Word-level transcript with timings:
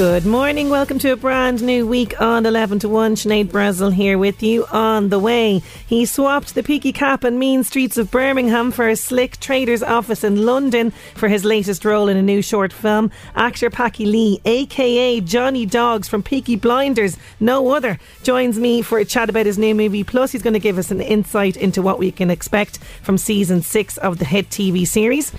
Good 0.00 0.24
morning. 0.24 0.70
Welcome 0.70 0.98
to 1.00 1.12
a 1.12 1.16
brand 1.16 1.62
new 1.62 1.86
week 1.86 2.18
on 2.22 2.46
11 2.46 2.78
to 2.78 2.88
1. 2.88 3.16
Sinead 3.16 3.48
Brazel 3.48 3.92
here 3.92 4.16
with 4.16 4.42
you 4.42 4.64
on 4.72 5.10
the 5.10 5.18
way. 5.18 5.58
He 5.86 6.06
swapped 6.06 6.54
the 6.54 6.62
peaky 6.62 6.90
cap 6.90 7.22
and 7.22 7.38
mean 7.38 7.64
streets 7.64 7.98
of 7.98 8.10
Birmingham 8.10 8.70
for 8.70 8.88
a 8.88 8.96
slick 8.96 9.38
trader's 9.40 9.82
office 9.82 10.24
in 10.24 10.46
London 10.46 10.92
for 11.14 11.28
his 11.28 11.44
latest 11.44 11.84
role 11.84 12.08
in 12.08 12.16
a 12.16 12.22
new 12.22 12.40
short 12.40 12.72
film. 12.72 13.10
Actor 13.36 13.68
Packy 13.68 14.06
Lee, 14.06 14.40
aka 14.46 15.20
Johnny 15.20 15.66
Dogs 15.66 16.08
from 16.08 16.22
Peaky 16.22 16.56
Blinders, 16.56 17.18
no 17.38 17.68
other, 17.68 17.98
joins 18.22 18.58
me 18.58 18.80
for 18.80 18.96
a 18.96 19.04
chat 19.04 19.28
about 19.28 19.44
his 19.44 19.58
new 19.58 19.74
movie. 19.74 20.02
Plus, 20.02 20.32
he's 20.32 20.42
going 20.42 20.54
to 20.54 20.58
give 20.58 20.78
us 20.78 20.90
an 20.90 21.02
insight 21.02 21.58
into 21.58 21.82
what 21.82 21.98
we 21.98 22.10
can 22.10 22.30
expect 22.30 22.78
from 23.02 23.18
season 23.18 23.60
six 23.60 23.98
of 23.98 24.16
the 24.16 24.24
hit 24.24 24.48
TV 24.48 24.86
series. 24.86 25.30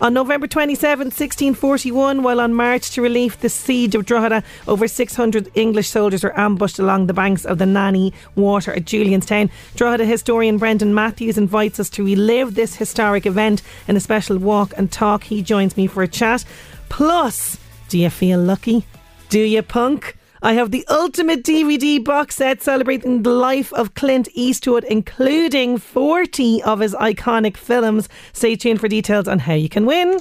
On 0.00 0.14
November 0.14 0.46
27, 0.46 1.06
1641, 1.06 2.22
while 2.22 2.40
on 2.40 2.54
march 2.54 2.92
to 2.92 3.02
relieve 3.02 3.40
the 3.40 3.48
siege 3.48 3.96
of 3.96 4.06
Drogheda, 4.06 4.44
over 4.68 4.86
600 4.86 5.50
English 5.56 5.88
soldiers 5.88 6.22
were 6.22 6.38
ambushed 6.38 6.78
along 6.78 7.08
the 7.08 7.12
banks 7.12 7.44
of 7.44 7.58
the 7.58 7.66
Nanny 7.66 8.12
Water 8.36 8.72
at 8.72 8.84
Julianstown. 8.84 9.50
Drogheda 9.74 10.04
historian 10.04 10.56
Brendan 10.56 10.94
Matthews 10.94 11.36
invites 11.36 11.80
us 11.80 11.90
to 11.90 12.04
relive 12.04 12.54
this 12.54 12.76
historic 12.76 13.26
event 13.26 13.60
in 13.88 13.96
a 13.96 14.00
special 14.00 14.38
walk 14.38 14.72
and 14.76 14.92
talk. 14.92 15.24
He 15.24 15.42
joins 15.42 15.76
me 15.76 15.88
for 15.88 16.04
a 16.04 16.08
chat. 16.08 16.44
Plus, 16.88 17.58
do 17.88 17.98
you 17.98 18.08
feel 18.08 18.38
lucky? 18.38 18.86
Do 19.30 19.40
you 19.40 19.62
punk? 19.62 20.16
I 20.40 20.52
have 20.52 20.70
the 20.70 20.84
ultimate 20.88 21.42
DVD 21.42 22.02
box 22.02 22.36
set 22.36 22.62
celebrating 22.62 23.22
the 23.24 23.30
life 23.30 23.72
of 23.72 23.94
Clint 23.94 24.28
Eastwood, 24.34 24.84
including 24.84 25.78
40 25.78 26.62
of 26.62 26.78
his 26.78 26.94
iconic 26.94 27.56
films. 27.56 28.08
Stay 28.32 28.54
tuned 28.54 28.80
for 28.80 28.86
details 28.86 29.26
on 29.26 29.40
how 29.40 29.54
you 29.54 29.68
can 29.68 29.84
win. 29.84 30.20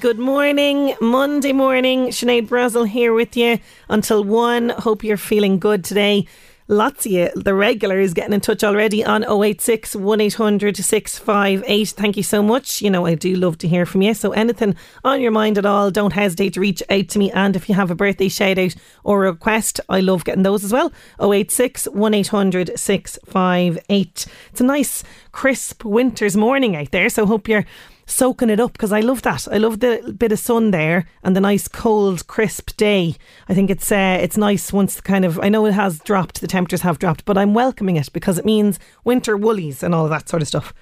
Good 0.00 0.18
morning, 0.18 0.96
Monday 1.00 1.52
morning. 1.52 2.08
Sinead 2.08 2.48
Brazel 2.48 2.88
here 2.88 3.12
with 3.12 3.36
you 3.36 3.58
until 3.90 4.24
one. 4.24 4.70
Hope 4.70 5.04
you're 5.04 5.18
feeling 5.18 5.58
good 5.58 5.84
today. 5.84 6.26
Lots 6.72 7.04
of 7.04 7.12
you, 7.12 7.28
the 7.36 7.52
regulars, 7.52 8.14
getting 8.14 8.32
in 8.32 8.40
touch 8.40 8.64
already 8.64 9.04
on 9.04 9.24
086 9.24 9.94
1800 9.94 10.74
658. 10.74 11.88
Thank 11.90 12.16
you 12.16 12.22
so 12.22 12.42
much. 12.42 12.80
You 12.80 12.88
know, 12.88 13.04
I 13.04 13.14
do 13.14 13.34
love 13.34 13.58
to 13.58 13.68
hear 13.68 13.84
from 13.84 14.00
you. 14.00 14.14
So, 14.14 14.32
anything 14.32 14.74
on 15.04 15.20
your 15.20 15.32
mind 15.32 15.58
at 15.58 15.66
all, 15.66 15.90
don't 15.90 16.14
hesitate 16.14 16.54
to 16.54 16.60
reach 16.60 16.82
out 16.88 17.08
to 17.08 17.18
me. 17.18 17.30
And 17.32 17.56
if 17.56 17.68
you 17.68 17.74
have 17.74 17.90
a 17.90 17.94
birthday 17.94 18.30
shout 18.30 18.56
out 18.56 18.74
or 19.04 19.26
a 19.26 19.32
request, 19.32 19.80
I 19.90 20.00
love 20.00 20.24
getting 20.24 20.44
those 20.44 20.64
as 20.64 20.72
well. 20.72 20.90
086 21.20 21.88
1800 21.88 22.78
658. 22.78 24.26
It's 24.52 24.60
a 24.62 24.64
nice, 24.64 25.04
crisp 25.30 25.84
winter's 25.84 26.38
morning 26.38 26.74
out 26.74 26.90
there. 26.90 27.10
So, 27.10 27.26
hope 27.26 27.48
you're 27.48 27.66
soaking 28.06 28.50
it 28.50 28.60
up 28.60 28.72
because 28.72 28.92
I 28.92 29.00
love 29.00 29.22
that. 29.22 29.46
I 29.50 29.58
love 29.58 29.80
the 29.80 30.14
bit 30.16 30.32
of 30.32 30.38
sun 30.38 30.70
there 30.70 31.06
and 31.22 31.36
the 31.36 31.40
nice 31.40 31.68
cold, 31.68 32.26
crisp 32.26 32.76
day. 32.76 33.16
I 33.48 33.54
think 33.54 33.70
it's 33.70 33.90
uh, 33.90 34.18
it's 34.20 34.36
nice 34.36 34.72
once 34.72 34.96
the 34.96 35.02
kind 35.02 35.24
of. 35.24 35.38
I 35.40 35.48
know 35.48 35.66
it 35.66 35.72
has 35.72 35.98
dropped, 36.00 36.40
the 36.40 36.46
temperatures 36.46 36.82
have 36.82 36.98
dropped, 36.98 37.24
but 37.24 37.38
I'm 37.38 37.54
welcoming 37.54 37.96
it 37.96 38.12
because 38.12 38.38
it 38.38 38.44
means 38.44 38.78
winter 39.04 39.36
woolies 39.36 39.82
and 39.82 39.94
all 39.94 40.08
that 40.08 40.28
sort 40.28 40.42
of 40.42 40.48
stuff. 40.48 40.74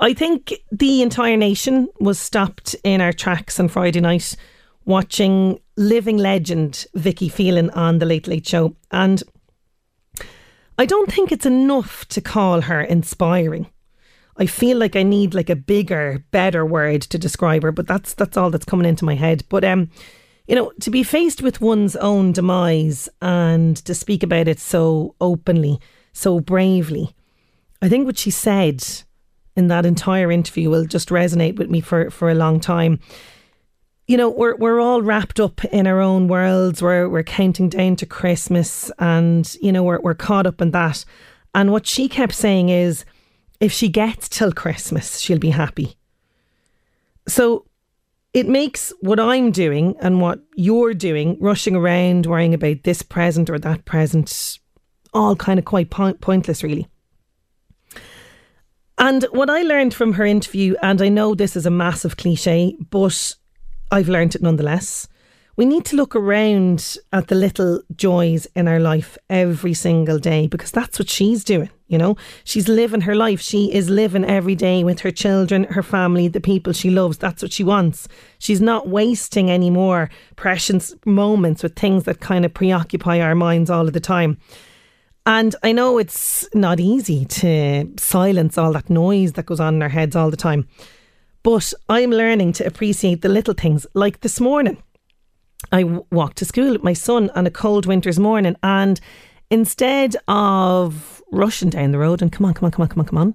I 0.00 0.14
think 0.14 0.54
the 0.70 1.02
entire 1.02 1.36
nation 1.36 1.88
was 1.98 2.18
stopped 2.18 2.76
in 2.84 3.00
our 3.00 3.12
tracks 3.12 3.58
on 3.58 3.68
Friday 3.68 4.00
night 4.00 4.36
watching 4.84 5.58
living 5.76 6.16
legend 6.16 6.86
Vicky 6.94 7.28
Phelan 7.28 7.70
on 7.70 7.98
the 7.98 8.06
Late 8.06 8.28
Late 8.28 8.46
Show, 8.46 8.76
and 8.90 9.22
I 10.78 10.86
don't 10.86 11.12
think 11.12 11.32
it's 11.32 11.46
enough 11.46 12.06
to 12.08 12.20
call 12.20 12.62
her 12.62 12.80
inspiring. 12.80 13.66
I 14.38 14.46
feel 14.46 14.78
like 14.78 14.94
I 14.94 15.02
need 15.02 15.34
like 15.34 15.50
a 15.50 15.56
bigger, 15.56 16.24
better 16.30 16.64
word 16.64 17.02
to 17.02 17.18
describe 17.18 17.64
her, 17.64 17.72
but 17.72 17.86
that's 17.86 18.14
that's 18.14 18.36
all 18.36 18.50
that's 18.50 18.64
coming 18.64 18.86
into 18.86 19.04
my 19.04 19.14
head. 19.14 19.42
But 19.48 19.64
um, 19.64 19.90
you 20.46 20.54
know, 20.54 20.72
to 20.80 20.90
be 20.90 21.02
faced 21.02 21.42
with 21.42 21.60
one's 21.60 21.96
own 21.96 22.32
demise 22.32 23.08
and 23.20 23.76
to 23.84 23.94
speak 23.94 24.22
about 24.22 24.48
it 24.48 24.58
so 24.58 25.14
openly, 25.20 25.80
so 26.12 26.40
bravely, 26.40 27.14
I 27.82 27.88
think 27.88 28.06
what 28.06 28.18
she 28.18 28.30
said 28.30 28.84
in 29.56 29.68
that 29.68 29.84
entire 29.84 30.30
interview 30.30 30.70
will 30.70 30.84
just 30.84 31.08
resonate 31.08 31.56
with 31.56 31.68
me 31.68 31.80
for, 31.80 32.10
for 32.10 32.30
a 32.30 32.34
long 32.34 32.60
time. 32.60 33.00
You 34.06 34.16
know, 34.16 34.30
we're 34.30 34.56
we're 34.56 34.80
all 34.80 35.02
wrapped 35.02 35.38
up 35.38 35.64
in 35.66 35.86
our 35.86 36.00
own 36.00 36.28
worlds. 36.28 36.80
We're 36.80 37.08
we're 37.08 37.24
counting 37.24 37.68
down 37.68 37.96
to 37.96 38.06
Christmas 38.06 38.90
and, 38.98 39.54
you 39.60 39.70
know, 39.70 39.82
we're 39.82 40.00
we're 40.00 40.14
caught 40.14 40.46
up 40.46 40.62
in 40.62 40.70
that. 40.70 41.04
And 41.54 41.72
what 41.72 41.86
she 41.86 42.08
kept 42.08 42.34
saying 42.34 42.68
is 42.68 43.04
if 43.60 43.72
she 43.72 43.88
gets 43.88 44.28
till 44.28 44.52
Christmas, 44.52 45.18
she'll 45.18 45.38
be 45.38 45.50
happy. 45.50 45.96
So 47.26 47.66
it 48.32 48.48
makes 48.48 48.92
what 49.00 49.18
I'm 49.18 49.50
doing 49.50 49.96
and 50.00 50.20
what 50.20 50.40
you're 50.54 50.94
doing, 50.94 51.36
rushing 51.40 51.74
around, 51.74 52.26
worrying 52.26 52.54
about 52.54 52.84
this 52.84 53.02
present 53.02 53.50
or 53.50 53.58
that 53.58 53.84
present, 53.84 54.58
all 55.12 55.34
kind 55.34 55.58
of 55.58 55.64
quite 55.64 55.90
point- 55.90 56.20
pointless, 56.20 56.62
really. 56.62 56.88
And 58.98 59.24
what 59.30 59.48
I 59.48 59.62
learned 59.62 59.94
from 59.94 60.14
her 60.14 60.24
interview, 60.24 60.74
and 60.82 61.00
I 61.00 61.08
know 61.08 61.34
this 61.34 61.56
is 61.56 61.66
a 61.66 61.70
massive 61.70 62.16
cliche, 62.16 62.76
but 62.90 63.34
I've 63.90 64.08
learned 64.08 64.34
it 64.34 64.42
nonetheless. 64.42 65.08
We 65.58 65.66
need 65.66 65.84
to 65.86 65.96
look 65.96 66.14
around 66.14 66.98
at 67.12 67.26
the 67.26 67.34
little 67.34 67.82
joys 67.96 68.46
in 68.54 68.68
our 68.68 68.78
life 68.78 69.18
every 69.28 69.74
single 69.74 70.20
day 70.20 70.46
because 70.46 70.70
that's 70.70 71.00
what 71.00 71.10
she's 71.10 71.42
doing. 71.42 71.68
You 71.88 71.98
know, 71.98 72.16
she's 72.44 72.68
living 72.68 73.00
her 73.00 73.16
life. 73.16 73.40
She 73.40 73.74
is 73.74 73.90
living 73.90 74.24
every 74.24 74.54
day 74.54 74.84
with 74.84 75.00
her 75.00 75.10
children, 75.10 75.64
her 75.64 75.82
family, 75.82 76.28
the 76.28 76.40
people 76.40 76.72
she 76.72 76.90
loves. 76.90 77.18
That's 77.18 77.42
what 77.42 77.52
she 77.52 77.64
wants. 77.64 78.06
She's 78.38 78.60
not 78.60 78.86
wasting 78.86 79.50
any 79.50 79.68
more 79.68 80.10
precious 80.36 80.94
moments 81.04 81.64
with 81.64 81.74
things 81.74 82.04
that 82.04 82.20
kind 82.20 82.44
of 82.44 82.54
preoccupy 82.54 83.20
our 83.20 83.34
minds 83.34 83.68
all 83.68 83.88
of 83.88 83.94
the 83.94 83.98
time. 83.98 84.38
And 85.26 85.56
I 85.64 85.72
know 85.72 85.98
it's 85.98 86.48
not 86.54 86.78
easy 86.78 87.24
to 87.24 87.92
silence 87.98 88.58
all 88.58 88.72
that 88.74 88.90
noise 88.90 89.32
that 89.32 89.46
goes 89.46 89.58
on 89.58 89.74
in 89.74 89.82
our 89.82 89.88
heads 89.88 90.14
all 90.14 90.30
the 90.30 90.36
time. 90.36 90.68
But 91.42 91.72
I'm 91.88 92.10
learning 92.10 92.52
to 92.54 92.64
appreciate 92.66 93.22
the 93.22 93.28
little 93.28 93.54
things 93.54 93.88
like 93.94 94.20
this 94.20 94.38
morning. 94.38 94.80
I 95.72 95.82
w- 95.82 96.04
walked 96.10 96.38
to 96.38 96.44
school 96.44 96.72
with 96.72 96.82
my 96.82 96.92
son 96.92 97.30
on 97.34 97.46
a 97.46 97.50
cold 97.50 97.86
winter's 97.86 98.18
morning, 98.18 98.56
and 98.62 99.00
instead 99.50 100.16
of 100.28 101.22
rushing 101.32 101.70
down 101.70 101.92
the 101.92 101.98
road 101.98 102.22
and 102.22 102.32
come 102.32 102.46
on, 102.46 102.54
come 102.54 102.66
on, 102.66 102.70
come 102.70 102.82
on, 102.82 102.88
come 102.88 103.00
on, 103.00 103.06
come 103.06 103.18
on, 103.18 103.34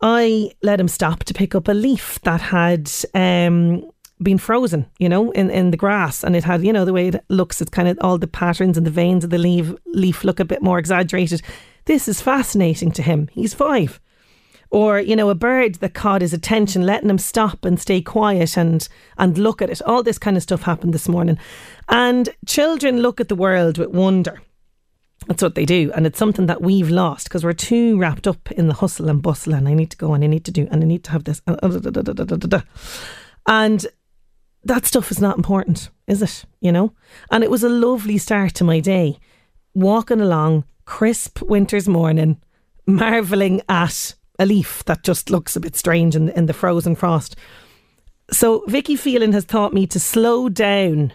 I 0.00 0.50
let 0.62 0.80
him 0.80 0.88
stop 0.88 1.24
to 1.24 1.34
pick 1.34 1.54
up 1.54 1.68
a 1.68 1.72
leaf 1.72 2.18
that 2.22 2.40
had 2.40 2.90
um, 3.14 3.88
been 4.20 4.38
frozen, 4.38 4.86
you 4.98 5.08
know, 5.08 5.30
in, 5.32 5.50
in 5.50 5.70
the 5.70 5.76
grass. 5.76 6.24
And 6.24 6.34
it 6.34 6.44
had, 6.44 6.64
you 6.64 6.72
know, 6.72 6.84
the 6.84 6.92
way 6.92 7.08
it 7.08 7.24
looks, 7.28 7.60
it's 7.60 7.70
kind 7.70 7.88
of 7.88 7.98
all 8.00 8.18
the 8.18 8.26
patterns 8.26 8.76
and 8.76 8.84
the 8.84 8.90
veins 8.90 9.22
of 9.24 9.30
the 9.30 9.38
leaf, 9.38 9.72
leaf 9.86 10.24
look 10.24 10.40
a 10.40 10.44
bit 10.44 10.62
more 10.62 10.78
exaggerated. 10.78 11.42
This 11.84 12.08
is 12.08 12.20
fascinating 12.20 12.90
to 12.92 13.02
him. 13.02 13.28
He's 13.32 13.54
five. 13.54 14.00
Or 14.72 14.98
you 14.98 15.14
know 15.14 15.28
a 15.28 15.34
bird 15.34 15.76
that 15.76 15.94
caught 15.94 16.22
his 16.22 16.32
attention 16.32 16.84
letting 16.84 17.10
him 17.10 17.18
stop 17.18 17.64
and 17.64 17.78
stay 17.78 18.00
quiet 18.00 18.56
and 18.56 18.88
and 19.18 19.38
look 19.38 19.62
at 19.62 19.70
it. 19.70 19.80
All 19.82 20.02
this 20.02 20.18
kind 20.18 20.36
of 20.36 20.42
stuff 20.42 20.62
happened 20.62 20.92
this 20.92 21.08
morning. 21.08 21.38
And 21.88 22.30
children 22.46 23.00
look 23.00 23.20
at 23.20 23.28
the 23.28 23.36
world 23.36 23.78
with 23.78 23.90
wonder. 23.90 24.40
That's 25.28 25.42
what 25.42 25.54
they 25.54 25.64
do. 25.64 25.92
And 25.94 26.04
it's 26.06 26.18
something 26.18 26.46
that 26.46 26.62
we've 26.62 26.90
lost 26.90 27.24
because 27.24 27.44
we're 27.44 27.52
too 27.52 27.96
wrapped 27.98 28.26
up 28.26 28.50
in 28.50 28.66
the 28.66 28.74
hustle 28.74 29.08
and 29.08 29.22
bustle 29.22 29.54
and 29.54 29.68
I 29.68 29.74
need 29.74 29.90
to 29.90 29.96
go 29.96 30.14
and 30.14 30.24
I 30.24 30.26
need 30.26 30.44
to 30.46 30.50
do 30.50 30.66
and 30.70 30.82
I 30.82 30.86
need 30.86 31.04
to 31.04 31.12
have 31.12 31.24
this. 31.24 31.40
And 31.46 31.56
uh, 33.86 33.88
that 34.64 34.86
stuff 34.86 35.10
is 35.10 35.20
not 35.20 35.36
important 35.36 35.90
is 36.08 36.22
it? 36.22 36.44
You 36.60 36.72
know? 36.72 36.92
And 37.30 37.44
it 37.44 37.50
was 37.50 37.62
a 37.62 37.68
lovely 37.68 38.18
start 38.18 38.54
to 38.54 38.64
my 38.64 38.80
day. 38.80 39.18
Walking 39.74 40.20
along 40.20 40.64
crisp 40.84 41.40
winter's 41.42 41.88
morning 41.88 42.40
marveling 42.86 43.62
at 43.68 44.14
a 44.42 44.46
leaf 44.46 44.84
that 44.84 45.04
just 45.04 45.30
looks 45.30 45.56
a 45.56 45.60
bit 45.60 45.76
strange 45.76 46.16
in, 46.16 46.28
in 46.30 46.46
the 46.46 46.52
frozen 46.52 46.94
frost. 46.94 47.36
So 48.30 48.64
Vicky 48.66 48.96
Phelan 48.96 49.32
has 49.32 49.44
taught 49.44 49.72
me 49.72 49.86
to 49.86 50.00
slow 50.00 50.48
down 50.48 51.12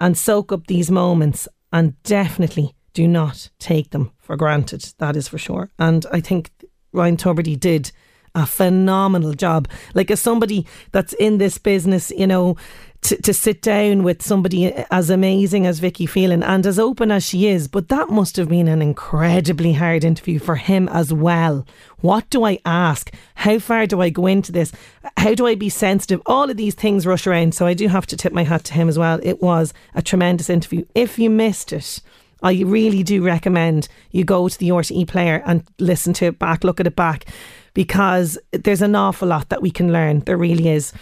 and 0.00 0.16
soak 0.16 0.52
up 0.52 0.66
these 0.66 0.90
moments 0.90 1.48
and 1.72 2.00
definitely 2.02 2.74
do 2.94 3.06
not 3.06 3.50
take 3.58 3.90
them 3.90 4.12
for 4.18 4.36
granted. 4.36 4.92
That 4.98 5.16
is 5.16 5.28
for 5.28 5.38
sure. 5.38 5.70
And 5.78 6.06
I 6.12 6.20
think 6.20 6.50
Ryan 6.92 7.16
Tubridy 7.16 7.58
did 7.58 7.92
a 8.34 8.46
phenomenal 8.46 9.34
job. 9.34 9.68
Like 9.94 10.10
as 10.10 10.20
somebody 10.20 10.66
that's 10.92 11.12
in 11.14 11.38
this 11.38 11.58
business, 11.58 12.12
you 12.16 12.26
know, 12.26 12.56
to, 13.02 13.20
to 13.22 13.32
sit 13.32 13.62
down 13.62 14.02
with 14.02 14.22
somebody 14.22 14.72
as 14.90 15.08
amazing 15.10 15.66
as 15.66 15.78
Vicky 15.78 16.06
Phelan 16.06 16.42
and 16.42 16.66
as 16.66 16.78
open 16.78 17.10
as 17.10 17.24
she 17.24 17.46
is, 17.46 17.66
but 17.66 17.88
that 17.88 18.10
must 18.10 18.36
have 18.36 18.48
been 18.48 18.68
an 18.68 18.82
incredibly 18.82 19.72
hard 19.72 20.04
interview 20.04 20.38
for 20.38 20.56
him 20.56 20.88
as 20.88 21.12
well. 21.12 21.66
What 22.00 22.28
do 22.30 22.44
I 22.44 22.58
ask? 22.64 23.12
How 23.36 23.58
far 23.58 23.86
do 23.86 24.00
I 24.00 24.10
go 24.10 24.26
into 24.26 24.52
this? 24.52 24.72
How 25.16 25.34
do 25.34 25.46
I 25.46 25.54
be 25.54 25.70
sensitive? 25.70 26.20
All 26.26 26.50
of 26.50 26.56
these 26.56 26.74
things 26.74 27.06
rush 27.06 27.26
around. 27.26 27.54
So 27.54 27.66
I 27.66 27.74
do 27.74 27.88
have 27.88 28.06
to 28.08 28.16
tip 28.16 28.32
my 28.32 28.44
hat 28.44 28.64
to 28.64 28.74
him 28.74 28.88
as 28.88 28.98
well. 28.98 29.18
It 29.22 29.42
was 29.42 29.72
a 29.94 30.02
tremendous 30.02 30.50
interview. 30.50 30.84
If 30.94 31.18
you 31.18 31.30
missed 31.30 31.72
it, 31.72 32.00
I 32.42 32.60
really 32.62 33.02
do 33.02 33.22
recommend 33.22 33.88
you 34.10 34.24
go 34.24 34.48
to 34.48 34.58
the 34.58 34.70
RTE 34.70 35.08
player 35.08 35.42
and 35.46 35.64
listen 35.78 36.12
to 36.14 36.26
it 36.26 36.38
back, 36.38 36.64
look 36.64 36.80
at 36.80 36.86
it 36.86 36.96
back, 36.96 37.26
because 37.74 38.38
there's 38.52 38.82
an 38.82 38.94
awful 38.94 39.28
lot 39.28 39.48
that 39.50 39.62
we 39.62 39.70
can 39.70 39.92
learn. 39.92 40.20
There 40.20 40.36
really 40.36 40.68
is. 40.68 40.92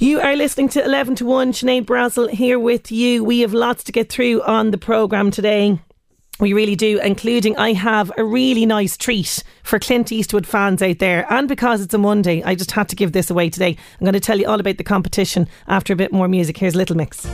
You 0.00 0.20
are 0.20 0.36
listening 0.36 0.68
to 0.70 0.84
11 0.84 1.16
to 1.16 1.24
1. 1.26 1.52
Sinead 1.54 1.84
Brazel 1.84 2.30
here 2.30 2.56
with 2.56 2.92
you. 2.92 3.24
We 3.24 3.40
have 3.40 3.52
lots 3.52 3.82
to 3.82 3.90
get 3.90 4.08
through 4.08 4.42
on 4.42 4.70
the 4.70 4.78
programme 4.78 5.32
today. 5.32 5.80
We 6.38 6.52
really 6.52 6.76
do, 6.76 7.00
including 7.00 7.56
I 7.56 7.72
have 7.72 8.12
a 8.16 8.22
really 8.22 8.64
nice 8.64 8.96
treat 8.96 9.42
for 9.64 9.80
Clint 9.80 10.12
Eastwood 10.12 10.46
fans 10.46 10.82
out 10.82 11.00
there. 11.00 11.26
And 11.32 11.48
because 11.48 11.80
it's 11.80 11.94
a 11.94 11.98
Monday, 11.98 12.44
I 12.44 12.54
just 12.54 12.70
had 12.70 12.88
to 12.90 12.96
give 12.96 13.10
this 13.10 13.28
away 13.28 13.50
today. 13.50 13.76
I'm 13.98 14.04
going 14.04 14.12
to 14.12 14.20
tell 14.20 14.38
you 14.38 14.46
all 14.46 14.60
about 14.60 14.76
the 14.76 14.84
competition 14.84 15.48
after 15.66 15.94
a 15.94 15.96
bit 15.96 16.12
more 16.12 16.28
music. 16.28 16.58
Here's 16.58 16.76
Little 16.76 16.96
Mix 16.96 17.26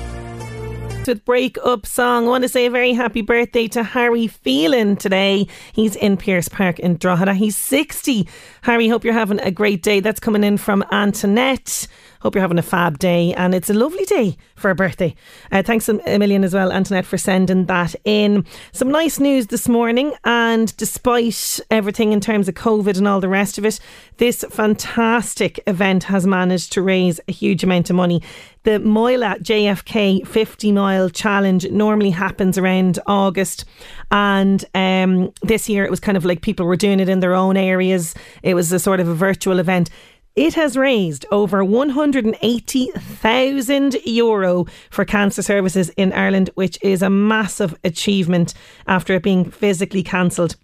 with 1.06 1.24
Break 1.24 1.58
Up 1.62 1.86
song. 1.86 2.26
I 2.26 2.28
want 2.28 2.42
to 2.42 2.48
say 2.48 2.66
a 2.66 2.70
very 2.70 2.92
happy 2.92 3.20
birthday 3.20 3.68
to 3.68 3.82
Harry 3.82 4.26
Phelan 4.26 4.96
today. 4.96 5.46
He's 5.72 5.96
in 5.96 6.16
Pearse 6.16 6.48
Park 6.48 6.78
in 6.78 6.96
Drogheda. 6.96 7.34
He's 7.34 7.56
60. 7.56 8.28
Harry, 8.62 8.88
hope 8.88 9.04
you're 9.04 9.12
having 9.12 9.40
a 9.40 9.50
great 9.50 9.82
day. 9.82 10.00
That's 10.00 10.20
coming 10.20 10.44
in 10.44 10.56
from 10.56 10.84
Antoinette. 10.90 11.86
Hope 12.24 12.34
you're 12.34 12.40
having 12.40 12.58
a 12.58 12.62
fab 12.62 12.98
day 12.98 13.34
and 13.34 13.54
it's 13.54 13.68
a 13.68 13.74
lovely 13.74 14.06
day 14.06 14.38
for 14.56 14.70
a 14.70 14.74
birthday. 14.74 15.14
Uh, 15.52 15.62
thanks 15.62 15.90
a 15.90 16.18
million 16.18 16.42
as 16.42 16.54
well, 16.54 16.72
Antoinette, 16.72 17.04
for 17.04 17.18
sending 17.18 17.66
that 17.66 17.94
in. 18.06 18.46
Some 18.72 18.90
nice 18.90 19.20
news 19.20 19.48
this 19.48 19.68
morning, 19.68 20.14
and 20.24 20.74
despite 20.78 21.60
everything 21.70 22.14
in 22.14 22.20
terms 22.20 22.48
of 22.48 22.54
COVID 22.54 22.96
and 22.96 23.06
all 23.06 23.20
the 23.20 23.28
rest 23.28 23.58
of 23.58 23.66
it, 23.66 23.78
this 24.16 24.42
fantastic 24.48 25.60
event 25.66 26.04
has 26.04 26.26
managed 26.26 26.72
to 26.72 26.80
raise 26.80 27.20
a 27.28 27.32
huge 27.32 27.62
amount 27.62 27.90
of 27.90 27.96
money. 27.96 28.22
The 28.62 28.80
Moylagh 28.80 29.42
JFK 29.42 30.26
50 30.26 30.72
mile 30.72 31.10
challenge 31.10 31.68
normally 31.68 32.08
happens 32.08 32.56
around 32.56 32.98
August, 33.06 33.66
and 34.10 34.64
um, 34.74 35.30
this 35.42 35.68
year 35.68 35.84
it 35.84 35.90
was 35.90 36.00
kind 36.00 36.16
of 36.16 36.24
like 36.24 36.40
people 36.40 36.64
were 36.64 36.74
doing 36.74 37.00
it 37.00 37.10
in 37.10 37.20
their 37.20 37.34
own 37.34 37.58
areas. 37.58 38.14
It 38.42 38.54
was 38.54 38.72
a 38.72 38.78
sort 38.78 39.00
of 39.00 39.08
a 39.08 39.14
virtual 39.14 39.58
event. 39.58 39.90
It 40.36 40.54
has 40.54 40.76
raised 40.76 41.26
over 41.30 41.64
180,000 41.64 43.96
euro 44.04 44.66
for 44.90 45.04
cancer 45.04 45.42
services 45.42 45.90
in 45.90 46.12
Ireland, 46.12 46.50
which 46.56 46.76
is 46.82 47.02
a 47.02 47.10
massive 47.10 47.76
achievement 47.84 48.52
after 48.88 49.14
it 49.14 49.22
being 49.22 49.48
physically 49.48 50.02
cancelled. 50.02 50.56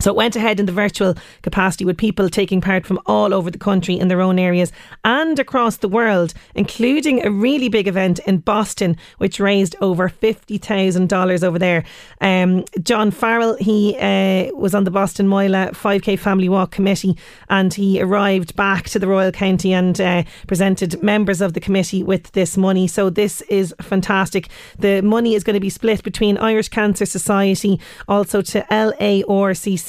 So 0.00 0.10
it 0.10 0.16
went 0.16 0.36
ahead 0.36 0.58
in 0.58 0.66
the 0.66 0.72
virtual 0.72 1.14
capacity 1.42 1.84
with 1.84 1.98
people 1.98 2.30
taking 2.30 2.62
part 2.62 2.86
from 2.86 2.98
all 3.04 3.34
over 3.34 3.50
the 3.50 3.58
country 3.58 3.98
in 3.98 4.08
their 4.08 4.22
own 4.22 4.38
areas 4.38 4.72
and 5.04 5.38
across 5.38 5.76
the 5.76 5.88
world, 5.88 6.32
including 6.54 7.24
a 7.24 7.30
really 7.30 7.68
big 7.68 7.86
event 7.86 8.18
in 8.20 8.38
Boston, 8.38 8.96
which 9.18 9.38
raised 9.38 9.76
over 9.82 10.08
$50,000 10.08 11.44
over 11.44 11.58
there. 11.58 11.84
Um, 12.22 12.64
John 12.82 13.10
Farrell, 13.10 13.56
he 13.56 13.96
uh, 13.98 14.54
was 14.56 14.74
on 14.74 14.84
the 14.84 14.90
Boston 14.90 15.28
Moylagh 15.28 15.72
5K 15.72 16.18
Family 16.18 16.48
Walk 16.48 16.70
Committee 16.70 17.16
and 17.50 17.74
he 17.74 18.00
arrived 18.00 18.56
back 18.56 18.88
to 18.90 18.98
the 18.98 19.06
Royal 19.06 19.30
County 19.30 19.74
and 19.74 20.00
uh, 20.00 20.22
presented 20.46 21.02
members 21.02 21.42
of 21.42 21.52
the 21.52 21.60
committee 21.60 22.02
with 22.02 22.32
this 22.32 22.56
money. 22.56 22.86
So 22.86 23.10
this 23.10 23.42
is 23.42 23.74
fantastic. 23.82 24.48
The 24.78 25.02
money 25.02 25.34
is 25.34 25.44
going 25.44 25.54
to 25.54 25.60
be 25.60 25.70
split 25.70 26.02
between 26.02 26.38
Irish 26.38 26.70
Cancer 26.70 27.04
Society, 27.04 27.78
also 28.08 28.40
to 28.40 28.62
LARCC 28.70 29.81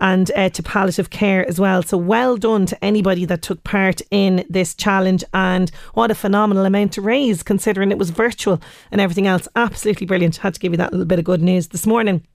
and 0.00 0.30
uh, 0.36 0.48
to 0.50 0.62
palliative 0.62 1.10
care 1.10 1.46
as 1.48 1.60
well. 1.60 1.82
So 1.82 1.96
well 1.96 2.36
done 2.36 2.66
to 2.66 2.84
anybody 2.84 3.24
that 3.24 3.42
took 3.42 3.62
part 3.64 4.00
in 4.10 4.44
this 4.48 4.74
challenge 4.74 5.24
and 5.32 5.70
what 5.94 6.10
a 6.10 6.14
phenomenal 6.14 6.64
amount 6.64 6.92
to 6.94 7.02
raise 7.02 7.42
considering 7.42 7.90
it 7.90 7.98
was 7.98 8.10
virtual 8.10 8.60
and 8.90 9.00
everything 9.00 9.26
else. 9.26 9.48
Absolutely 9.56 10.06
brilliant. 10.06 10.36
Had 10.36 10.54
to 10.54 10.60
give 10.60 10.72
you 10.72 10.78
that 10.78 10.92
little 10.92 11.06
bit 11.06 11.18
of 11.18 11.24
good 11.24 11.42
news 11.42 11.68
this 11.68 11.86
morning. 11.86 12.26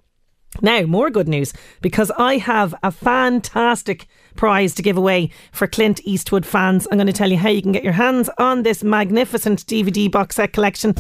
Now, 0.62 0.82
more 0.82 1.10
good 1.10 1.28
news 1.28 1.54
because 1.82 2.12
I 2.18 2.38
have 2.38 2.74
a 2.84 2.92
fantastic 2.92 4.08
prize 4.36 4.74
to 4.76 4.82
give 4.82 4.98
away 4.98 5.30
for 5.52 5.68
Clint 5.68 6.02
Eastwood 6.04 6.46
fans. 6.46 6.88
I'm 6.92 6.98
going 6.98 7.08
to 7.08 7.14
tell 7.14 7.32
you 7.32 7.38
how 7.38 7.50
you 7.50 7.62
can 7.62 7.72
get 7.72 7.84
your 7.84 7.94
hands 7.94 8.30
on 8.38 8.64
this 8.64 8.84
magnificent 8.84 9.66
DVD 9.68 10.12
box 10.12 10.36
set 10.36 10.54
collection. 10.54 10.96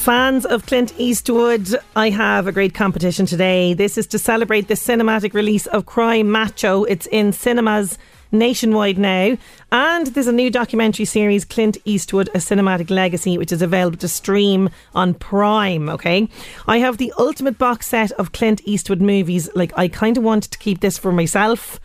Fans 0.00 0.46
of 0.46 0.64
Clint 0.64 0.94
Eastwood, 0.96 1.78
I 1.94 2.08
have 2.08 2.46
a 2.46 2.52
great 2.52 2.72
competition 2.72 3.26
today. 3.26 3.74
This 3.74 3.98
is 3.98 4.06
to 4.06 4.18
celebrate 4.18 4.66
the 4.66 4.72
cinematic 4.72 5.34
release 5.34 5.66
of 5.66 5.84
Cry 5.84 6.22
Macho. 6.22 6.84
It's 6.84 7.06
in 7.08 7.34
cinemas 7.34 7.98
nationwide 8.32 8.96
now. 8.96 9.36
And 9.70 10.06
there's 10.06 10.26
a 10.26 10.32
new 10.32 10.50
documentary 10.50 11.04
series, 11.04 11.44
Clint 11.44 11.76
Eastwood, 11.84 12.28
A 12.28 12.38
Cinematic 12.38 12.88
Legacy, 12.88 13.36
which 13.36 13.52
is 13.52 13.60
available 13.60 13.98
to 13.98 14.08
stream 14.08 14.70
on 14.94 15.12
Prime. 15.12 15.90
Okay. 15.90 16.30
I 16.66 16.78
have 16.78 16.96
the 16.96 17.12
ultimate 17.18 17.58
box 17.58 17.86
set 17.86 18.10
of 18.12 18.32
Clint 18.32 18.62
Eastwood 18.64 19.02
movies. 19.02 19.50
Like, 19.54 19.76
I 19.76 19.88
kind 19.88 20.16
of 20.16 20.24
wanted 20.24 20.50
to 20.52 20.58
keep 20.58 20.80
this 20.80 20.96
for 20.96 21.12
myself 21.12 21.78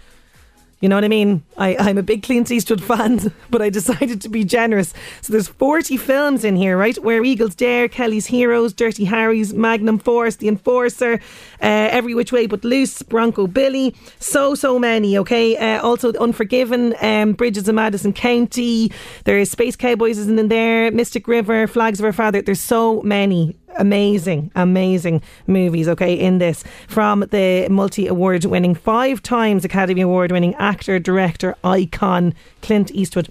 you 0.85 0.89
know 0.89 0.97
what 0.97 1.03
I 1.03 1.07
mean? 1.07 1.41
I, 1.57 1.75
I'm 1.77 1.97
a 1.97 2.03
big 2.03 2.21
Clint 2.21 2.51
Eastwood 2.51 2.83
fan, 2.83 3.33
but 3.49 3.59
I 3.59 3.71
decided 3.71 4.21
to 4.21 4.29
be 4.29 4.43
generous. 4.43 4.93
So 5.21 5.33
there's 5.33 5.47
40 5.47 5.97
films 5.97 6.43
in 6.43 6.55
here, 6.55 6.77
right? 6.77 6.95
Where 7.03 7.23
Eagles 7.23 7.55
Dare, 7.55 7.87
Kelly's 7.87 8.27
Heroes, 8.27 8.71
Dirty 8.71 9.05
Harry's, 9.05 9.51
Magnum 9.51 9.97
Force, 9.97 10.35
The 10.35 10.47
Enforcer, 10.47 11.13
uh, 11.15 11.17
Every 11.59 12.13
Which 12.13 12.31
Way 12.31 12.45
But 12.45 12.63
Loose, 12.63 13.01
Bronco 13.01 13.47
Billy. 13.47 13.95
So, 14.19 14.53
so 14.53 14.77
many, 14.77 15.17
okay? 15.17 15.57
Uh, 15.57 15.81
also 15.81 16.13
Unforgiven, 16.13 16.93
um, 17.01 17.33
Bridges 17.33 17.67
of 17.67 17.73
Madison 17.73 18.13
County. 18.13 18.91
There's 19.23 19.49
Space 19.49 19.75
Cowboys 19.75 20.19
is 20.19 20.27
in 20.27 20.49
there, 20.49 20.91
Mystic 20.91 21.27
River, 21.27 21.65
Flags 21.65 21.99
of 21.99 22.05
Our 22.05 22.13
Father. 22.13 22.43
There's 22.43 22.61
so 22.61 23.01
many 23.01 23.55
amazing, 23.77 24.51
amazing 24.55 25.21
movies, 25.47 25.87
okay, 25.87 26.13
in 26.13 26.37
this 26.37 26.63
from 26.87 27.21
the 27.31 27.67
multi 27.69 28.07
award 28.07 28.45
winning, 28.45 28.75
five 28.75 29.21
times 29.21 29.65
Academy 29.65 30.01
Award 30.01 30.31
winning 30.31 30.55
actor, 30.55 30.99
director, 30.99 31.55
icon, 31.63 32.33
Clint 32.61 32.91
Eastwood. 32.91 33.29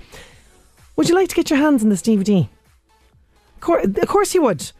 Would 0.96 1.08
you 1.08 1.14
like 1.14 1.28
to 1.28 1.34
get 1.34 1.50
your 1.50 1.58
hands 1.58 1.82
on 1.82 1.88
this 1.88 2.02
DVD? 2.02 2.48
Of 3.56 4.08
course 4.08 4.34
you 4.34 4.42
would. 4.42 4.70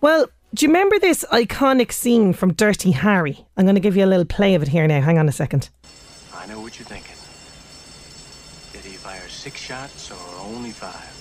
Well, 0.00 0.28
do 0.52 0.66
you 0.66 0.68
remember 0.68 0.98
this 0.98 1.24
iconic 1.30 1.92
scene 1.92 2.32
from 2.32 2.54
Dirty 2.54 2.90
Harry? 2.90 3.46
I'm 3.56 3.64
going 3.64 3.76
to 3.76 3.80
give 3.80 3.96
you 3.96 4.04
a 4.04 4.06
little 4.06 4.24
play 4.24 4.54
of 4.54 4.62
it 4.62 4.68
here 4.68 4.86
now. 4.88 5.00
Hang 5.00 5.18
on 5.18 5.28
a 5.28 5.32
second. 5.32 5.68
I 6.34 6.46
know 6.46 6.60
what 6.60 6.78
you're 6.78 6.86
thinking. 6.86 7.14
Did 8.72 8.90
he 8.90 8.96
fire 8.96 9.28
six 9.28 9.60
shots 9.60 10.10
or 10.10 10.40
only 10.40 10.70
five? 10.70 11.19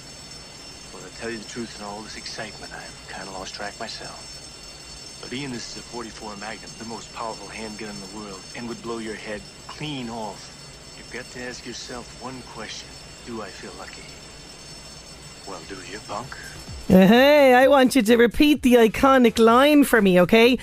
Well, 1.21 1.27
to 1.27 1.33
tell 1.33 1.39
you 1.39 1.43
the 1.43 1.49
truth, 1.49 1.79
in 1.79 1.85
all 1.85 2.01
this 2.01 2.15
excitement, 2.15 2.71
I've 2.73 3.07
kind 3.09 3.27
of 3.27 3.33
lost 3.33 3.53
track 3.53 3.77
myself. 3.79 5.19
But 5.21 5.33
Ian, 5.33 5.51
this 5.51 5.75
is 5.75 5.83
a 5.83 5.85
44 5.87 6.37
Magnum, 6.37 6.71
the 6.77 6.85
most 6.85 7.13
powerful 7.13 7.47
handgun 7.47 7.89
in 7.89 7.99
the 7.99 8.17
world, 8.17 8.41
and 8.55 8.69
would 8.69 8.81
blow 8.81 8.99
your 8.99 9.15
head 9.15 9.41
clean 9.67 10.09
off. 10.09 10.39
You've 10.97 11.11
got 11.11 11.29
to 11.33 11.41
ask 11.41 11.65
yourself 11.65 12.05
one 12.23 12.41
question. 12.53 12.87
Do 13.25 13.41
I 13.41 13.49
feel 13.49 13.73
lucky? 13.77 14.03
Well, 15.49 15.61
do 15.67 15.75
you, 15.91 15.99
punk? 16.07 16.37
Hey, 16.87 17.53
I 17.53 17.67
want 17.67 17.95
you 17.95 18.01
to 18.01 18.15
repeat 18.15 18.61
the 18.61 18.75
iconic 18.75 19.39
line 19.39 19.83
for 19.83 20.01
me, 20.01 20.21
okay? 20.21 20.57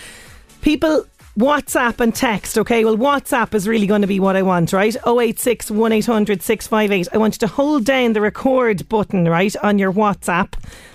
People 0.62 1.06
WhatsApp 1.38 2.00
and 2.00 2.14
text, 2.14 2.56
okay? 2.56 2.84
Well, 2.84 2.96
WhatsApp 2.96 3.52
is 3.54 3.68
really 3.68 3.86
going 3.86 4.00
to 4.00 4.06
be 4.06 4.18
what 4.18 4.36
I 4.36 4.42
want, 4.42 4.72
right? 4.72 4.96
086 5.06 5.70
1800 5.70 6.42
658. 6.42 7.08
I 7.12 7.18
want 7.18 7.34
you 7.34 7.46
to 7.46 7.46
hold 7.46 7.84
down 7.84 8.14
the 8.14 8.22
record 8.22 8.88
button, 8.88 9.28
right, 9.28 9.54
on 9.62 9.78
your 9.78 9.92
WhatsApp. 9.92 10.54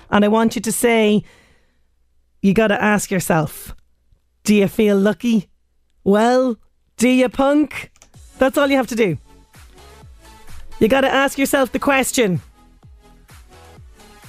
And 0.09 0.25
I 0.25 0.29
want 0.29 0.55
you 0.55 0.61
to 0.61 0.71
say, 0.71 1.23
you 2.41 2.55
got 2.55 2.69
to 2.69 2.81
ask 2.81 3.11
yourself, 3.11 3.75
do 4.43 4.55
you 4.55 4.67
feel 4.67 4.97
lucky? 4.97 5.47
Well, 6.03 6.57
do 6.97 7.07
you, 7.07 7.29
punk? 7.29 7.91
That's 8.39 8.57
all 8.57 8.67
you 8.67 8.77
have 8.77 8.87
to 8.87 8.95
do. 8.95 9.19
You 10.79 10.87
got 10.87 11.01
to 11.01 11.13
ask 11.13 11.37
yourself 11.37 11.71
the 11.71 11.77
question 11.77 12.41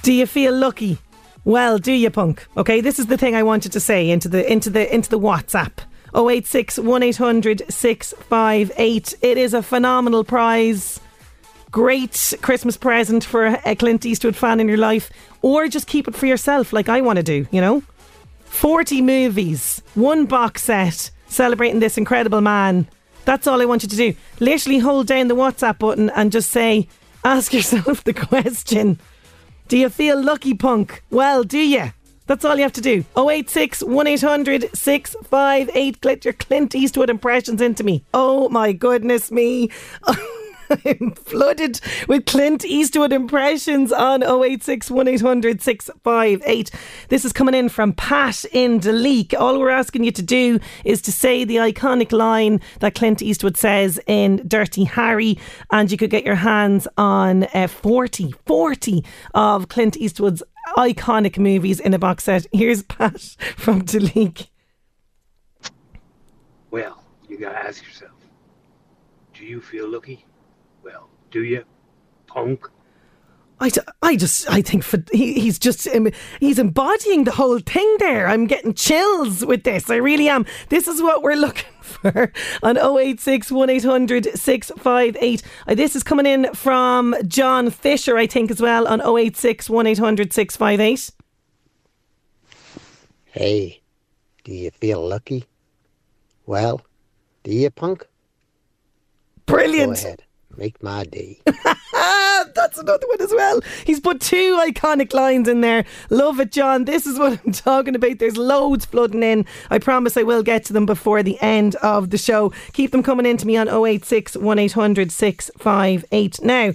Do 0.03 0.13
you 0.13 0.27
feel 0.27 0.53
lucky? 0.53 0.99
Well, 1.43 1.79
do 1.79 1.91
you, 1.91 2.11
punk? 2.11 2.45
Okay, 2.55 2.79
this 2.81 2.99
is 2.99 3.07
the 3.07 3.17
thing 3.17 3.33
I 3.33 3.41
wanted 3.41 3.71
to 3.71 3.79
say 3.79 4.11
into 4.11 4.29
the 4.29 4.49
into 4.49 4.69
the 4.69 4.93
into 4.93 5.09
the 5.09 5.19
WhatsApp. 5.19 5.79
086 6.15 6.79
1800 6.79 7.63
658. 7.69 9.13
It 9.21 9.37
is 9.37 9.53
a 9.53 9.63
phenomenal 9.63 10.23
prize. 10.23 10.99
Great 11.71 12.33
Christmas 12.41 12.77
present 12.77 13.23
for 13.23 13.59
a 13.65 13.75
Clint 13.75 14.05
Eastwood 14.05 14.35
fan 14.35 14.59
in 14.59 14.67
your 14.67 14.77
life. 14.77 15.09
Or 15.41 15.67
just 15.67 15.87
keep 15.87 16.07
it 16.07 16.15
for 16.15 16.27
yourself, 16.27 16.71
like 16.71 16.87
I 16.87 17.01
want 17.01 17.17
to 17.17 17.23
do, 17.23 17.47
you 17.51 17.59
know? 17.59 17.81
40 18.45 19.01
movies, 19.01 19.81
one 19.95 20.25
box 20.25 20.63
set 20.63 21.09
celebrating 21.27 21.79
this 21.79 21.97
incredible 21.97 22.41
man. 22.41 22.87
That's 23.25 23.47
all 23.47 23.61
I 23.61 23.65
want 23.65 23.83
you 23.83 23.89
to 23.89 23.95
do. 23.95 24.13
Literally 24.39 24.79
hold 24.79 25.07
down 25.07 25.27
the 25.27 25.35
WhatsApp 25.35 25.79
button 25.79 26.09
and 26.11 26.31
just 26.31 26.51
say, 26.51 26.87
ask 27.23 27.53
yourself 27.53 28.03
the 28.03 28.13
question 28.27 28.99
Do 29.67 29.77
you 29.77 29.89
feel 29.89 30.21
lucky, 30.21 30.53
punk? 30.53 31.01
Well, 31.09 31.43
do 31.43 31.57
you? 31.57 31.91
That's 32.25 32.45
all 32.45 32.55
you 32.55 32.63
have 32.63 32.73
to 32.73 32.81
do. 32.81 33.03
086 33.17 33.83
1800 33.83 34.75
658. 34.75 36.01
Get 36.01 36.25
your 36.25 36.33
Clint 36.33 36.75
Eastwood 36.75 37.09
impressions 37.09 37.61
into 37.61 37.83
me. 37.83 38.03
Oh 38.13 38.49
my 38.49 38.71
goodness 38.71 39.31
me. 39.31 39.69
I'm 40.85 41.11
flooded 41.11 41.79
with 42.07 42.25
Clint 42.25 42.65
Eastwood 42.65 43.11
impressions 43.11 43.91
on 43.91 44.23
086 44.23 44.89
1800 44.89 45.61
658. 45.61 46.71
This 47.09 47.25
is 47.25 47.33
coming 47.33 47.53
in 47.55 47.69
from 47.69 47.93
Pat 47.93 48.45
in 48.51 48.79
Duleek. 48.79 49.33
All 49.37 49.59
we're 49.59 49.69
asking 49.69 50.03
you 50.03 50.11
to 50.11 50.21
do 50.21 50.59
is 50.85 51.01
to 51.03 51.11
say 51.11 51.43
the 51.43 51.57
iconic 51.57 52.11
line 52.11 52.61
that 52.79 52.95
Clint 52.95 53.21
Eastwood 53.21 53.57
says 53.57 53.99
in 54.07 54.41
Dirty 54.47 54.85
Harry, 54.85 55.37
and 55.71 55.91
you 55.91 55.97
could 55.97 56.09
get 56.09 56.25
your 56.25 56.35
hands 56.35 56.87
on 56.97 57.43
uh, 57.53 57.67
40, 57.67 58.33
40 58.45 59.03
of 59.33 59.67
Clint 59.67 59.97
Eastwood's 59.97 60.41
Oh. 60.65 60.81
iconic 60.81 61.37
movies 61.37 61.79
in 61.79 61.93
a 61.93 61.99
box 61.99 62.23
set. 62.25 62.45
Here's 62.51 62.83
Pat 62.83 63.19
from 63.57 63.83
Duleek. 63.83 64.47
Well, 66.71 67.03
you 67.27 67.37
gotta 67.37 67.59
ask 67.59 67.85
yourself, 67.85 68.11
do 69.33 69.45
you 69.45 69.61
feel 69.61 69.89
lucky? 69.89 70.25
Well, 70.83 71.09
do 71.31 71.43
you, 71.43 71.63
punk? 72.27 72.67
I, 73.63 73.71
I 74.01 74.15
just 74.17 74.49
I 74.49 74.61
think 74.61 74.83
for, 74.83 75.01
he, 75.13 75.39
he's 75.39 75.57
just 75.57 75.87
he's 76.41 76.59
embodying 76.59 77.23
the 77.23 77.31
whole 77.31 77.59
thing 77.59 77.95
there. 77.99 78.27
I'm 78.27 78.45
getting 78.45 78.73
chills 78.73 79.45
with 79.45 79.63
this. 79.63 79.89
I 79.89 79.95
really 79.95 80.27
am. 80.27 80.45
This 80.67 80.85
is 80.85 81.01
what 81.01 81.23
we're 81.23 81.35
looking 81.47 81.71
for 81.81 82.33
on 82.61 82.77
086 82.77 83.53
1800 83.53 84.37
658. 84.37 85.43
Uh, 85.65 85.75
this 85.75 85.95
is 85.95 86.03
coming 86.03 86.25
in 86.25 86.53
from 86.53 87.15
John 87.25 87.69
Fisher, 87.69 88.17
I 88.17 88.27
think, 88.27 88.51
as 88.51 88.61
well 88.61 88.85
on 88.85 88.99
086 88.99 89.69
1800 89.69 90.33
658. 90.33 91.11
Hey, 93.27 93.81
do 94.43 94.51
you 94.53 94.71
feel 94.71 95.07
lucky? 95.07 95.45
Well, 96.45 96.81
do 97.43 97.51
you, 97.53 97.69
punk? 97.71 98.05
Brilliant. 99.45 99.95
Go 99.95 100.01
ahead. 100.01 100.23
Make 100.57 100.83
my 100.83 101.05
day. 101.05 101.39
That's 102.55 102.77
another 102.77 103.07
one 103.07 103.21
as 103.21 103.31
well. 103.31 103.61
He's 103.85 103.99
put 103.99 104.21
two 104.21 104.57
iconic 104.61 105.13
lines 105.13 105.47
in 105.47 105.61
there. 105.61 105.85
Love 106.09 106.39
it, 106.39 106.51
John. 106.51 106.85
This 106.85 107.05
is 107.05 107.19
what 107.19 107.39
I'm 107.45 107.51
talking 107.53 107.95
about. 107.95 108.19
There's 108.19 108.37
loads 108.37 108.85
flooding 108.85 109.23
in. 109.23 109.45
I 109.69 109.79
promise 109.79 110.17
I 110.17 110.23
will 110.23 110.43
get 110.43 110.65
to 110.65 110.73
them 110.73 110.85
before 110.85 111.23
the 111.23 111.39
end 111.41 111.75
of 111.77 112.09
the 112.09 112.17
show. 112.17 112.51
Keep 112.73 112.91
them 112.91 113.03
coming 113.03 113.25
in 113.25 113.37
to 113.37 113.47
me 113.47 113.57
on 113.57 113.67
086 113.67 114.37
1800 114.37 115.11
658. 115.11 116.41
Now, 116.41 116.73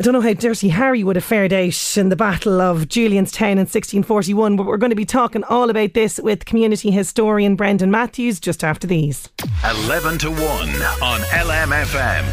I 0.00 0.02
don't 0.02 0.14
know 0.14 0.22
how 0.22 0.32
Dirty 0.32 0.70
Harry 0.70 1.04
would 1.04 1.16
have 1.16 1.24
fared 1.26 1.52
out 1.52 1.98
in 1.98 2.08
the 2.08 2.16
Battle 2.16 2.58
of 2.62 2.88
Julian's 2.88 3.30
Julianstown 3.32 3.52
in 3.52 3.66
1641, 3.68 4.56
but 4.56 4.64
we're 4.64 4.78
going 4.78 4.88
to 4.88 4.96
be 4.96 5.04
talking 5.04 5.44
all 5.44 5.68
about 5.68 5.92
this 5.92 6.18
with 6.18 6.46
community 6.46 6.90
historian 6.90 7.54
Brendan 7.54 7.90
Matthews 7.90 8.40
just 8.40 8.64
after 8.64 8.86
these. 8.86 9.28
11 9.62 10.16
to 10.20 10.30
1 10.30 10.40
on 10.40 11.20
LMFM. 11.20 12.30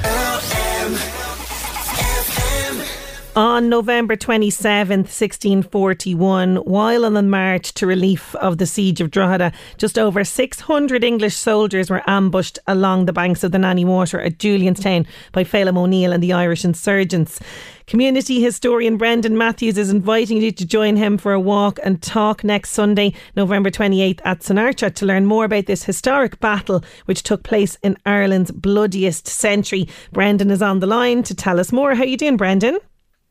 On 3.38 3.70
November 3.70 4.16
27th, 4.16 4.90
1641, 4.90 6.56
while 6.56 7.06
on 7.06 7.14
the 7.14 7.22
march 7.22 7.72
to 7.76 7.86
relief 7.86 8.34
of 8.38 8.58
the 8.58 8.66
siege 8.66 9.00
of 9.00 9.12
Drogheda, 9.12 9.52
just 9.78 10.00
over 10.00 10.24
600 10.24 11.04
English 11.04 11.36
soldiers 11.36 11.92
were 11.92 12.02
ambushed 12.10 12.58
along 12.66 13.06
the 13.06 13.14
banks 13.14 13.44
of 13.44 13.52
the 13.52 13.60
Nanny 13.60 13.86
Water 13.86 14.20
at 14.20 14.40
Julianstown 14.40 15.06
by 15.34 15.44
Phelim 15.44 15.78
O'Neill 15.78 16.14
and 16.14 16.24
the 16.24 16.34
Irish 16.34 16.66
insurgents. 16.66 17.40
Community 17.86 18.42
historian 18.42 18.98
Brendan 18.98 19.38
Matthews 19.38 19.78
is 19.78 19.92
inviting 19.92 20.42
you 20.42 20.52
to 20.54 20.66
join 20.66 20.96
him 20.96 21.16
for 21.20 21.34
a 21.34 21.40
walk 21.40 21.80
and 21.84 22.02
talk 22.02 22.44
next 22.44 22.72
Sunday, 22.72 23.14
November 23.36 23.70
28th 23.70 24.20
at 24.26 24.40
Sonairte 24.40 24.96
to 24.96 25.06
learn 25.06 25.28
more 25.28 25.46
about 25.46 25.68
this 25.68 25.84
historic 25.84 26.40
battle 26.40 26.84
which 27.06 27.22
took 27.22 27.44
place 27.44 27.78
in 27.84 27.98
Ireland's 28.04 28.50
bloodiest 28.50 29.28
century. 29.28 29.88
Brendan 30.12 30.50
is 30.50 30.64
on 30.64 30.80
the 30.80 30.88
line 30.88 31.22
to 31.22 31.36
tell 31.36 31.60
us 31.60 31.72
more. 31.72 31.94
How 31.94 32.02
are 32.02 32.08
you 32.08 32.18
doing, 32.18 32.36
Brendan? 32.36 32.80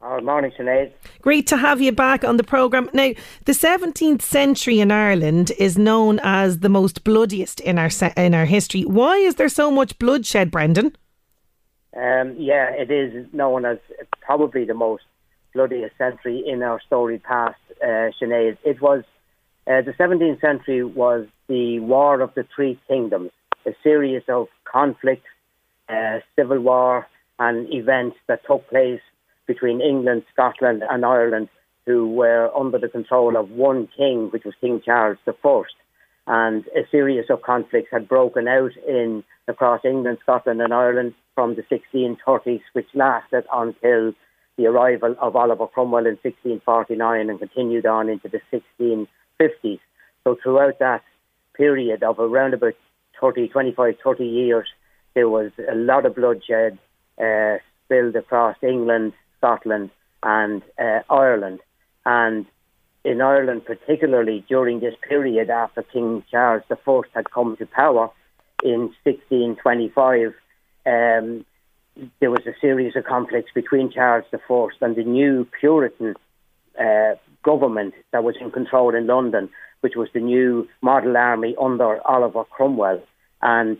Oh, 0.08 0.20
morning, 0.20 0.52
Sinead. 0.56 0.92
Great 1.20 1.48
to 1.48 1.56
have 1.56 1.80
you 1.80 1.90
back 1.90 2.22
on 2.22 2.36
the 2.36 2.44
programme. 2.44 2.88
Now, 2.92 3.10
the 3.44 3.50
17th 3.50 4.22
century 4.22 4.78
in 4.78 4.92
Ireland 4.92 5.50
is 5.58 5.76
known 5.76 6.20
as 6.22 6.60
the 6.60 6.68
most 6.68 7.02
bloodiest 7.02 7.58
in 7.58 7.76
our 7.76 7.90
in 8.16 8.32
our 8.32 8.44
history. 8.44 8.82
Why 8.82 9.16
is 9.16 9.34
there 9.34 9.48
so 9.48 9.68
much 9.68 9.98
bloodshed, 9.98 10.52
Brendan? 10.52 10.96
Um, 11.96 12.36
yeah, 12.38 12.70
it 12.70 12.88
is 12.88 13.26
known 13.32 13.64
as 13.64 13.78
probably 14.20 14.64
the 14.64 14.74
most 14.74 15.02
bloodiest 15.52 15.98
century 15.98 16.44
in 16.46 16.62
our 16.62 16.80
storied 16.86 17.24
past, 17.24 17.58
uh, 17.82 18.12
Sinead. 18.20 18.58
It 18.64 18.80
was 18.80 19.02
uh, 19.66 19.82
the 19.82 19.94
17th 19.98 20.40
century 20.40 20.84
was 20.84 21.26
the 21.48 21.80
War 21.80 22.20
of 22.20 22.32
the 22.34 22.46
Three 22.54 22.78
Kingdoms, 22.86 23.32
a 23.66 23.72
series 23.82 24.22
of 24.28 24.46
conflicts, 24.70 25.26
uh, 25.88 26.20
civil 26.36 26.60
war, 26.60 27.08
and 27.40 27.72
events 27.74 28.16
that 28.28 28.46
took 28.46 28.68
place 28.68 29.00
between 29.46 29.80
England, 29.80 30.24
Scotland, 30.32 30.82
and 30.88 31.04
Ireland, 31.04 31.48
who 31.86 32.08
were 32.08 32.50
under 32.56 32.78
the 32.78 32.88
control 32.88 33.36
of 33.36 33.50
one 33.50 33.88
king, 33.96 34.28
which 34.30 34.44
was 34.44 34.54
King 34.60 34.82
Charles 34.84 35.18
I. 35.26 35.62
And 36.26 36.64
a 36.74 36.88
series 36.90 37.30
of 37.30 37.42
conflicts 37.42 37.90
had 37.92 38.08
broken 38.08 38.48
out 38.48 38.72
in 38.88 39.22
across 39.46 39.84
England, 39.84 40.18
Scotland, 40.22 40.60
and 40.60 40.74
Ireland 40.74 41.14
from 41.34 41.54
the 41.54 41.62
1630s, 41.62 42.62
which 42.72 42.88
lasted 42.94 43.44
until 43.52 44.12
the 44.56 44.66
arrival 44.66 45.14
of 45.20 45.36
Oliver 45.36 45.66
Cromwell 45.68 46.06
in 46.06 46.18
1649 46.22 47.30
and 47.30 47.38
continued 47.38 47.86
on 47.86 48.08
into 48.08 48.28
the 48.28 48.40
1650s. 48.52 49.78
So 50.24 50.36
throughout 50.42 50.78
that 50.80 51.02
period 51.54 52.02
of 52.02 52.18
around 52.18 52.54
about 52.54 52.74
30, 53.20 53.48
25, 53.48 53.94
30 54.02 54.24
years, 54.24 54.66
there 55.14 55.28
was 55.28 55.52
a 55.70 55.74
lot 55.74 56.06
of 56.06 56.16
bloodshed 56.16 56.78
uh, 57.22 57.56
spilled 57.84 58.16
across 58.16 58.56
England, 58.62 59.12
Scotland, 59.38 59.90
and 60.22 60.62
uh, 60.78 61.00
Ireland. 61.10 61.60
And 62.04 62.46
in 63.04 63.20
Ireland, 63.20 63.64
particularly 63.64 64.44
during 64.48 64.80
this 64.80 64.94
period 65.08 65.50
after 65.50 65.82
King 65.82 66.24
Charles 66.30 66.62
I 66.70 67.00
had 67.14 67.30
come 67.30 67.56
to 67.56 67.66
power 67.66 68.10
in 68.64 68.92
1625, 69.04 70.34
um, 70.86 71.44
there 72.20 72.30
was 72.30 72.46
a 72.46 72.54
series 72.60 72.96
of 72.96 73.04
conflicts 73.04 73.52
between 73.54 73.90
Charles 73.90 74.24
I 74.32 74.68
and 74.80 74.96
the 74.96 75.04
new 75.04 75.46
Puritan 75.60 76.14
uh, 76.78 77.14
government 77.42 77.94
that 78.12 78.24
was 78.24 78.36
in 78.40 78.50
control 78.50 78.94
in 78.94 79.06
London, 79.06 79.48
which 79.80 79.94
was 79.96 80.08
the 80.12 80.20
new 80.20 80.68
model 80.82 81.16
army 81.16 81.54
under 81.60 82.06
Oliver 82.06 82.44
Cromwell. 82.44 83.02
And 83.40 83.78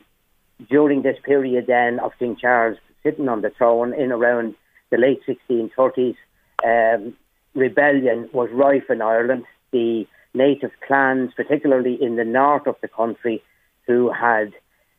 during 0.70 1.02
this 1.02 1.18
period 1.24 1.66
then 1.66 1.98
of 1.98 2.12
King 2.18 2.36
Charles 2.40 2.78
sitting 3.02 3.28
on 3.28 3.42
the 3.42 3.50
throne 3.50 3.92
in 3.92 4.12
around 4.12 4.54
the 4.90 4.98
late 4.98 5.20
1630s, 5.26 6.16
um, 6.64 7.16
rebellion 7.54 8.28
was 8.32 8.50
rife 8.52 8.90
in 8.90 9.02
Ireland. 9.02 9.44
The 9.72 10.06
native 10.34 10.72
clans, 10.86 11.32
particularly 11.34 11.98
in 12.00 12.16
the 12.16 12.24
north 12.24 12.66
of 12.66 12.76
the 12.82 12.88
country, 12.88 13.42
who 13.86 14.12
had 14.12 14.52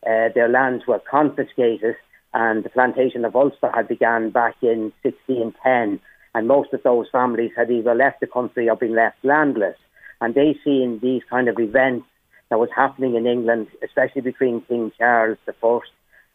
uh, 0.06 0.28
their 0.34 0.48
lands 0.48 0.86
were 0.86 1.00
confiscated, 1.10 1.96
and 2.34 2.64
the 2.64 2.68
plantation 2.68 3.24
of 3.24 3.34
Ulster 3.34 3.70
had 3.74 3.88
begun 3.88 4.30
back 4.30 4.56
in 4.62 4.92
1610, 5.02 6.00
and 6.34 6.48
most 6.48 6.72
of 6.72 6.82
those 6.82 7.06
families 7.10 7.52
had 7.56 7.70
either 7.70 7.94
left 7.94 8.20
the 8.20 8.26
country 8.26 8.68
or 8.68 8.76
been 8.76 8.94
left 8.94 9.16
landless. 9.22 9.76
And 10.20 10.34
they 10.34 10.58
seen 10.64 10.98
these 11.00 11.22
kind 11.30 11.48
of 11.48 11.58
events 11.58 12.06
that 12.50 12.58
was 12.58 12.70
happening 12.74 13.14
in 13.14 13.26
England, 13.26 13.68
especially 13.82 14.22
between 14.22 14.62
King 14.62 14.92
Charles 14.98 15.38
I, 15.46 15.80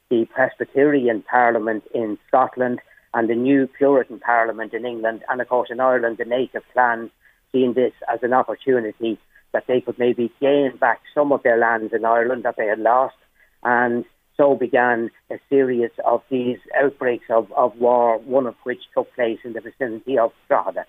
the 0.10 0.26
Presbyterian 0.26 1.24
Parliament 1.24 1.84
in 1.94 2.18
Scotland, 2.28 2.80
and 3.14 3.30
the 3.30 3.36
new 3.36 3.68
Puritan 3.68 4.20
Parliament 4.20 4.74
in 4.74 4.86
England, 4.86 5.24
and 5.30 5.42
of 5.42 5.48
course 5.48 5.70
in 5.72 5.80
Ireland, 5.80 6.18
the 6.18 6.26
native 6.26 6.64
clans 6.74 7.12
seeing 7.52 7.74
this 7.74 7.94
as 8.12 8.20
an 8.24 8.34
opportunity 8.34 9.20
that 9.52 9.66
they 9.68 9.82
could 9.82 10.00
maybe 10.00 10.32
gain 10.42 10.76
back 10.78 11.02
some 11.14 11.32
of 11.32 11.44
their 11.44 11.58
lands 11.58 11.94
in 11.94 12.06
Ireland 12.06 12.44
that 12.44 12.56
they 12.58 12.66
had 12.66 12.80
lost, 12.80 13.16
and 13.64 14.04
so 14.36 14.56
began 14.56 15.12
a 15.30 15.36
series 15.50 15.92
of 16.04 16.24
these 16.30 16.58
outbreaks 16.76 17.26
of, 17.30 17.52
of 17.54 17.78
war, 17.78 18.18
one 18.18 18.48
of 18.48 18.56
which 18.64 18.82
took 18.94 19.14
place 19.14 19.40
in 19.44 19.54
the 19.54 19.62
vicinity 19.62 20.18
of 20.18 20.32
Drogheda. 20.48 20.86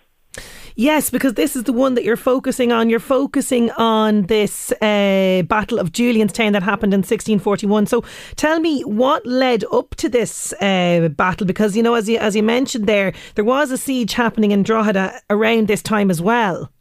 Yes, 0.76 1.08
because 1.08 1.34
this 1.34 1.54
is 1.54 1.64
the 1.64 1.72
one 1.72 1.94
that 1.94 2.02
you're 2.02 2.16
focusing 2.16 2.72
on. 2.72 2.90
You're 2.90 2.98
focusing 2.98 3.70
on 3.72 4.22
this 4.22 4.72
uh, 4.82 5.42
Battle 5.46 5.78
of 5.78 5.92
Julianstown 5.92 6.52
that 6.52 6.64
happened 6.64 6.92
in 6.92 6.98
1641. 6.98 7.86
So 7.86 8.02
tell 8.34 8.58
me 8.58 8.82
what 8.82 9.24
led 9.24 9.62
up 9.72 9.94
to 9.96 10.08
this 10.08 10.52
uh, 10.54 11.10
battle, 11.10 11.46
because 11.46 11.76
you 11.76 11.82
know, 11.82 11.94
as 11.94 12.08
you 12.08 12.18
as 12.18 12.34
you 12.34 12.42
mentioned 12.42 12.88
there, 12.88 13.12
there 13.36 13.44
was 13.44 13.70
a 13.70 13.78
siege 13.78 14.14
happening 14.14 14.50
in 14.50 14.64
Drogheda 14.64 15.20
around 15.30 15.68
this 15.68 15.80
time 15.80 16.10
as 16.10 16.20
well. 16.20 16.72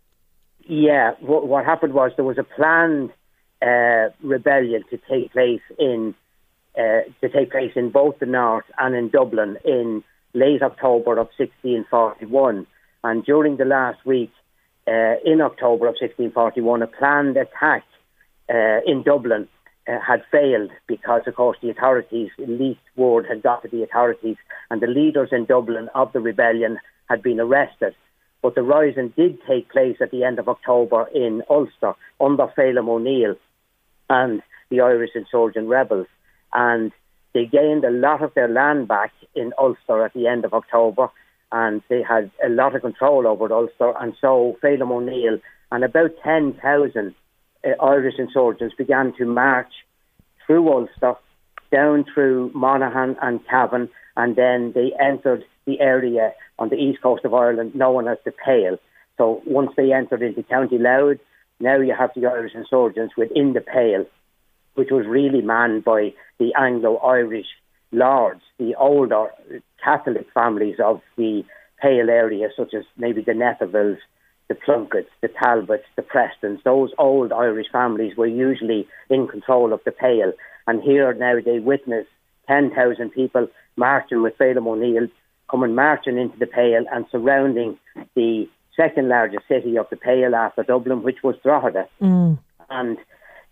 Yeah, 0.65 1.11
what, 1.19 1.47
what 1.47 1.63
happened 1.63 1.93
was 1.93 2.11
there 2.15 2.25
was 2.25 2.39
a 2.39 2.43
planned 2.43 3.11
uh, 3.61 4.09
rebellion 4.23 4.83
to 4.89 4.97
take 5.07 5.31
place 5.31 5.61
in 5.77 6.15
uh, 6.75 7.01
to 7.21 7.29
take 7.29 7.51
place 7.51 7.73
in 7.75 7.91
both 7.91 8.17
the 8.17 8.25
north 8.25 8.65
and 8.79 8.95
in 8.95 9.09
Dublin 9.09 9.57
in 9.63 10.03
late 10.33 10.63
October 10.63 11.11
of 11.11 11.29
1641. 11.37 12.65
And 13.03 13.23
during 13.25 13.57
the 13.57 13.65
last 13.65 14.05
week 14.05 14.31
uh, 14.87 15.15
in 15.25 15.41
October 15.41 15.87
of 15.87 15.95
1641, 15.99 16.81
a 16.81 16.87
planned 16.87 17.37
attack 17.37 17.83
uh, 18.49 18.79
in 18.85 19.03
Dublin 19.03 19.47
uh, 19.87 19.99
had 19.99 20.23
failed 20.31 20.71
because, 20.87 21.21
of 21.27 21.35
course, 21.35 21.57
the 21.61 21.69
authorities, 21.69 22.29
leaked 22.37 22.81
word 22.95 23.25
had 23.27 23.43
got 23.43 23.61
to 23.63 23.67
the 23.67 23.83
authorities, 23.83 24.37
and 24.69 24.81
the 24.81 24.87
leaders 24.87 25.29
in 25.31 25.45
Dublin 25.45 25.89
of 25.95 26.13
the 26.13 26.19
rebellion 26.19 26.79
had 27.09 27.21
been 27.21 27.39
arrested. 27.39 27.93
But 28.41 28.55
the 28.55 28.61
rising 28.61 29.13
did 29.15 29.39
take 29.47 29.69
place 29.69 29.97
at 30.01 30.11
the 30.11 30.23
end 30.23 30.39
of 30.39 30.49
October 30.49 31.07
in 31.13 31.43
Ulster 31.49 31.93
under 32.19 32.47
Phelim 32.47 32.89
O'Neill 32.89 33.35
and 34.09 34.41
the 34.69 34.81
Irish 34.81 35.11
insurgent 35.15 35.67
rebels. 35.67 36.07
And 36.53 36.91
they 37.33 37.45
gained 37.45 37.83
a 37.85 37.89
lot 37.89 38.21
of 38.21 38.33
their 38.33 38.49
land 38.49 38.87
back 38.87 39.11
in 39.33 39.53
Ulster 39.57 40.05
at 40.05 40.13
the 40.13 40.27
end 40.27 40.45
of 40.45 40.53
October 40.53 41.09
and 41.53 41.83
they 41.87 42.01
had 42.01 42.31
a 42.43 42.49
lot 42.49 42.75
of 42.75 42.81
control 42.81 43.27
over 43.27 43.53
Ulster. 43.53 43.93
And 43.99 44.13
so 44.19 44.57
Phelim 44.61 44.91
O'Neill 44.91 45.37
and 45.71 45.83
about 45.83 46.11
10,000 46.23 47.15
uh, 47.63 47.69
Irish 47.81 48.15
insurgents 48.17 48.75
began 48.75 49.13
to 49.19 49.25
march 49.25 49.71
through 50.45 50.67
Ulster, 50.67 51.13
down 51.71 52.05
through 52.11 52.51
Monaghan 52.55 53.15
and 53.21 53.39
Cavan, 53.47 53.87
and 54.17 54.35
then 54.35 54.73
they 54.73 54.91
entered 54.99 55.45
the 55.65 55.79
area 55.79 56.33
on 56.57 56.69
the 56.69 56.75
east 56.75 57.01
coast 57.01 57.23
of 57.23 57.33
Ireland 57.33 57.75
known 57.75 58.07
as 58.07 58.17
the 58.25 58.31
Pale. 58.31 58.79
So 59.17 59.41
once 59.45 59.71
they 59.77 59.93
entered 59.93 60.23
into 60.23 60.41
County 60.43 60.79
Louth, 60.79 61.19
now 61.59 61.79
you 61.79 61.93
have 61.97 62.11
the 62.15 62.25
Irish 62.25 62.53
insurgents 62.55 63.15
within 63.15 63.53
the 63.53 63.61
Pale, 63.61 64.05
which 64.73 64.89
was 64.89 65.05
really 65.05 65.41
manned 65.41 65.83
by 65.83 66.13
the 66.39 66.51
Anglo-Irish 66.57 67.45
lords, 67.91 68.41
the 68.57 68.75
older 68.75 69.27
Catholic 69.83 70.27
families 70.33 70.77
of 70.83 71.01
the 71.17 71.43
Pale 71.81 72.09
area, 72.09 72.47
such 72.55 72.73
as 72.73 72.85
maybe 72.97 73.21
the 73.21 73.33
Nethervilles, 73.33 73.97
the 74.47 74.55
Plunketts, 74.55 75.07
the 75.21 75.27
Talbots, 75.27 75.83
the 75.95 76.01
Prestons, 76.01 76.63
those 76.63 76.91
old 76.97 77.33
Irish 77.33 77.67
families 77.71 78.15
were 78.15 78.27
usually 78.27 78.87
in 79.09 79.27
control 79.27 79.73
of 79.73 79.81
the 79.83 79.91
Pale. 79.91 80.33
And 80.67 80.81
here 80.81 81.13
now 81.13 81.35
they 81.43 81.59
witness 81.59 82.05
10,000 82.47 83.09
people 83.09 83.47
marching 83.75 84.21
with 84.21 84.37
Phelim 84.37 84.67
O'Neill, 84.67 85.07
coming 85.49 85.75
marching 85.75 86.17
into 86.17 86.37
the 86.37 86.47
Pale 86.47 86.85
and 86.91 87.05
surrounding 87.11 87.77
the 88.15 88.47
second 88.75 89.09
largest 89.09 89.47
city 89.47 89.77
of 89.77 89.87
the 89.89 89.97
Pale 89.97 90.35
after 90.35 90.63
Dublin, 90.63 91.03
which 91.03 91.23
was 91.23 91.35
Drogheda. 91.43 91.87
Mm. 92.01 92.39
And 92.69 92.97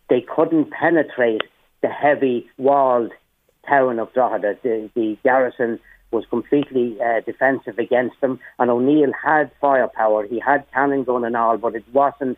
they 0.09 0.21
couldn't 0.21 0.71
penetrate 0.71 1.43
the 1.81 1.89
heavy 1.89 2.49
walled 2.57 3.11
town 3.67 3.99
of 3.99 4.13
Drogheda. 4.13 4.57
The, 4.63 4.89
the 4.95 5.17
garrison 5.23 5.79
was 6.11 6.25
completely 6.29 6.97
uh, 7.01 7.21
defensive 7.21 7.79
against 7.79 8.19
them, 8.21 8.39
and 8.59 8.69
O'Neill 8.69 9.11
had 9.13 9.51
firepower. 9.59 10.27
He 10.27 10.39
had 10.39 10.65
cannon 10.73 11.03
gun 11.03 11.23
and 11.23 11.35
all, 11.35 11.57
but 11.57 11.75
it 11.75 11.85
wasn't 11.93 12.37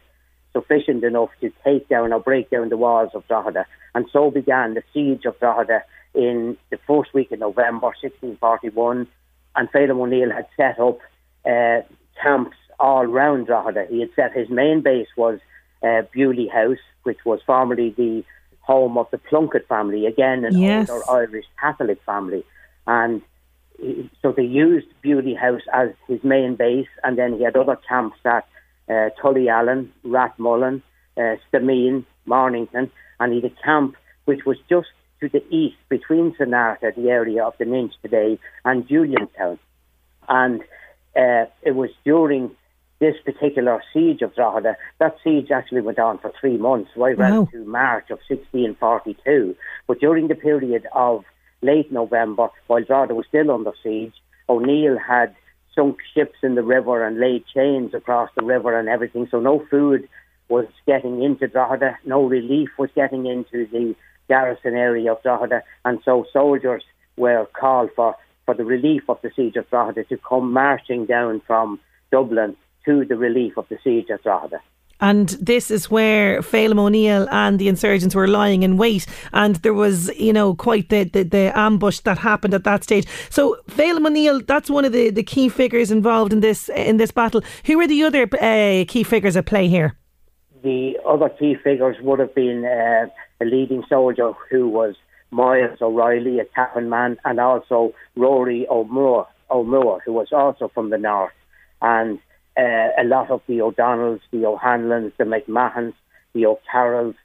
sufficient 0.53 1.03
enough 1.03 1.29
to 1.41 1.51
take 1.63 1.89
down 1.89 2.13
or 2.13 2.19
break 2.19 2.49
down 2.49 2.69
the 2.69 2.77
walls 2.77 3.09
of 3.13 3.27
Drogheda. 3.27 3.65
And 3.95 4.05
so 4.13 4.31
began 4.31 4.75
the 4.75 4.83
siege 4.93 5.25
of 5.25 5.39
Drogheda 5.39 5.83
in 6.13 6.57
the 6.69 6.77
first 6.87 7.13
week 7.13 7.31
of 7.31 7.39
November 7.39 7.87
1641. 7.87 9.07
And 9.55 9.71
Phelim 9.71 9.99
O'Neill 9.99 10.31
had 10.31 10.47
set 10.55 10.79
up 10.79 10.99
uh, 11.45 11.81
camps 12.21 12.57
all 12.79 13.05
round 13.05 13.47
Drogheda. 13.47 13.87
He 13.89 13.99
had 13.99 14.09
set 14.15 14.33
his 14.33 14.49
main 14.49 14.81
base 14.81 15.07
was 15.17 15.39
uh, 15.81 16.03
Beaulieu 16.13 16.49
House, 16.49 16.77
which 17.03 17.19
was 17.25 17.39
formerly 17.45 17.91
the 17.91 18.23
home 18.61 18.97
of 18.97 19.07
the 19.11 19.17
Plunkett 19.17 19.67
family, 19.67 20.05
again 20.05 20.45
an 20.45 20.57
yes. 20.57 20.89
older 20.89 21.03
Irish 21.09 21.45
Catholic 21.59 21.99
family. 22.05 22.43
And 22.87 23.21
so 24.21 24.31
they 24.31 24.43
used 24.43 24.87
Beaulieu 25.01 25.35
House 25.35 25.61
as 25.73 25.89
his 26.07 26.23
main 26.23 26.55
base, 26.55 26.87
and 27.03 27.17
then 27.17 27.37
he 27.37 27.43
had 27.43 27.55
other 27.55 27.77
camps 27.87 28.17
at 28.25 28.45
uh, 28.89 29.09
Tullyallen, 29.21 29.89
Rathmullen, 30.05 30.81
uh, 31.17 31.35
Stameen, 31.51 32.05
Mornington, 32.25 32.91
and 33.19 33.33
he 33.33 33.41
had 33.41 33.51
a 33.51 33.63
camp 33.63 33.95
which 34.25 34.45
was 34.45 34.57
just 34.69 34.87
to 35.19 35.29
the 35.29 35.43
east 35.53 35.77
between 35.89 36.33
Sonairte, 36.35 36.95
the 36.95 37.09
area 37.09 37.43
of 37.43 37.53
the 37.57 37.65
Ninch 37.65 37.93
today, 38.01 38.39
and 38.65 38.87
Julianstown. 38.87 39.57
And 40.27 40.61
uh, 41.15 41.45
it 41.61 41.75
was 41.75 41.89
during 42.03 42.51
this 42.99 43.15
particular 43.25 43.83
siege 43.93 44.21
of 44.21 44.33
Drogheda, 44.33 44.77
that 44.99 45.17
siege 45.23 45.51
actually 45.51 45.81
went 45.81 45.99
on 45.99 46.19
for 46.19 46.31
three 46.39 46.57
months, 46.57 46.91
right 46.95 47.17
wow. 47.17 47.25
around 47.25 47.51
to 47.51 47.65
March 47.65 48.09
of 48.09 48.19
1642. 48.29 49.55
But 49.87 49.99
during 49.99 50.29
the 50.29 50.35
period 50.35 50.87
of 50.93 51.25
late 51.63 51.91
November, 51.91 52.49
while 52.67 52.83
Drogheda 52.83 53.15
was 53.15 53.25
still 53.27 53.51
under 53.51 53.73
siege, 53.81 54.13
O'Neill 54.49 54.97
had 54.97 55.35
sunk 55.75 55.97
ships 56.13 56.37
in 56.43 56.55
the 56.55 56.63
river 56.63 57.05
and 57.05 57.19
laid 57.19 57.45
chains 57.47 57.93
across 57.93 58.29
the 58.35 58.43
river 58.43 58.77
and 58.77 58.87
everything. 58.89 59.27
So 59.31 59.39
no 59.39 59.65
food 59.69 60.07
was 60.49 60.65
getting 60.85 61.23
into 61.23 61.47
Drogheda, 61.47 61.97
no 62.05 62.23
relief 62.25 62.69
was 62.77 62.89
getting 62.95 63.25
into 63.25 63.65
the 63.71 63.95
garrison 64.27 64.75
area 64.75 65.11
of 65.11 65.23
Drogheda, 65.23 65.63
and 65.85 65.99
so 66.05 66.25
soldiers 66.31 66.83
were 67.17 67.47
called 67.59 67.89
for 67.95 68.15
for 68.45 68.53
the 68.53 68.65
relief 68.65 69.03
of 69.07 69.17
the 69.21 69.31
siege 69.35 69.55
of 69.55 69.69
Drogheda 69.69 70.03
to 70.05 70.17
come 70.17 70.51
marching 70.51 71.05
down 71.05 71.41
from 71.47 71.79
Dublin 72.11 72.57
to 72.85 73.05
the 73.05 73.15
relief 73.15 73.57
of 73.57 73.67
the 73.69 73.77
siege 73.83 74.09
of 74.09 74.21
Drogheda. 74.21 74.59
And 75.01 75.29
this 75.29 75.69
is 75.69 75.91
where 75.91 76.41
Phelim 76.41 76.79
O'Neill 76.79 77.27
and 77.29 77.59
the 77.59 77.67
insurgents 77.67 78.15
were 78.15 78.27
lying 78.27 78.63
in 78.63 78.77
wait. 78.77 79.05
And 79.33 79.57
there 79.57 79.73
was, 79.73 80.09
you 80.17 80.31
know, 80.31 80.55
quite 80.55 80.89
the, 80.89 81.03
the, 81.03 81.23
the 81.23 81.51
ambush 81.57 81.99
that 82.01 82.17
happened 82.19 82.53
at 82.53 82.63
that 82.63 82.83
stage. 82.83 83.05
So 83.29 83.57
Phelim 83.67 84.05
O'Neill, 84.05 84.41
that's 84.41 84.69
one 84.69 84.85
of 84.85 84.93
the, 84.93 85.09
the 85.09 85.23
key 85.23 85.49
figures 85.49 85.91
involved 85.91 86.31
in 86.31 86.39
this 86.39 86.69
in 86.69 86.97
this 86.97 87.11
battle. 87.11 87.41
Who 87.65 87.77
were 87.77 87.87
the 87.87 88.03
other 88.03 88.23
uh, 88.23 88.85
key 88.87 89.03
figures 89.03 89.35
at 89.35 89.45
play 89.45 89.67
here? 89.67 89.97
The 90.63 90.97
other 91.05 91.27
key 91.27 91.55
figures 91.55 91.97
would 92.01 92.19
have 92.19 92.33
been 92.33 92.63
uh, 92.63 93.07
a 93.41 93.45
leading 93.45 93.83
soldier 93.89 94.31
who 94.49 94.69
was 94.69 94.95
Miles 95.31 95.81
O'Reilly, 95.81 96.39
a 96.39 96.45
Cavan 96.45 96.89
man, 96.89 97.17
and 97.25 97.39
also 97.39 97.93
Rory 98.15 98.65
O'Moore, 98.69 99.27
O'Moore, 99.51 100.01
who 100.05 100.13
was 100.13 100.27
also 100.31 100.69
from 100.73 100.89
the 100.89 100.97
north. 100.97 101.33
And 101.81 102.19
uh, 102.57 102.89
a 102.97 103.03
lot 103.03 103.31
of 103.31 103.41
the 103.47 103.61
O'Donnells, 103.61 104.21
the 104.31 104.45
O'Hanlons, 104.45 105.13
the 105.17 105.23
McMahons, 105.23 105.93
the 106.33 106.45
O'Carrolls, 106.45 107.15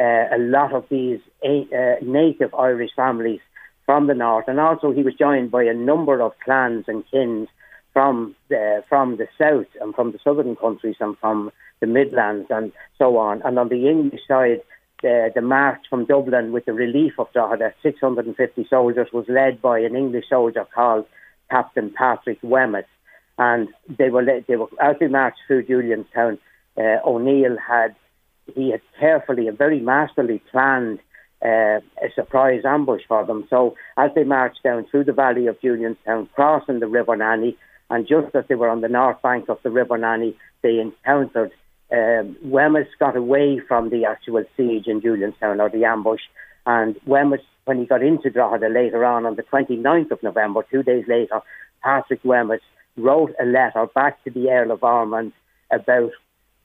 uh, 0.00 0.26
a 0.34 0.38
lot 0.38 0.72
of 0.72 0.84
these 0.90 1.20
a- 1.44 1.68
uh, 1.72 2.04
native 2.04 2.54
Irish 2.54 2.90
families 2.94 3.40
from 3.84 4.06
the 4.06 4.14
north, 4.14 4.46
and 4.48 4.60
also 4.60 4.92
he 4.92 5.02
was 5.02 5.14
joined 5.14 5.50
by 5.50 5.64
a 5.64 5.74
number 5.74 6.20
of 6.20 6.32
clans 6.44 6.84
and 6.88 7.04
kins 7.10 7.48
from 7.92 8.34
the, 8.48 8.84
from 8.88 9.16
the 9.16 9.26
south 9.38 9.66
and 9.80 9.94
from 9.94 10.12
the 10.12 10.18
southern 10.22 10.56
countries 10.56 10.96
and 11.00 11.18
from 11.18 11.50
the 11.80 11.86
Midlands 11.86 12.48
and 12.50 12.72
so 12.98 13.16
on. 13.16 13.42
And 13.42 13.58
on 13.58 13.68
the 13.68 13.88
English 13.88 14.20
side, 14.28 14.60
the, 15.02 15.30
the 15.34 15.40
march 15.40 15.80
from 15.88 16.04
Dublin 16.04 16.52
with 16.52 16.64
the 16.66 16.72
relief 16.72 17.14
of 17.18 17.32
Drogheda, 17.32 17.72
650 17.82 18.66
soldiers, 18.68 19.08
was 19.12 19.26
led 19.28 19.62
by 19.62 19.78
an 19.80 19.96
English 19.96 20.28
soldier 20.28 20.66
called 20.74 21.06
Captain 21.50 21.90
Patrick 21.90 22.38
Wemyss 22.42 22.84
and 23.38 23.68
they 23.98 24.10
were 24.10 24.24
they 24.24 24.56
were 24.56 24.68
as 24.80 24.96
they 25.00 25.06
marched 25.06 25.38
through 25.46 25.64
Julianstown. 25.64 26.38
Uh, 26.76 26.98
O'Neill 27.04 27.56
had 27.56 27.94
he 28.54 28.70
had 28.70 28.80
carefully 28.98 29.48
and 29.48 29.56
very 29.56 29.80
masterly 29.80 30.42
planned 30.50 30.98
uh, 31.44 31.78
a 32.02 32.10
surprise 32.14 32.62
ambush 32.64 33.02
for 33.06 33.24
them. 33.24 33.46
So 33.48 33.76
as 33.96 34.10
they 34.14 34.24
marched 34.24 34.62
down 34.62 34.86
through 34.90 35.04
the 35.04 35.12
valley 35.12 35.46
of 35.46 35.60
Julianstown, 35.60 36.28
crossing 36.34 36.80
the 36.80 36.88
River 36.88 37.16
Nanny, 37.16 37.56
and 37.90 38.06
just 38.06 38.34
as 38.34 38.44
they 38.48 38.54
were 38.54 38.68
on 38.68 38.80
the 38.80 38.88
north 38.88 39.22
bank 39.22 39.48
of 39.48 39.58
the 39.62 39.70
River 39.70 39.96
Nanny, 39.96 40.36
they 40.62 40.78
encountered 40.78 41.52
um, 41.90 42.36
Wemyss 42.44 42.88
got 42.98 43.16
away 43.16 43.60
from 43.66 43.90
the 43.90 44.04
actual 44.04 44.44
siege 44.56 44.86
in 44.86 45.00
Julianstown 45.00 45.60
or 45.60 45.70
the 45.70 45.84
ambush, 45.84 46.20
and 46.66 46.96
Wemyss, 47.06 47.40
when 47.64 47.78
he 47.78 47.86
got 47.86 48.02
into 48.02 48.30
Drogheda 48.30 48.68
later 48.68 49.04
on, 49.04 49.24
on 49.24 49.36
the 49.36 49.42
29th 49.42 50.10
of 50.10 50.22
November, 50.22 50.66
two 50.70 50.82
days 50.82 51.04
later, 51.08 51.40
Patrick 51.82 52.20
Wemyss 52.24 52.60
wrote 52.98 53.34
a 53.40 53.44
letter 53.44 53.86
back 53.94 54.22
to 54.24 54.30
the 54.30 54.50
Earl 54.50 54.72
of 54.72 54.82
Ormond 54.82 55.32
about 55.70 56.10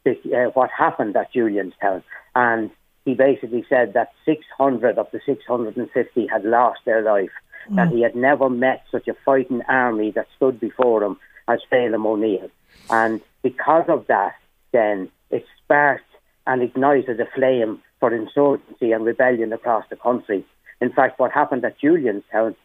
the, 0.03 0.11
uh, 0.33 0.51
what 0.51 0.69
happened 0.69 1.15
at 1.15 1.33
Julianstown. 1.33 2.03
And 2.35 2.71
he 3.05 3.13
basically 3.13 3.65
said 3.69 3.93
that 3.93 4.11
600 4.25 4.97
of 4.97 5.07
the 5.11 5.19
650 5.25 6.27
had 6.27 6.45
lost 6.45 6.79
their 6.85 7.01
life, 7.01 7.31
mm. 7.69 7.75
that 7.75 7.89
he 7.89 8.01
had 8.01 8.15
never 8.15 8.49
met 8.49 8.83
such 8.91 9.07
a 9.07 9.15
fighting 9.25 9.61
army 9.67 10.11
that 10.11 10.27
stood 10.35 10.59
before 10.59 11.03
him 11.03 11.17
as 11.47 11.59
Phelim 11.71 12.05
O'Neill. 12.05 12.49
And 12.89 13.21
because 13.41 13.85
of 13.87 14.07
that, 14.07 14.35
then 14.71 15.09
it 15.29 15.45
sparked 15.63 16.05
and 16.47 16.61
ignited 16.61 17.19
a 17.19 17.25
flame 17.35 17.81
for 17.99 18.13
insurgency 18.13 18.91
and 18.91 19.05
rebellion 19.05 19.53
across 19.53 19.85
the 19.89 19.95
country. 19.95 20.45
In 20.81 20.91
fact, 20.91 21.19
what 21.19 21.31
happened 21.31 21.63
at 21.63 21.79
Julianstown 21.79 22.55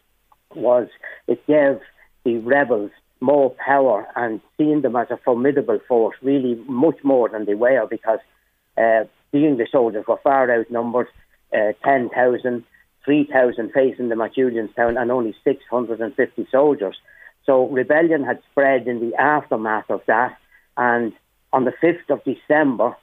was 0.55 0.87
it 1.27 1.45
gave 1.47 1.79
the 2.25 2.37
rebels 2.39 2.91
more 3.19 3.49
power 3.51 4.07
and 4.15 4.41
seeing 4.57 4.81
them 4.81 4.95
as 4.95 5.07
a 5.11 5.17
formidable 5.17 5.79
force, 5.87 6.15
really 6.21 6.55
much 6.67 6.97
more 7.03 7.29
than 7.29 7.45
they 7.45 7.55
were, 7.55 7.85
because 7.89 8.19
uh, 8.77 9.03
the 9.31 9.45
English 9.45 9.71
soldiers 9.71 10.05
were 10.07 10.19
far 10.23 10.51
outnumbered 10.51 11.07
uh, 11.53 11.73
10,000, 11.83 12.63
3,000 13.05 13.71
facing 13.71 14.09
them 14.09 14.21
at 14.21 14.35
Julianstown, 14.35 14.99
and 14.99 15.11
only 15.11 15.35
650 15.43 16.47
soldiers. 16.51 16.97
So 17.45 17.67
rebellion 17.67 18.23
had 18.23 18.41
spread 18.51 18.87
in 18.87 18.99
the 18.99 19.15
aftermath 19.15 19.89
of 19.89 20.01
that, 20.07 20.37
and 20.77 21.13
on 21.51 21.65
the 21.65 21.73
5th 21.83 22.09
of 22.09 22.23
December, 22.23 22.95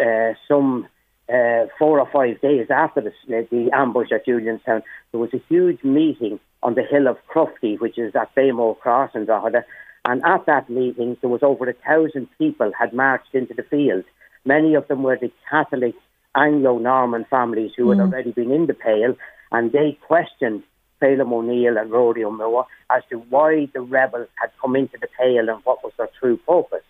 uh, 0.00 0.34
some 0.46 0.86
uh, 1.32 1.66
four 1.78 2.00
or 2.00 2.08
five 2.12 2.40
days 2.40 2.66
after 2.70 3.00
the, 3.00 3.12
the 3.50 3.70
ambush 3.72 4.08
at 4.12 4.26
Julianstown, 4.26 4.82
there 5.12 5.20
was 5.20 5.32
a 5.32 5.42
huge 5.48 5.82
meeting 5.84 6.40
on 6.62 6.74
the 6.74 6.82
hill 6.82 7.08
of 7.08 7.16
Crofty, 7.32 7.78
which 7.78 7.98
is 7.98 8.14
at 8.14 8.34
Beamore 8.34 8.78
Cross 8.78 9.12
in 9.14 9.24
Drogheda. 9.26 9.64
And 10.06 10.22
at 10.24 10.46
that 10.46 10.68
meeting, 10.70 11.16
there 11.20 11.30
was 11.30 11.42
over 11.42 11.68
a 11.68 11.74
thousand 11.74 12.28
people 12.38 12.72
had 12.78 12.92
marched 12.92 13.34
into 13.34 13.54
the 13.54 13.62
field. 13.62 14.04
Many 14.44 14.74
of 14.74 14.88
them 14.88 15.02
were 15.02 15.18
the 15.20 15.32
Catholic 15.48 15.94
Anglo-Norman 16.34 17.26
families 17.28 17.72
who 17.76 17.86
mm. 17.86 17.96
had 17.96 18.02
already 18.02 18.32
been 18.32 18.50
in 18.50 18.66
the 18.66 18.74
Pale, 18.74 19.16
and 19.52 19.72
they 19.72 19.98
questioned 20.06 20.62
Phelim 21.00 21.32
O'Neill 21.32 21.76
and 21.76 21.90
Rory 21.90 22.24
O'Moore 22.24 22.66
as 22.94 23.02
to 23.10 23.16
why 23.16 23.68
the 23.72 23.80
rebels 23.80 24.28
had 24.40 24.50
come 24.60 24.76
into 24.76 24.96
the 25.00 25.08
Pale 25.18 25.48
and 25.48 25.64
what 25.64 25.82
was 25.82 25.92
their 25.96 26.08
true 26.18 26.36
purpose. 26.38 26.84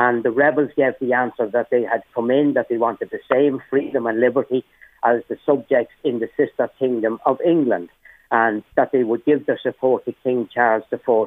And 0.00 0.22
the 0.22 0.30
rebels 0.30 0.70
gave 0.78 0.94
the 0.98 1.12
answer 1.12 1.46
that 1.50 1.68
they 1.70 1.82
had 1.82 2.02
come 2.14 2.30
in, 2.30 2.54
that 2.54 2.70
they 2.70 2.78
wanted 2.78 3.10
the 3.10 3.20
same 3.30 3.60
freedom 3.68 4.06
and 4.06 4.18
liberty 4.18 4.64
as 5.04 5.20
the 5.28 5.36
subjects 5.44 5.92
in 6.02 6.20
the 6.20 6.30
sister 6.38 6.70
kingdom 6.78 7.18
of 7.26 7.38
England, 7.44 7.90
and 8.30 8.62
that 8.76 8.92
they 8.92 9.04
would 9.04 9.26
give 9.26 9.44
their 9.44 9.60
support 9.62 10.06
to 10.06 10.14
King 10.24 10.48
Charles 10.54 10.84
I 10.90 11.24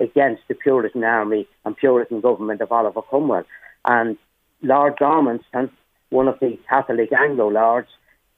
against 0.00 0.42
the 0.48 0.56
Puritan 0.56 1.04
army 1.04 1.46
and 1.64 1.76
Puritan 1.76 2.20
government 2.20 2.60
of 2.60 2.72
Oliver 2.72 3.02
Cromwell. 3.02 3.44
And 3.84 4.18
Lord 4.62 4.96
Gormanston, 4.96 5.70
one 6.10 6.26
of 6.26 6.40
the 6.40 6.58
Catholic 6.68 7.12
Anglo 7.12 7.48
lords, 7.48 7.88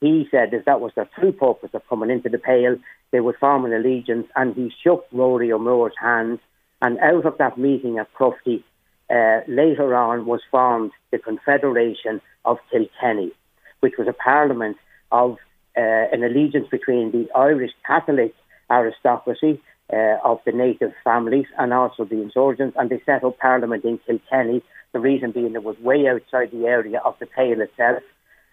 he 0.03 0.29
said 0.31 0.51
that 0.51 0.67
that 0.67 0.83
was 0.83 0.93
their 0.95 1.09
true 1.19 1.33
purpose 1.33 1.71
of 1.73 1.89
coming 1.89 2.11
into 2.11 2.29
the 2.29 2.37
Pale. 2.37 2.77
They 3.13 3.21
would 3.21 3.37
form 3.37 3.65
an 3.65 3.73
allegiance, 3.73 4.27
and 4.37 4.55
he 4.55 4.71
shook 4.85 5.07
Rory 5.11 5.51
O'Moore's 5.51 5.97
hand. 5.99 6.39
And 6.83 6.99
out 6.99 7.25
of 7.25 7.39
that 7.39 7.57
meeting 7.57 7.99
at 7.99 8.13
Crofty, 8.13 8.63
uh, 9.11 9.41
later 9.49 9.95
on 9.95 10.27
was 10.27 10.41
formed 10.51 10.93
the 11.11 11.19
Confederation 11.19 12.21
of 12.45 12.59
Kilkenny, 12.71 13.33
which 13.81 13.95
was 13.99 14.09
a 14.09 14.13
parliament 14.13 14.77
of 15.11 15.37
uh, 15.77 15.81
an 16.13 16.23
allegiance 16.23 16.69
between 16.71 17.11
the 17.11 17.29
Irish 17.35 17.73
Catholic 17.87 18.35
aristocracy 18.71 19.61
uh, 19.93 20.17
of 20.25 20.39
the 20.47 20.53
native 20.53 20.93
families 21.03 21.47
and 21.59 21.73
also 21.73 22.05
the 22.05 22.23
insurgents, 22.23 22.77
and 22.79 22.91
they 22.91 23.03
set 23.05 23.25
up 23.25 23.39
parliament 23.39 23.85
in 23.85 23.99
Kilkenny. 24.07 24.63
The 24.93 25.01
reason 25.01 25.33
being 25.33 25.55
it 25.55 25.65
was 25.65 25.79
way 25.79 26.07
outside 26.07 26.51
the 26.53 26.67
area 26.67 27.01
of 27.05 27.17
the 27.19 27.27
Pale 27.27 27.61
itself. 27.61 28.03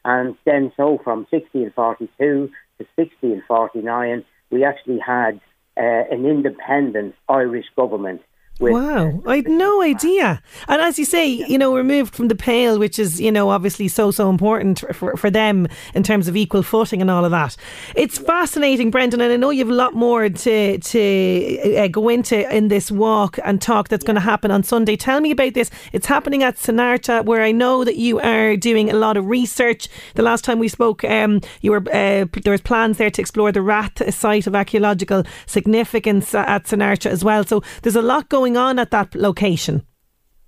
And 0.06 0.36
then, 0.46 0.72
so 0.78 1.00
from 1.04 1.28
1642 1.30 2.08
to 2.18 2.86
1649, 2.96 4.24
we 4.50 4.64
actually 4.64 5.00
had 5.00 5.40
uh, 5.76 6.04
an 6.10 6.26
independent 6.26 7.16
Irish 7.28 7.66
government 7.76 8.22
wow, 8.60 9.22
I 9.26 9.38
had 9.38 9.48
no 9.48 9.82
idea. 9.82 10.42
And 10.68 10.82
as 10.82 10.98
you 10.98 11.06
say, 11.06 11.28
you 11.28 11.58
know, 11.58 11.76
removed 11.76 12.16
from 12.16 12.28
the 12.28 12.36
pale, 12.36 12.80
which 12.80 13.00
is, 13.00 13.20
you 13.22 13.32
know, 13.32 13.50
obviously 13.50 13.88
so, 13.88 14.12
so 14.12 14.30
important 14.30 14.84
for, 14.94 15.16
for 15.16 15.30
them 15.30 15.68
in 15.94 16.04
terms 16.04 16.28
of 16.28 16.36
equal 16.36 16.64
footing 16.64 17.02
and 17.02 17.12
all 17.12 17.26
of 17.26 17.32
that. 17.32 17.56
It's 17.96 18.18
fascinating, 18.18 18.92
Brendan, 18.92 19.22
and 19.22 19.32
I 19.32 19.38
know 19.38 19.50
you 19.50 19.60
have 19.60 19.70
a 19.70 19.74
lot 19.74 19.94
more 19.94 20.30
to, 20.30 20.78
to 20.78 21.76
uh, 21.78 21.88
go 21.88 22.10
into 22.10 22.50
in 22.56 22.68
this 22.70 22.92
walk 22.92 23.40
and 23.44 23.62
talk 23.62 23.90
that's 23.90 24.04
going 24.04 24.16
to 24.16 24.22
happen 24.22 24.52
on 24.52 24.64
Sunday. 24.64 24.96
Tell 24.96 25.22
me 25.22 25.32
about 25.32 25.54
this. 25.54 25.70
It's 25.94 26.08
happening 26.08 26.44
at 26.44 26.56
Sonairte, 26.56 27.26
where 27.26 27.42
I 27.42 27.52
know 27.52 27.84
that 27.84 27.98
you 27.98 28.20
are 28.20 28.56
doing 28.56 28.90
a 28.90 28.96
lot 28.96 29.18
of 29.18 29.26
research. 29.26 29.88
The 30.16 30.24
last 30.24 30.44
time 30.44 30.60
we 30.60 30.68
spoke, 30.68 31.04
um, 31.04 31.42
you 31.62 31.72
were 31.72 31.84
uh, 31.94 32.26
there 32.44 32.52
was 32.52 32.62
plans 32.62 32.98
there 32.98 33.10
to 33.10 33.22
explore 33.22 33.52
the 33.52 33.62
Rath 33.62 34.14
site 34.14 34.48
of 34.48 34.56
archaeological 34.56 35.24
significance 35.46 36.34
at 36.34 36.66
Sonairte 36.66 37.08
as 37.08 37.24
well. 37.24 37.44
So 37.44 37.64
there's 37.82 37.96
a 37.96 38.02
lot 38.02 38.30
going 38.30 38.47
going 38.48 38.58
on 38.58 38.80
at 38.80 38.92
that 38.92 39.14
location? 39.16 39.86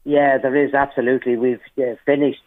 Yeah, 0.05 0.37
there 0.37 0.55
is 0.55 0.73
absolutely. 0.73 1.35
We've 1.35 1.59
uh, 1.77 1.95
finished 2.05 2.41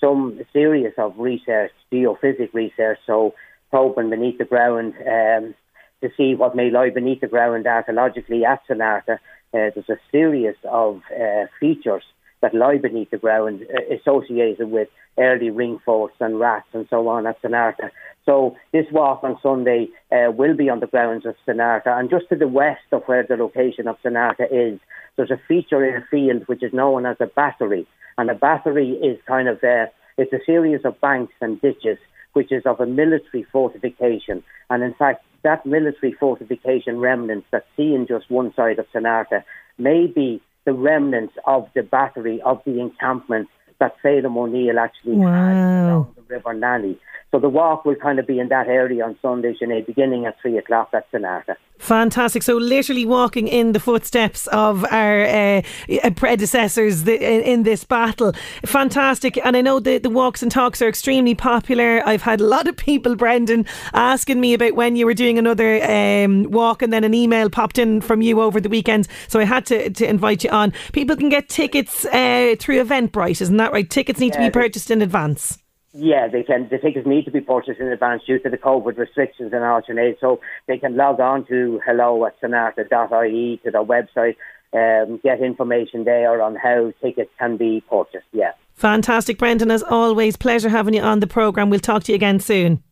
some 0.00 0.40
series 0.52 0.92
of 0.98 1.18
research, 1.18 1.72
geophysics 1.92 2.52
research, 2.52 2.98
so 3.06 3.34
probing 3.70 4.10
beneath 4.10 4.38
the 4.38 4.44
ground 4.44 4.94
um, 5.00 5.54
to 6.02 6.10
see 6.16 6.34
what 6.34 6.54
may 6.54 6.70
lie 6.70 6.90
beneath 6.90 7.20
the 7.20 7.26
ground 7.26 7.66
archaeologically 7.66 8.44
at 8.44 8.60
Sonairte. 8.68 9.18
Uh, 9.54 9.70
there's 9.74 9.88
a 9.88 9.98
series 10.12 10.56
of 10.64 11.00
uh, 11.10 11.46
features 11.58 12.04
that 12.42 12.54
lie 12.54 12.78
beneath 12.78 13.10
the 13.10 13.18
ground 13.18 13.62
uh, 13.62 13.94
associated 13.94 14.70
with 14.70 14.88
early 15.18 15.50
ring 15.50 15.80
forts 15.84 16.14
and 16.20 16.38
rats 16.38 16.68
and 16.72 16.86
so 16.90 17.08
on 17.08 17.26
at 17.26 17.40
Sonairte. 17.42 17.90
So 18.28 18.56
this 18.72 18.84
walk 18.92 19.24
on 19.24 19.38
Sunday 19.42 19.88
uh, 20.12 20.30
will 20.30 20.54
be 20.54 20.68
on 20.68 20.80
the 20.80 20.86
grounds 20.86 21.24
of 21.24 21.34
Sonairte, 21.46 21.86
and 21.86 22.10
just 22.10 22.28
to 22.28 22.36
the 22.36 22.46
west 22.46 22.84
of 22.92 23.02
where 23.06 23.22
the 23.26 23.36
location 23.36 23.88
of 23.88 23.96
Sonairte 24.04 24.46
is, 24.52 24.78
there's 25.16 25.30
a 25.30 25.40
feature 25.48 25.82
in 25.82 26.02
a 26.02 26.06
field 26.10 26.42
which 26.46 26.62
is 26.62 26.74
known 26.74 27.06
as 27.06 27.16
a 27.20 27.26
battery, 27.26 27.86
and 28.18 28.28
a 28.28 28.34
battery 28.34 28.90
is 28.90 29.18
kind 29.26 29.48
of 29.48 29.62
a, 29.64 29.86
it's 30.18 30.32
a 30.34 30.44
series 30.44 30.84
of 30.84 31.00
banks 31.00 31.32
and 31.40 31.58
ditches 31.62 31.96
which 32.34 32.52
is 32.52 32.62
of 32.66 32.78
a 32.80 32.86
military 32.86 33.44
fortification, 33.44 34.42
and 34.68 34.82
in 34.82 34.92
fact 34.92 35.24
that 35.42 35.64
military 35.64 36.12
fortification 36.12 36.98
remnants 36.98 37.46
that 37.50 37.64
see 37.78 37.94
in 37.94 38.06
just 38.06 38.30
one 38.30 38.52
side 38.54 38.78
of 38.78 38.84
Sonairte 38.94 39.42
may 39.78 40.06
be 40.06 40.42
the 40.66 40.74
remnants 40.74 41.32
of 41.46 41.66
the 41.74 41.82
battery 41.82 42.42
of 42.42 42.60
the 42.66 42.78
encampment 42.78 43.48
that 43.78 43.94
Phelim 44.02 44.36
O'Neill 44.36 44.78
actually 44.78 45.16
wow. 45.16 45.32
had 45.32 45.88
along 45.88 46.14
the 46.16 46.22
River 46.34 46.52
Nanny. 46.52 46.98
So 47.30 47.38
the 47.38 47.48
walk 47.48 47.84
will 47.84 47.94
kind 47.94 48.18
of 48.18 48.26
be 48.26 48.38
in 48.38 48.48
that 48.48 48.68
area 48.68 49.04
on 49.04 49.18
Sunday, 49.20 49.54
Sinead, 49.60 49.86
beginning 49.86 50.24
at 50.24 50.40
three 50.40 50.56
o'clock 50.56 50.88
at 50.94 51.10
Sonairte. 51.12 51.56
Fantastic. 51.78 52.42
So, 52.42 52.56
literally 52.56 53.04
walking 53.04 53.46
in 53.46 53.72
the 53.72 53.80
footsteps 53.80 54.46
of 54.48 54.84
our 54.90 55.24
uh, 55.24 55.62
uh 56.02 56.10
predecessors 56.16 57.06
in 57.06 57.62
this 57.62 57.84
battle. 57.84 58.32
Fantastic. 58.64 59.38
And 59.44 59.56
I 59.56 59.60
know 59.60 59.78
the, 59.78 59.98
the 59.98 60.10
walks 60.10 60.42
and 60.42 60.50
talks 60.50 60.80
are 60.82 60.88
extremely 60.88 61.34
popular. 61.34 62.02
I've 62.06 62.22
had 62.22 62.40
a 62.40 62.46
lot 62.46 62.66
of 62.66 62.76
people, 62.76 63.14
Brendan, 63.14 63.66
asking 63.92 64.40
me 64.40 64.54
about 64.54 64.74
when 64.74 64.96
you 64.96 65.06
were 65.06 65.14
doing 65.14 65.38
another 65.38 65.84
um, 65.84 66.44
walk, 66.44 66.82
and 66.82 66.92
then 66.92 67.04
an 67.04 67.14
email 67.14 67.50
popped 67.50 67.78
in 67.78 68.00
from 68.00 68.22
you 68.22 68.40
over 68.40 68.58
the 68.58 68.70
weekend. 68.70 69.06
So, 69.28 69.38
I 69.38 69.44
had 69.44 69.66
to, 69.66 69.90
to 69.90 70.08
invite 70.08 70.44
you 70.44 70.50
on. 70.50 70.72
People 70.92 71.14
can 71.14 71.28
get 71.28 71.50
tickets 71.50 72.06
uh, 72.06 72.56
through 72.58 72.82
Eventbrite, 72.82 73.42
isn't 73.42 73.58
that 73.58 73.72
right? 73.72 73.88
Tickets 73.88 74.18
need 74.18 74.34
yeah, 74.34 74.46
to 74.46 74.48
be 74.48 74.50
purchased 74.50 74.90
in 74.90 75.02
advance. 75.02 75.58
Yeah, 76.00 76.28
they 76.28 76.44
can. 76.44 76.68
The 76.70 76.78
tickets 76.78 77.06
need 77.06 77.24
to 77.24 77.32
be 77.32 77.40
purchased 77.40 77.80
in 77.80 77.88
advance 77.88 78.22
due 78.24 78.38
to 78.38 78.48
the 78.48 78.56
COVID 78.56 78.96
restrictions 78.96 79.52
and 79.52 79.64
alternate. 79.64 80.18
So 80.20 80.40
they 80.68 80.78
can 80.78 80.96
log 80.96 81.18
on 81.18 81.44
to 81.46 81.80
hello 81.84 82.24
at 82.24 82.40
sonairte.ie 82.40 83.60
to 83.64 83.70
their 83.70 83.84
website, 83.84 84.36
um, 84.72 85.18
get 85.24 85.40
information 85.40 86.04
there 86.04 86.40
on 86.40 86.54
how 86.54 86.92
tickets 87.02 87.30
can 87.38 87.56
be 87.56 87.82
purchased. 87.90 88.26
Yeah. 88.32 88.52
Fantastic, 88.74 89.38
Brendan. 89.38 89.72
As 89.72 89.82
always, 89.82 90.36
pleasure 90.36 90.68
having 90.68 90.94
you 90.94 91.02
on 91.02 91.18
the 91.18 91.26
programme. 91.26 91.68
We'll 91.68 91.80
talk 91.80 92.04
to 92.04 92.12
you 92.12 92.16
again 92.16 92.38
soon. 92.38 92.84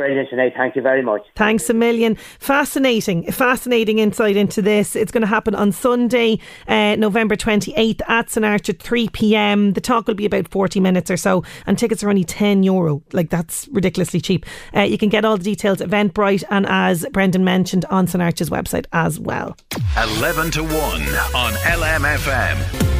Brilliant, 0.00 0.30
Sinead. 0.30 0.56
Thank 0.56 0.76
you 0.76 0.80
very 0.80 1.02
much. 1.02 1.26
Thanks 1.36 1.68
a 1.68 1.74
million. 1.74 2.14
Fascinating, 2.14 3.30
fascinating 3.30 3.98
insight 3.98 4.34
into 4.34 4.62
this. 4.62 4.96
It's 4.96 5.12
going 5.12 5.20
to 5.20 5.26
happen 5.26 5.54
on 5.54 5.72
Sunday, 5.72 6.38
uh, 6.66 6.96
November 6.96 7.36
28th 7.36 8.00
at 8.08 8.28
Sonairte 8.28 8.70
at 8.70 8.80
3 8.80 9.10
pm. 9.10 9.74
The 9.74 9.80
talk 9.82 10.08
will 10.08 10.14
be 10.14 10.24
about 10.24 10.48
40 10.48 10.80
minutes 10.80 11.10
or 11.10 11.18
so, 11.18 11.44
and 11.66 11.78
tickets 11.78 12.02
are 12.02 12.08
only 12.08 12.24
10 12.24 12.62
euro. 12.62 13.02
Like, 13.12 13.28
that's 13.28 13.68
ridiculously 13.72 14.22
cheap. 14.22 14.46
Uh, 14.74 14.80
you 14.80 14.96
can 14.96 15.10
get 15.10 15.26
all 15.26 15.36
the 15.36 15.44
details 15.44 15.82
at 15.82 15.90
Eventbrite 15.90 16.44
and, 16.48 16.64
as 16.66 17.04
Brendan 17.12 17.44
mentioned, 17.44 17.84
on 17.90 18.06
Sonairte's 18.06 18.48
website 18.48 18.86
as 18.94 19.20
well. 19.20 19.54
11 19.98 20.50
to 20.52 20.62
1 20.62 20.72
on 20.72 21.52
LMFM. 21.52 22.99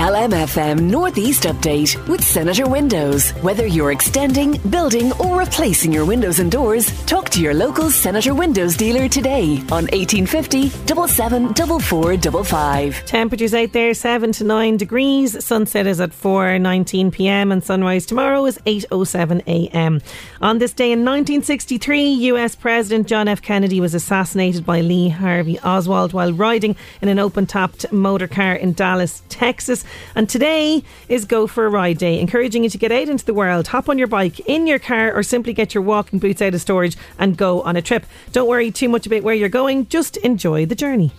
LMFM 0.00 0.80
Northeast 0.80 1.42
Update 1.42 2.08
with 2.08 2.24
Senator 2.24 2.66
Windows. 2.66 3.32
Whether 3.42 3.66
you're 3.66 3.92
extending, 3.92 4.58
building, 4.70 5.12
or 5.20 5.38
replacing 5.38 5.92
your 5.92 6.06
windows 6.06 6.38
and 6.38 6.50
doors, 6.50 6.90
talk 7.04 7.28
to 7.28 7.42
your 7.42 7.52
local 7.52 7.90
Senator 7.90 8.32
Windows 8.32 8.78
dealer 8.78 9.08
today 9.08 9.58
on 9.70 9.84
1850 9.92 10.70
774455. 10.70 13.04
Temperatures 13.04 13.52
out 13.52 13.74
there 13.74 13.92
7 13.92 14.32
to 14.32 14.42
9 14.42 14.78
degrees. 14.78 15.44
Sunset 15.44 15.86
is 15.86 16.00
at 16.00 16.12
4:19 16.12 17.12
p.m. 17.12 17.52
and 17.52 17.62
sunrise 17.62 18.06
tomorrow 18.06 18.46
is 18.46 18.56
8:07 18.64 19.42
a.m. 19.46 20.00
On 20.40 20.56
this 20.56 20.72
day 20.72 20.92
in 20.92 21.00
1963, 21.00 22.08
US 22.30 22.54
President 22.54 23.06
John 23.06 23.28
F. 23.28 23.42
Kennedy 23.42 23.82
was 23.82 23.94
assassinated 23.94 24.64
by 24.64 24.80
Lee 24.80 25.10
Harvey 25.10 25.60
Oswald 25.60 26.14
while 26.14 26.32
riding 26.32 26.74
in 27.02 27.10
an 27.10 27.18
open-topped 27.18 27.92
motor 27.92 28.28
car 28.28 28.54
in 28.54 28.72
Dallas, 28.72 29.22
Texas. 29.28 29.84
And 30.14 30.28
today 30.28 30.82
is 31.08 31.24
Go 31.24 31.46
for 31.46 31.66
a 31.66 31.70
Ride 31.70 31.98
Day, 31.98 32.20
encouraging 32.20 32.64
you 32.64 32.70
to 32.70 32.78
get 32.78 32.92
out 32.92 33.08
into 33.08 33.24
the 33.24 33.34
world, 33.34 33.68
hop 33.68 33.88
on 33.88 33.98
your 33.98 34.06
bike, 34.06 34.40
in 34.40 34.66
your 34.66 34.78
car, 34.78 35.12
or 35.12 35.22
simply 35.22 35.52
get 35.52 35.74
your 35.74 35.82
walking 35.82 36.18
boots 36.18 36.42
out 36.42 36.54
of 36.54 36.60
storage 36.60 36.96
and 37.18 37.36
go 37.36 37.62
on 37.62 37.76
a 37.76 37.82
trip. 37.82 38.06
Don't 38.32 38.48
worry 38.48 38.70
too 38.70 38.88
much 38.88 39.06
about 39.06 39.22
where 39.22 39.34
you're 39.34 39.48
going, 39.48 39.86
just 39.88 40.16
enjoy 40.18 40.66
the 40.66 40.74
journey. 40.74 41.12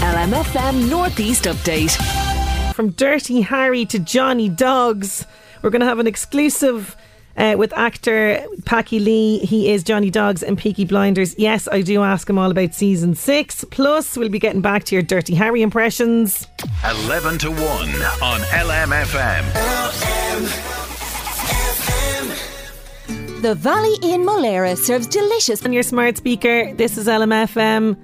LMFM 0.00 0.88
Northeast 0.88 1.44
Update. 1.44 1.94
From 2.74 2.90
Dirty 2.90 3.42
Harry 3.42 3.84
to 3.86 3.98
Johnny 3.98 4.48
Dogs, 4.48 5.26
we're 5.62 5.70
going 5.70 5.80
to 5.80 5.86
have 5.86 5.98
an 5.98 6.06
exclusive. 6.06 6.96
Uh, 7.40 7.56
with 7.56 7.72
actor 7.72 8.44
Packy 8.66 9.00
Lee, 9.00 9.38
he 9.38 9.72
is 9.72 9.82
Johnny 9.82 10.10
Dogs 10.10 10.42
and 10.42 10.58
Peaky 10.58 10.84
Blinders. 10.84 11.34
Yes, 11.38 11.66
I 11.72 11.80
do 11.80 12.02
ask 12.02 12.28
him 12.28 12.36
all 12.36 12.50
about 12.50 12.74
season 12.74 13.14
six. 13.14 13.64
Plus, 13.70 14.14
we'll 14.14 14.28
be 14.28 14.38
getting 14.38 14.60
back 14.60 14.84
to 14.84 14.94
your 14.94 15.00
Dirty 15.00 15.34
Harry 15.34 15.62
impressions. 15.62 16.46
11 16.84 17.38
to 17.38 17.50
1 17.50 17.60
on 17.62 18.40
LMFM. 18.40 19.44
The 23.40 23.54
Valley 23.54 23.94
Inn 24.02 24.20
Molera 24.20 24.76
serves 24.76 25.06
delicious. 25.06 25.64
On 25.64 25.72
your 25.72 25.82
smart 25.82 26.18
speaker, 26.18 26.74
this 26.74 26.98
is 26.98 27.06
LMFM. 27.06 27.96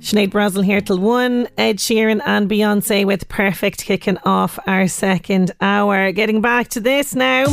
Sinead 0.00 0.30
Brazel 0.30 0.64
here 0.64 0.80
till 0.80 0.98
one. 0.98 1.46
Ed 1.56 1.76
Sheeran 1.76 2.20
and 2.26 2.50
Beyonce 2.50 3.06
with 3.06 3.28
Perfect 3.28 3.84
kicking 3.84 4.18
off 4.24 4.58
our 4.66 4.88
second 4.88 5.52
hour. 5.60 6.10
Getting 6.10 6.40
back 6.40 6.66
to 6.70 6.80
this 6.80 7.14
now. 7.14 7.46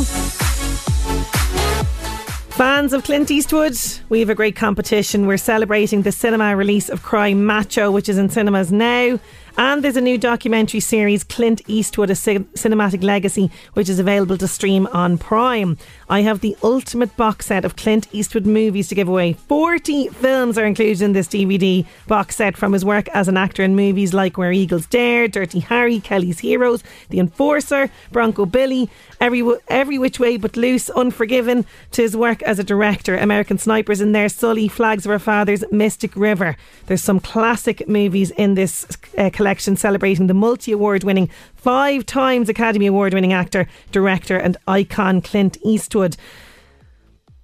Fans 2.54 2.92
of 2.92 3.02
Clint 3.02 3.32
Eastwood, 3.32 3.76
we 4.10 4.20
have 4.20 4.30
a 4.30 4.34
great 4.36 4.54
competition. 4.54 5.26
We're 5.26 5.38
celebrating 5.38 6.02
the 6.02 6.12
cinema 6.12 6.54
release 6.54 6.88
of 6.88 7.02
Cry 7.02 7.34
Macho, 7.34 7.90
which 7.90 8.08
is 8.08 8.16
in 8.16 8.28
cinemas 8.28 8.70
now. 8.70 9.18
And 9.56 9.84
there's 9.84 9.96
a 9.96 10.00
new 10.00 10.18
documentary 10.18 10.80
series, 10.80 11.22
Clint 11.22 11.62
Eastwood, 11.68 12.10
a 12.10 12.16
cin- 12.16 12.46
cinematic 12.54 13.04
legacy, 13.04 13.52
which 13.74 13.88
is 13.88 14.00
available 14.00 14.36
to 14.38 14.48
stream 14.48 14.88
on 14.92 15.16
Prime. 15.16 15.78
I 16.08 16.22
have 16.22 16.40
the 16.40 16.56
ultimate 16.64 17.16
box 17.16 17.46
set 17.46 17.64
of 17.64 17.76
Clint 17.76 18.08
Eastwood 18.10 18.46
movies 18.46 18.88
to 18.88 18.96
give 18.96 19.08
away. 19.08 19.34
40 19.34 20.08
films 20.08 20.58
are 20.58 20.64
included 20.64 21.02
in 21.02 21.12
this 21.12 21.28
DVD 21.28 21.86
box 22.08 22.34
set 22.34 22.56
from 22.56 22.72
his 22.72 22.84
work 22.84 23.08
as 23.10 23.28
an 23.28 23.36
actor 23.36 23.62
in 23.62 23.76
movies 23.76 24.12
like 24.12 24.36
Where 24.36 24.52
Eagles 24.52 24.86
Dare, 24.86 25.28
Dirty 25.28 25.60
Harry, 25.60 26.00
Kelly's 26.00 26.40
Heroes, 26.40 26.82
The 27.10 27.20
Enforcer, 27.20 27.90
Bronco 28.10 28.46
Billy, 28.46 28.90
Every, 29.20 29.44
Every 29.68 29.98
Which 29.98 30.18
Way 30.18 30.36
But 30.36 30.56
Loose, 30.56 30.90
Unforgiven, 30.90 31.64
to 31.92 32.02
his 32.02 32.16
work 32.16 32.42
as 32.42 32.58
a 32.58 32.64
director, 32.64 33.16
American 33.16 33.58
Snipers 33.58 34.00
in 34.00 34.10
there, 34.10 34.28
Sully, 34.28 34.66
Flags 34.66 35.06
of 35.06 35.12
Our 35.12 35.20
Fathers, 35.20 35.62
Mystic 35.70 36.16
River. 36.16 36.56
There's 36.86 37.04
some 37.04 37.20
classic 37.20 37.88
movies 37.88 38.32
in 38.32 38.54
this 38.54 38.84
uh, 39.16 39.30
collection 39.44 39.76
celebrating 39.76 40.26
the 40.26 40.32
multi 40.32 40.72
award 40.72 41.04
winning, 41.04 41.28
five 41.54 42.06
times 42.06 42.48
Academy 42.48 42.86
Award 42.86 43.12
winning 43.12 43.34
actor, 43.34 43.68
director, 43.92 44.38
and 44.38 44.56
icon 44.66 45.20
Clint 45.20 45.58
Eastwood. 45.62 46.16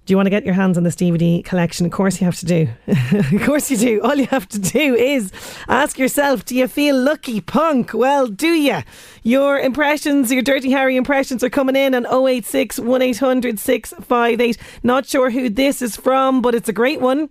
Do 0.07 0.11
you 0.11 0.17
want 0.17 0.25
to 0.25 0.31
get 0.31 0.43
your 0.43 0.55
hands 0.55 0.79
on 0.79 0.83
this 0.83 0.95
DVD 0.95 1.45
collection? 1.45 1.85
Of 1.85 1.91
course, 1.91 2.19
you 2.19 2.25
have 2.25 2.39
to 2.39 2.45
do. 2.47 2.67
of 2.87 3.43
course, 3.43 3.69
you 3.69 3.77
do. 3.77 4.01
All 4.01 4.15
you 4.15 4.25
have 4.25 4.49
to 4.49 4.57
do 4.57 4.95
is 4.95 5.31
ask 5.67 5.99
yourself 5.99 6.43
Do 6.43 6.55
you 6.55 6.67
feel 6.67 6.97
lucky, 6.97 7.39
punk? 7.39 7.93
Well, 7.93 8.25
do 8.25 8.47
you? 8.47 8.79
Your 9.21 9.59
impressions, 9.59 10.31
your 10.31 10.41
Dirty 10.41 10.71
Harry 10.71 10.95
impressions, 10.95 11.43
are 11.43 11.51
coming 11.51 11.75
in 11.75 11.93
on 11.93 12.07
086 12.07 12.79
1800 12.79 13.59
658. 13.59 14.57
Not 14.81 15.05
sure 15.05 15.29
who 15.29 15.49
this 15.49 15.83
is 15.83 15.95
from, 15.95 16.41
but 16.41 16.55
it's 16.55 16.67
a 16.67 16.73
great 16.73 16.99
one. 16.99 17.29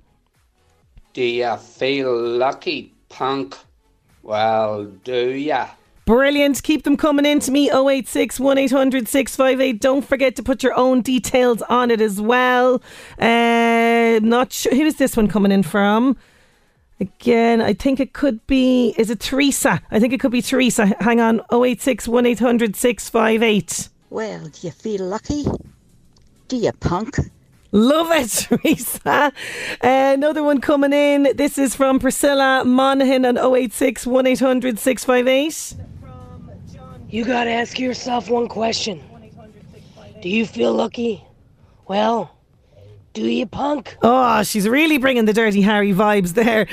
Do 1.13 1.25
you 1.25 1.57
feel 1.57 2.17
lucky, 2.17 2.95
punk? 3.09 3.57
Well, 4.23 4.85
do 4.85 5.31
ya? 5.31 5.69
Brilliant. 6.05 6.63
Keep 6.63 6.83
them 6.83 6.97
coming 6.97 7.25
in 7.25 7.39
to 7.41 7.51
me 7.53 7.71
086 7.71 8.41
1800 8.41 9.07
658. 9.07 9.81
Don't 9.81 10.05
forget 10.05 10.35
to 10.37 10.43
put 10.43 10.63
your 10.63 10.75
own 10.77 11.03
details 11.03 11.63
on 11.63 11.91
it 11.91 12.01
as 12.01 12.21
well. 12.21 12.83
Uh, 13.19 14.19
not 14.23 14.53
sure. 14.53 14.75
Who 14.75 14.83
is 14.83 14.97
this 14.97 15.17
one 15.17 15.29
coming 15.29 15.53
in 15.53 15.63
from? 15.63 16.17
Again, 16.99 17.63
I 17.63 17.73
think 17.75 18.01
it 18.01 18.13
could 18.13 18.47
be. 18.47 18.95
Is 18.99 19.09
it 19.09 19.21
Teresa? 19.21 19.81
I 19.91 20.01
think 20.01 20.13
it 20.13 20.21
could 20.21 20.33
be 20.33 20.43
Teresa. 20.43 20.87
Hang 21.01 21.21
on 21.21 21.41
086 21.53 22.09
1800 22.09 22.75
658. 22.77 23.89
Well, 24.11 24.49
do 24.49 24.67
you 24.67 24.73
feel 24.73 25.05
lucky? 25.05 25.47
Do 26.49 26.57
you, 26.57 26.73
punk? 26.73 27.19
Love 27.73 28.11
it, 28.11 28.29
Teresa. 28.63 29.01
Uh, 29.07 29.31
another 29.81 30.43
one 30.43 30.61
coming 30.61 30.93
in. 30.93 31.29
This 31.37 31.57
is 31.59 31.75
from 31.75 31.99
Priscilla 31.99 32.65
Monaghan 32.65 33.25
on 33.25 33.39
086 33.39 34.07
1800 34.07 34.79
658. 34.79 35.77
You 37.09 37.25
gotta 37.25 37.51
ask 37.51 37.79
yourself 37.79 38.31
one 38.31 38.49
question 38.49 39.03
Do 40.23 40.29
you 40.29 40.47
feel 40.47 40.73
lucky? 40.73 41.25
Well, 41.89 42.37
do 43.13 43.27
you, 43.27 43.47
punk? 43.47 43.97
Oh, 44.03 44.45
she's 44.45 44.69
really 44.69 44.99
bringing 44.99 45.25
the 45.25 45.33
Dirty 45.33 45.61
Harry 45.63 45.93
vibes 45.93 46.35
there. 46.35 46.69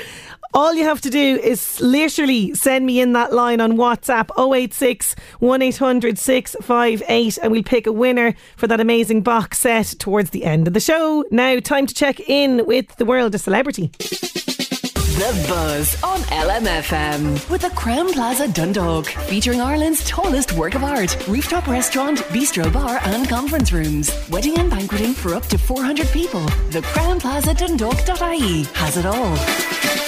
All 0.58 0.74
you 0.74 0.82
have 0.82 1.00
to 1.02 1.08
do 1.08 1.36
is 1.36 1.80
literally 1.80 2.52
send 2.52 2.84
me 2.84 3.00
in 3.00 3.12
that 3.12 3.32
line 3.32 3.60
on 3.60 3.76
WhatsApp 3.76 4.28
086 4.36 5.14
1800 5.38 6.18
658 6.18 7.38
and 7.40 7.52
we'll 7.52 7.62
pick 7.62 7.86
a 7.86 7.92
winner 7.92 8.34
for 8.56 8.66
that 8.66 8.80
amazing 8.80 9.22
box 9.22 9.60
set 9.60 9.86
towards 10.00 10.30
the 10.30 10.44
end 10.44 10.66
of 10.66 10.74
the 10.74 10.80
show. 10.80 11.24
Now, 11.30 11.60
time 11.60 11.86
to 11.86 11.94
check 11.94 12.18
in 12.28 12.66
with 12.66 12.96
the 12.96 13.04
world 13.04 13.36
of 13.36 13.40
celebrity. 13.40 13.92
The 15.18 15.46
Buzz 15.48 16.02
on 16.02 16.18
LMFM 16.22 17.48
with 17.48 17.60
the 17.60 17.68
Crowne 17.68 18.12
Plaza 18.12 18.48
Dundalk, 18.48 19.06
featuring 19.06 19.60
Ireland's 19.60 20.04
tallest 20.08 20.54
work 20.54 20.74
of 20.74 20.82
art, 20.82 21.28
rooftop 21.28 21.68
restaurant, 21.68 22.18
bistro 22.34 22.72
bar, 22.72 22.98
and 23.04 23.28
conference 23.28 23.70
rooms. 23.70 24.10
Wedding 24.28 24.58
and 24.58 24.68
banqueting 24.68 25.14
for 25.14 25.36
up 25.36 25.46
to 25.46 25.58
400 25.58 26.08
people. 26.08 26.42
The 26.70 26.82
Crowne 26.82 27.20
Plaza 27.20 27.54
Dundalk.ie 27.54 28.64
has 28.74 28.96
it 28.96 29.06
all. 29.06 30.07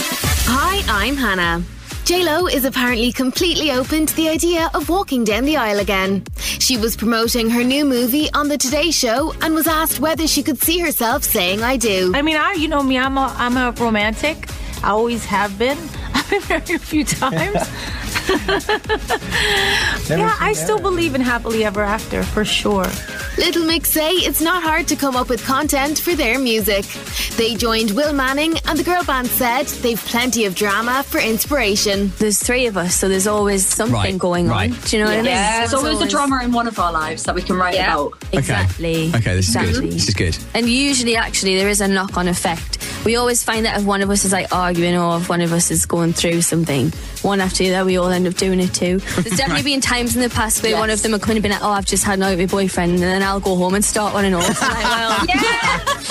Hi, 0.53 0.83
I'm 0.89 1.15
Hannah. 1.15 1.63
JLo 2.03 2.53
is 2.53 2.65
apparently 2.65 3.13
completely 3.13 3.71
open 3.71 4.05
to 4.05 4.17
the 4.17 4.29
idea 4.29 4.69
of 4.75 4.89
walking 4.89 5.23
down 5.23 5.45
the 5.45 5.57
aisle 5.57 5.79
again. 5.79 6.25
She 6.39 6.77
was 6.77 6.97
promoting 6.97 7.49
her 7.51 7.63
new 7.63 7.85
movie 7.85 8.29
on 8.33 8.49
the 8.49 8.59
Today 8.59 8.91
Show 8.91 9.33
and 9.43 9.55
was 9.55 9.69
asked 9.69 10.01
whether 10.01 10.27
she 10.27 10.43
could 10.43 10.59
see 10.59 10.81
herself 10.81 11.23
saying 11.23 11.63
"I 11.63 11.77
do." 11.77 12.11
I 12.17 12.23
mean, 12.23 12.37
I, 12.37 12.55
you 12.55 12.67
know 12.67 12.83
me, 12.83 12.99
I'm 12.99 13.17
a, 13.17 13.33
I'm 13.39 13.57
a 13.57 13.71
romantic. 13.81 14.51
I 14.83 14.89
always 14.89 15.25
have 15.27 15.57
been. 15.57 15.79
I've 16.15 16.29
been 16.29 16.43
married 16.49 16.71
a 16.71 16.79
few 16.81 17.05
times. 17.05 17.55
yeah, 20.09 20.37
I 20.41 20.53
still 20.55 20.79
believe 20.81 21.15
in 21.15 21.21
happily 21.21 21.65
ever 21.65 21.83
after 21.83 22.23
for 22.23 22.45
sure. 22.45 22.87
Little 23.39 23.65
Mix 23.65 23.91
say 23.91 24.11
it's 24.13 24.41
not 24.41 24.63
hard 24.63 24.87
to 24.89 24.97
come 24.97 25.17
up 25.17 25.29
with 25.29 25.45
content 25.45 25.99
for 25.99 26.15
their 26.15 26.39
music. 26.39 26.85
They 27.37 27.55
joined 27.55 27.93
Will 27.93 28.13
Manning, 28.13 28.55
and 28.67 28.79
the 28.79 28.83
girl 28.85 29.03
band 29.05 29.29
said 29.29 29.67
they've 29.83 29.99
plenty 30.07 30.45
of 30.45 30.55
drama 30.55 31.03
for 31.03 31.19
inspiration. 31.21 32.13
There's 32.19 32.39
three 32.39 32.67
of 32.67 32.77
us, 32.77 32.95
so 32.95 33.09
there's 33.09 33.27
always 33.27 33.67
something 33.67 33.95
Right, 33.95 34.19
going 34.19 34.49
right. 34.49 34.71
on. 34.71 34.79
Do 34.85 34.97
you 34.97 35.03
know 35.05 35.09
what 35.11 35.19
I 35.19 35.23
mean? 35.23 35.27
Yeah, 35.27 35.59
There's 35.61 35.75
always 35.75 36.01
a 36.01 36.09
drama 36.09 36.41
in 36.45 36.53
one 36.53 36.67
of 36.69 36.79
our 36.79 36.93
lives 36.93 37.25
that 37.25 37.35
we 37.35 37.43
can 37.43 37.57
write 37.57 37.75
Yeah. 37.75 37.95
about. 37.95 38.13
Exactly. 38.33 39.09
Okay, 39.09 39.19
okay 39.19 39.35
this 39.37 39.49
is 39.49 39.57
exactly. 39.57 39.81
good. 39.89 39.93
This 39.93 40.09
is 40.09 40.15
good. 40.15 40.39
And 40.55 40.69
usually, 40.69 41.17
actually, 41.17 41.57
there 41.57 41.69
is 41.69 41.81
a 41.81 41.89
knock 41.89 42.17
on 42.17 42.29
effect. 42.29 42.79
We 43.05 43.17
always 43.17 43.43
find 43.43 43.65
that 43.65 43.79
if 43.79 43.85
one 43.87 44.03
of 44.03 44.11
us 44.11 44.25
is 44.25 44.33
like 44.33 44.53
arguing 44.55 44.97
or 44.97 45.17
if 45.17 45.29
one 45.29 45.41
of 45.41 45.53
us 45.53 45.71
is 45.71 45.87
going 45.87 46.13
through 46.13 46.43
something, 46.43 46.91
one 47.23 47.41
after 47.41 47.65
the 47.65 47.75
other, 47.75 47.87
we 47.87 47.97
all 47.97 48.09
end 48.11 48.27
up 48.27 48.35
doing 48.35 48.61
it 48.61 48.75
too. 48.75 48.99
There's 49.17 49.37
definitely 49.37 49.55
Right. 49.55 49.65
been 49.65 49.81
times 49.81 50.15
in 50.17 50.23
the 50.23 50.29
past 50.29 50.63
where 50.63 50.77
one 50.77 50.91
of 50.91 51.01
them 51.03 51.13
have 51.13 51.23
kind 51.23 51.39
of 51.39 51.43
been 51.43 51.53
like, 51.53 51.63
oh, 51.63 51.71
I've 51.71 51.87
just 51.87 52.05
had 52.05 52.19
an 52.19 52.25
out 52.25 52.37
with 52.37 52.39
my 52.41 52.47
boyfriend, 52.47 52.93
and 52.93 53.01
then 53.03 53.23
I'll 53.23 53.41
go 53.41 53.57
home 53.57 53.75
and 53.75 53.85
start 53.85 54.13
one 54.13 54.27
and 54.27 54.35
all. 54.35 54.43
So 54.43 54.67
like, 54.67 54.85
well, 54.85 55.27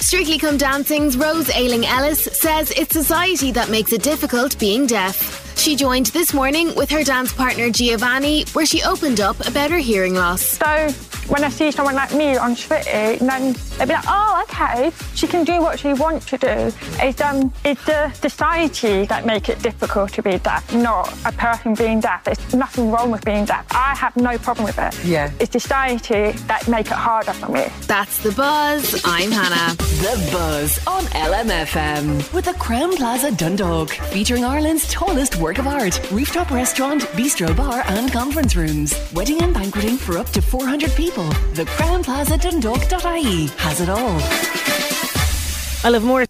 Strictly 0.00 0.38
Come 0.38 0.56
Dancing's 0.56 1.16
Rose 1.16 1.50
Ayling-Ellis 1.54 2.24
says 2.24 2.72
it's 2.72 2.92
society 2.92 3.52
that 3.52 3.68
makes 3.70 3.92
it 3.92 4.02
difficult 4.02 4.58
being 4.58 4.86
deaf. 4.86 5.38
She 5.56 5.76
joined 5.76 6.06
this 6.06 6.32
morning 6.32 6.74
with 6.74 6.90
her 6.90 7.04
dance 7.04 7.32
partner 7.32 7.70
Giovanni, 7.70 8.44
where 8.54 8.66
she 8.66 8.82
opened 8.82 9.20
up 9.20 9.46
about 9.46 9.70
her 9.70 9.78
hearing 9.78 10.14
loss. 10.14 10.40
So, 10.42 10.88
when 11.30 11.44
I 11.44 11.48
see 11.48 11.70
someone 11.70 11.94
like 11.94 12.12
me 12.12 12.36
on 12.36 12.56
Twitter, 12.56 13.16
then 13.16 13.52
they'd 13.78 13.86
be 13.86 13.94
like, 13.94 14.04
oh, 14.08 14.44
okay, 14.48 14.90
she 15.14 15.28
can 15.28 15.44
do 15.44 15.60
what 15.60 15.78
she 15.78 15.92
wants 15.92 16.26
to 16.26 16.36
do. 16.36 16.72
It's, 16.98 17.20
um, 17.20 17.52
it's 17.64 17.84
the 17.86 18.10
society 18.12 19.06
that 19.06 19.24
make 19.24 19.48
it 19.48 19.62
difficult 19.62 20.12
to 20.14 20.22
be 20.22 20.38
deaf, 20.38 20.74
not 20.74 21.14
a 21.24 21.32
person 21.32 21.74
being 21.74 22.00
deaf. 22.00 22.24
There's 22.24 22.54
nothing 22.54 22.90
wrong 22.90 23.12
with 23.12 23.24
being 23.24 23.44
deaf. 23.44 23.64
I 23.70 23.94
have 23.94 24.16
no 24.16 24.38
problem 24.38 24.66
with 24.66 24.78
it. 24.78 25.04
Yeah. 25.04 25.30
It's 25.38 25.52
society 25.52 26.32
that 26.48 26.66
make 26.68 26.86
it 26.86 26.92
harder 26.92 27.32
for 27.32 27.50
me. 27.52 27.66
That's 27.86 28.18
The 28.22 28.32
Buzz. 28.32 29.00
I'm 29.04 29.30
Hannah. 29.30 29.76
The 29.76 30.30
Buzz 30.32 30.84
on 30.86 31.04
LMFM 31.04 32.32
with 32.34 32.46
the 32.46 32.52
Crowne 32.54 32.96
Plaza 32.96 33.30
Dundalk, 33.30 33.90
featuring 33.90 34.44
Ireland's 34.44 34.90
tallest 34.92 35.36
work 35.36 35.58
of 35.58 35.68
art, 35.68 36.00
rooftop 36.10 36.50
restaurant, 36.50 37.02
bistro 37.12 37.56
bar, 37.56 37.84
and 37.86 38.12
conference 38.12 38.56
rooms. 38.56 38.94
Wedding 39.12 39.40
and 39.42 39.54
banqueting 39.54 39.96
for 39.96 40.18
up 40.18 40.28
to 40.30 40.42
400 40.42 40.90
people. 40.96 41.19
The 41.28 41.64
Crowne 41.64 42.02
Plaza 42.02 42.38
Dundalk.ie 42.38 43.46
has 43.58 43.80
it 43.80 43.88
all. 43.88 44.20
I'll 45.84 45.94
have 45.94 46.04
more. 46.04 46.24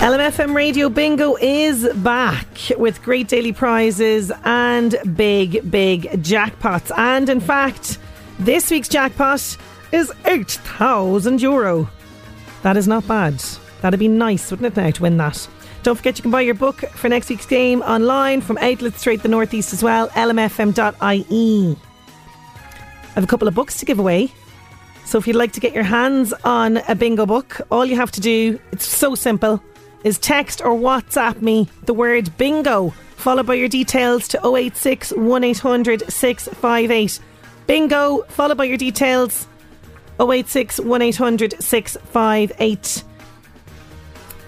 LMFM 0.00 0.54
Radio 0.54 0.88
Bingo 0.88 1.36
is 1.40 1.88
back 1.96 2.46
with 2.78 3.02
great 3.02 3.28
daily 3.28 3.52
prizes 3.52 4.30
and 4.44 4.94
big, 5.16 5.70
big 5.70 6.02
jackpots. 6.22 6.96
And 6.96 7.28
in 7.28 7.40
fact, 7.40 7.98
this 8.38 8.70
week's 8.70 8.88
jackpot 8.88 9.56
is 9.92 10.12
8,000 10.24 11.42
euro. 11.42 11.90
That 12.62 12.76
is 12.76 12.86
not 12.86 13.06
bad. 13.08 13.42
That'd 13.80 14.00
be 14.00 14.08
nice, 14.08 14.50
wouldn't 14.50 14.76
it, 14.76 14.80
now, 14.80 14.90
to 14.90 15.02
win 15.02 15.16
that? 15.16 15.48
Don't 15.86 15.94
forget 15.94 16.18
you 16.18 16.22
can 16.22 16.32
buy 16.32 16.40
your 16.40 16.56
book 16.56 16.80
for 16.94 17.08
next 17.08 17.30
week's 17.30 17.46
game 17.46 17.80
online 17.82 18.40
from 18.40 18.58
outlets 18.58 19.00
throughout 19.00 19.22
the 19.22 19.28
northeast 19.28 19.72
as 19.72 19.84
well, 19.84 20.08
lmfm.ie. 20.08 21.76
I 21.76 23.12
have 23.14 23.22
a 23.22 23.26
couple 23.28 23.46
of 23.46 23.54
books 23.54 23.78
to 23.78 23.84
give 23.84 24.00
away. 24.00 24.32
So 25.04 25.16
if 25.16 25.28
you'd 25.28 25.36
like 25.36 25.52
to 25.52 25.60
get 25.60 25.72
your 25.72 25.84
hands 25.84 26.32
on 26.42 26.78
a 26.88 26.96
bingo 26.96 27.24
book, 27.24 27.60
all 27.70 27.86
you 27.86 27.94
have 27.94 28.10
to 28.10 28.20
do, 28.20 28.58
it's 28.72 28.84
so 28.84 29.14
simple, 29.14 29.62
is 30.02 30.18
text 30.18 30.60
or 30.60 30.74
WhatsApp 30.74 31.40
me 31.40 31.68
the 31.84 31.94
word 31.94 32.36
bingo, 32.36 32.90
followed 33.14 33.46
by 33.46 33.54
your 33.54 33.68
details 33.68 34.26
to 34.26 34.40
086 34.44 35.12
1800 35.12 36.12
658. 36.12 37.20
Bingo, 37.68 38.22
followed 38.22 38.56
by 38.56 38.64
your 38.64 38.76
details 38.76 39.46
086 40.18 40.80
1800 40.80 41.62
658. 41.62 43.04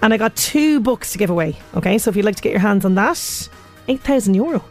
And 0.01 0.13
I 0.13 0.17
got 0.17 0.35
two 0.35 0.79
books 0.79 1.11
to 1.11 1.17
give 1.17 1.29
away. 1.29 1.57
Okay, 1.75 1.97
so 1.97 2.09
if 2.09 2.15
you'd 2.15 2.25
like 2.25 2.37
to 2.37 2.41
get 2.41 2.51
your 2.51 2.61
hands 2.61 2.85
on 2.85 2.95
that, 2.95 3.49
8,000 3.87 4.33
euro. 4.33 4.63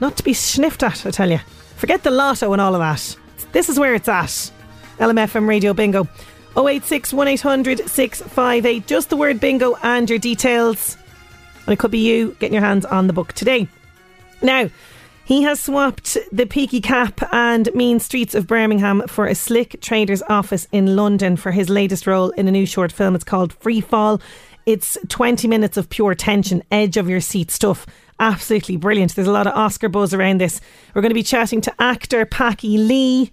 Not 0.00 0.16
to 0.16 0.22
be 0.22 0.32
sniffed 0.32 0.82
at, 0.82 1.06
I 1.06 1.10
tell 1.10 1.30
you. 1.30 1.38
Forget 1.76 2.02
the 2.02 2.10
lotto 2.10 2.52
and 2.52 2.60
all 2.60 2.74
of 2.74 2.80
that. 2.80 3.16
This 3.52 3.68
is 3.68 3.78
where 3.78 3.94
it's 3.94 4.08
at. 4.08 4.50
LMFM 4.98 5.48
Radio 5.48 5.72
Bingo. 5.72 6.08
086 6.56 7.12
1800 7.12 7.88
658. 7.88 8.86
Just 8.86 9.10
the 9.10 9.16
word 9.16 9.38
bingo 9.38 9.76
and 9.82 10.10
your 10.10 10.18
details. 10.18 10.96
And 11.66 11.72
it 11.72 11.78
could 11.78 11.90
be 11.90 11.98
you 11.98 12.36
getting 12.40 12.54
your 12.54 12.64
hands 12.64 12.84
on 12.84 13.06
the 13.06 13.12
book 13.12 13.32
today. 13.34 13.68
Now, 14.42 14.70
he 15.24 15.42
has 15.42 15.60
swapped 15.60 16.16
the 16.32 16.46
peaky 16.46 16.80
cap 16.80 17.20
and 17.32 17.72
mean 17.74 18.00
streets 18.00 18.34
of 18.34 18.46
Birmingham 18.46 19.02
for 19.06 19.26
a 19.26 19.34
slick 19.34 19.78
trader's 19.82 20.22
office 20.22 20.66
in 20.72 20.96
London 20.96 21.36
for 21.36 21.52
his 21.52 21.68
latest 21.68 22.06
role 22.06 22.30
in 22.30 22.48
a 22.48 22.50
new 22.50 22.64
short 22.64 22.90
film. 22.90 23.14
It's 23.14 23.24
called 23.24 23.52
Free 23.52 23.82
Fall. 23.82 24.22
It's 24.68 24.98
20 25.08 25.48
minutes 25.48 25.78
of 25.78 25.88
pure 25.88 26.14
tension, 26.14 26.62
edge 26.70 26.98
of 26.98 27.08
your 27.08 27.22
seat 27.22 27.50
stuff. 27.50 27.86
Absolutely 28.20 28.76
brilliant. 28.76 29.14
There's 29.14 29.26
a 29.26 29.32
lot 29.32 29.46
of 29.46 29.54
Oscar 29.54 29.88
buzz 29.88 30.12
around 30.12 30.42
this. 30.42 30.60
We're 30.94 31.00
going 31.00 31.08
to 31.08 31.14
be 31.14 31.22
chatting 31.22 31.62
to 31.62 31.72
actor 31.78 32.26
Packy 32.26 32.76
Lee. 32.76 33.32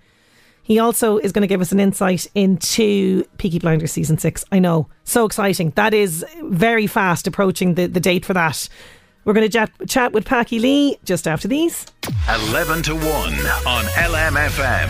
He 0.64 0.80
also 0.80 1.18
is 1.18 1.34
going 1.34 1.42
to 1.42 1.48
give 1.48 1.60
us 1.60 1.74
an 1.74 1.82
insight 1.82 2.26
into 2.36 3.26
Peaky 3.38 3.60
Blinders 3.60 3.92
season 3.92 4.18
six. 4.18 4.46
I 4.50 4.60
know, 4.60 4.88
so 5.04 5.26
exciting. 5.26 5.72
That 5.72 5.94
is 5.94 6.26
very 6.44 6.88
fast 6.88 7.28
approaching 7.28 7.74
the, 7.74 7.88
the 7.88 8.00
date 8.00 8.24
for 8.24 8.34
that. 8.34 8.70
We're 9.26 9.34
going 9.34 9.46
to 9.46 9.52
chat, 9.52 9.74
chat 9.90 10.14
with 10.14 10.24
Packy 10.24 10.60
Lee 10.60 10.98
just 11.04 11.28
after 11.28 11.50
these. 11.50 11.86
11 12.30 12.82
to 12.84 12.96
1 12.96 13.04
on 13.04 13.84
LMFM. 13.84 14.86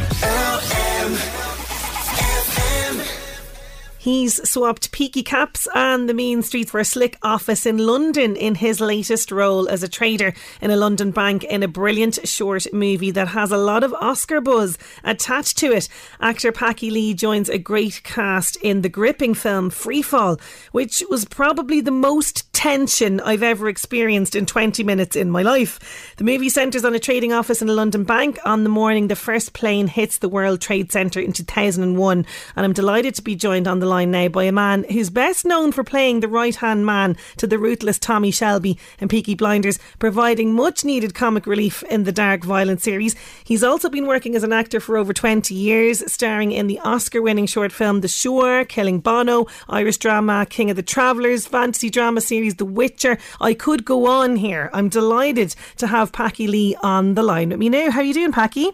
He's 4.05 4.47
swapped 4.47 4.91
peaky 4.91 5.23
caps 5.23 5.67
and 5.73 6.07
the 6.07 6.13
mean 6.13 6.43
streets 6.43 6.69
for 6.69 6.79
a 6.79 6.85
slick 6.85 7.17
office 7.23 7.65
in 7.65 7.79
London 7.79 8.35
in 8.35 8.53
his 8.53 8.79
latest 8.79 9.31
role 9.31 9.67
as 9.67 9.81
a 9.81 9.87
trader 9.87 10.35
in 10.61 10.69
a 10.69 10.75
London 10.75 11.09
bank 11.09 11.43
in 11.43 11.63
a 11.63 11.67
brilliant 11.67 12.19
short 12.27 12.71
movie 12.71 13.09
that 13.09 13.29
has 13.29 13.51
a 13.51 13.57
lot 13.57 13.83
of 13.83 13.95
Oscar 13.95 14.41
buzz 14.41 14.77
attached 15.03 15.57
to 15.57 15.71
it. 15.71 15.89
Actor 16.21 16.51
Packy 16.51 16.91
Lee 16.91 17.15
joins 17.15 17.49
a 17.49 17.57
great 17.57 18.03
cast 18.03 18.57
in 18.57 18.83
the 18.83 18.89
gripping 18.89 19.33
film 19.33 19.71
Freefall, 19.71 20.39
which 20.71 21.01
was 21.09 21.25
probably 21.25 21.81
the 21.81 21.89
most 21.89 22.53
tension 22.53 23.19
I've 23.19 23.43
ever 23.43 23.67
experienced 23.67 24.35
in 24.35 24.45
20 24.45 24.83
minutes 24.83 25.15
in 25.15 25.31
my 25.31 25.41
life. 25.41 26.13
The 26.17 26.23
movie 26.23 26.49
centres 26.49 26.85
on 26.85 26.93
a 26.93 26.99
trading 26.99 27.33
office 27.33 27.61
in 27.61 27.69
a 27.69 27.73
London 27.73 28.03
bank 28.03 28.37
on 28.45 28.63
the 28.63 28.69
morning 28.69 29.07
the 29.07 29.15
first 29.15 29.53
plane 29.53 29.87
hits 29.87 30.19
the 30.19 30.29
World 30.29 30.61
Trade 30.61 30.91
Centre 30.91 31.19
in 31.19 31.33
2001, 31.33 32.25
and 32.55 32.65
I'm 32.65 32.73
delighted 32.73 33.15
to 33.15 33.23
be 33.23 33.35
joined 33.35 33.67
on 33.67 33.79
the 33.79 33.94
line 33.95 34.11
now 34.11 34.27
by 34.27 34.43
a 34.43 34.51
man 34.51 34.83
who's 34.91 35.09
best 35.09 35.45
known 35.45 35.71
for 35.71 35.81
playing 35.81 36.19
the 36.19 36.27
right 36.27 36.57
hand 36.57 36.85
man 36.85 37.15
to 37.37 37.47
the 37.47 37.57
ruthless 37.57 37.97
Tommy 37.97 38.29
Shelby 38.29 38.77
in 38.99 39.07
Peaky 39.07 39.35
Blinders, 39.35 39.79
providing 39.99 40.53
much 40.53 40.83
needed 40.83 41.13
comic 41.13 41.47
relief 41.47 41.81
in 41.83 42.03
the 42.03 42.11
dark, 42.11 42.43
violent 42.43 42.81
series. 42.81 43.15
He's 43.45 43.63
also 43.63 43.89
been 43.89 44.05
working 44.05 44.35
as 44.35 44.43
an 44.43 44.51
actor 44.51 44.81
for 44.81 44.97
over 44.97 45.13
20 45.13 45.55
years, 45.55 46.11
starring 46.11 46.51
in 46.51 46.67
the 46.67 46.79
Oscar 46.79 47.21
winning 47.21 47.45
short 47.45 47.71
film 47.71 48.01
The 48.01 48.09
Shore, 48.09 48.65
Killing 48.65 48.99
Bono, 48.99 49.47
Irish 49.69 49.97
drama 49.97 50.45
King 50.49 50.69
of 50.69 50.75
the 50.75 50.83
Travellers, 50.83 51.47
fantasy 51.47 51.89
drama 51.89 52.19
series 52.19 52.55
The 52.55 52.65
Witcher. 52.65 53.17
I 53.39 53.53
could 53.53 53.85
go 53.85 54.07
on 54.07 54.35
here. 54.35 54.69
I'm 54.73 54.89
delighted 54.89 55.55
to 55.77 55.87
have 55.87 56.11
Packy 56.11 56.47
Lee 56.47 56.75
on 56.83 57.13
the 57.13 57.23
line 57.23 57.49
with 57.49 57.59
me 57.59 57.69
now. 57.69 57.91
How 57.91 58.01
are 58.01 58.03
you 58.03 58.13
doing, 58.13 58.33
Packy? 58.33 58.71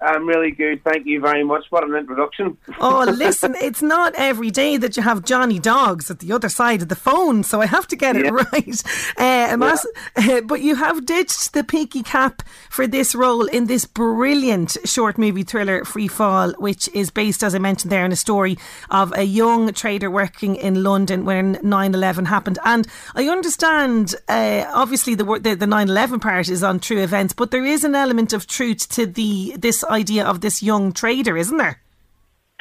I'm 0.00 0.26
really 0.26 0.50
good. 0.50 0.82
Thank 0.84 1.06
you 1.06 1.20
very 1.20 1.44
much. 1.44 1.66
What 1.70 1.84
an 1.84 1.94
introduction. 1.94 2.56
Oh, 2.80 3.04
listen, 3.04 3.56
it's 3.56 3.82
not 3.82 4.14
every 4.16 4.50
day 4.50 4.76
that 4.76 4.96
you 4.96 5.02
have 5.02 5.24
Johnny 5.24 5.58
Dogs 5.58 6.10
at 6.10 6.20
the 6.20 6.32
other 6.32 6.48
side 6.48 6.80
of 6.80 6.88
the 6.88 6.94
phone, 6.94 7.42
so 7.42 7.60
I 7.60 7.66
have 7.66 7.88
to 7.88 7.96
get 7.96 8.16
it 8.16 8.30
right. 8.30 8.82
Uh, 9.18 9.76
uh, 10.16 10.40
but 10.42 10.60
you 10.60 10.76
have 10.76 11.04
ditched 11.04 11.52
the 11.52 11.64
peaky 11.64 12.02
cap 12.02 12.42
for 12.70 12.86
this 12.86 13.14
role 13.14 13.46
in 13.46 13.66
this 13.66 13.84
brilliant 13.84 14.76
short 14.84 15.18
movie 15.18 15.42
thriller, 15.42 15.84
Free 15.84 16.06
Fall, 16.06 16.52
which 16.58 16.88
is 16.94 17.10
based, 17.10 17.42
as 17.42 17.54
I 17.54 17.58
mentioned 17.58 17.90
there, 17.90 18.04
on 18.04 18.12
a 18.12 18.16
story 18.16 18.58
of 18.90 19.12
a 19.16 19.24
young 19.24 19.72
trader 19.72 20.10
working 20.10 20.54
in 20.56 20.82
London 20.82 21.24
when 21.24 21.58
9 21.62 21.94
11 21.94 22.26
happened. 22.26 22.58
And 22.64 22.86
I 23.14 23.28
understand, 23.28 24.14
uh, 24.28 24.64
obviously, 24.72 25.14
the, 25.14 25.24
the 25.40 25.56
the 25.56 25.66
9 25.66 25.88
11 25.88 26.20
part 26.20 26.48
is 26.48 26.62
on 26.62 26.78
true 26.78 27.02
events, 27.02 27.32
but 27.32 27.50
there 27.50 27.64
is 27.64 27.84
an 27.84 27.94
element 27.94 28.32
of 28.32 28.46
truth 28.46 28.88
to 28.90 29.06
the 29.06 29.56
this 29.58 29.82
idea 29.90 30.24
of 30.24 30.40
this 30.40 30.62
young 30.62 30.92
trader, 30.92 31.36
isn't 31.36 31.56
there? 31.56 31.80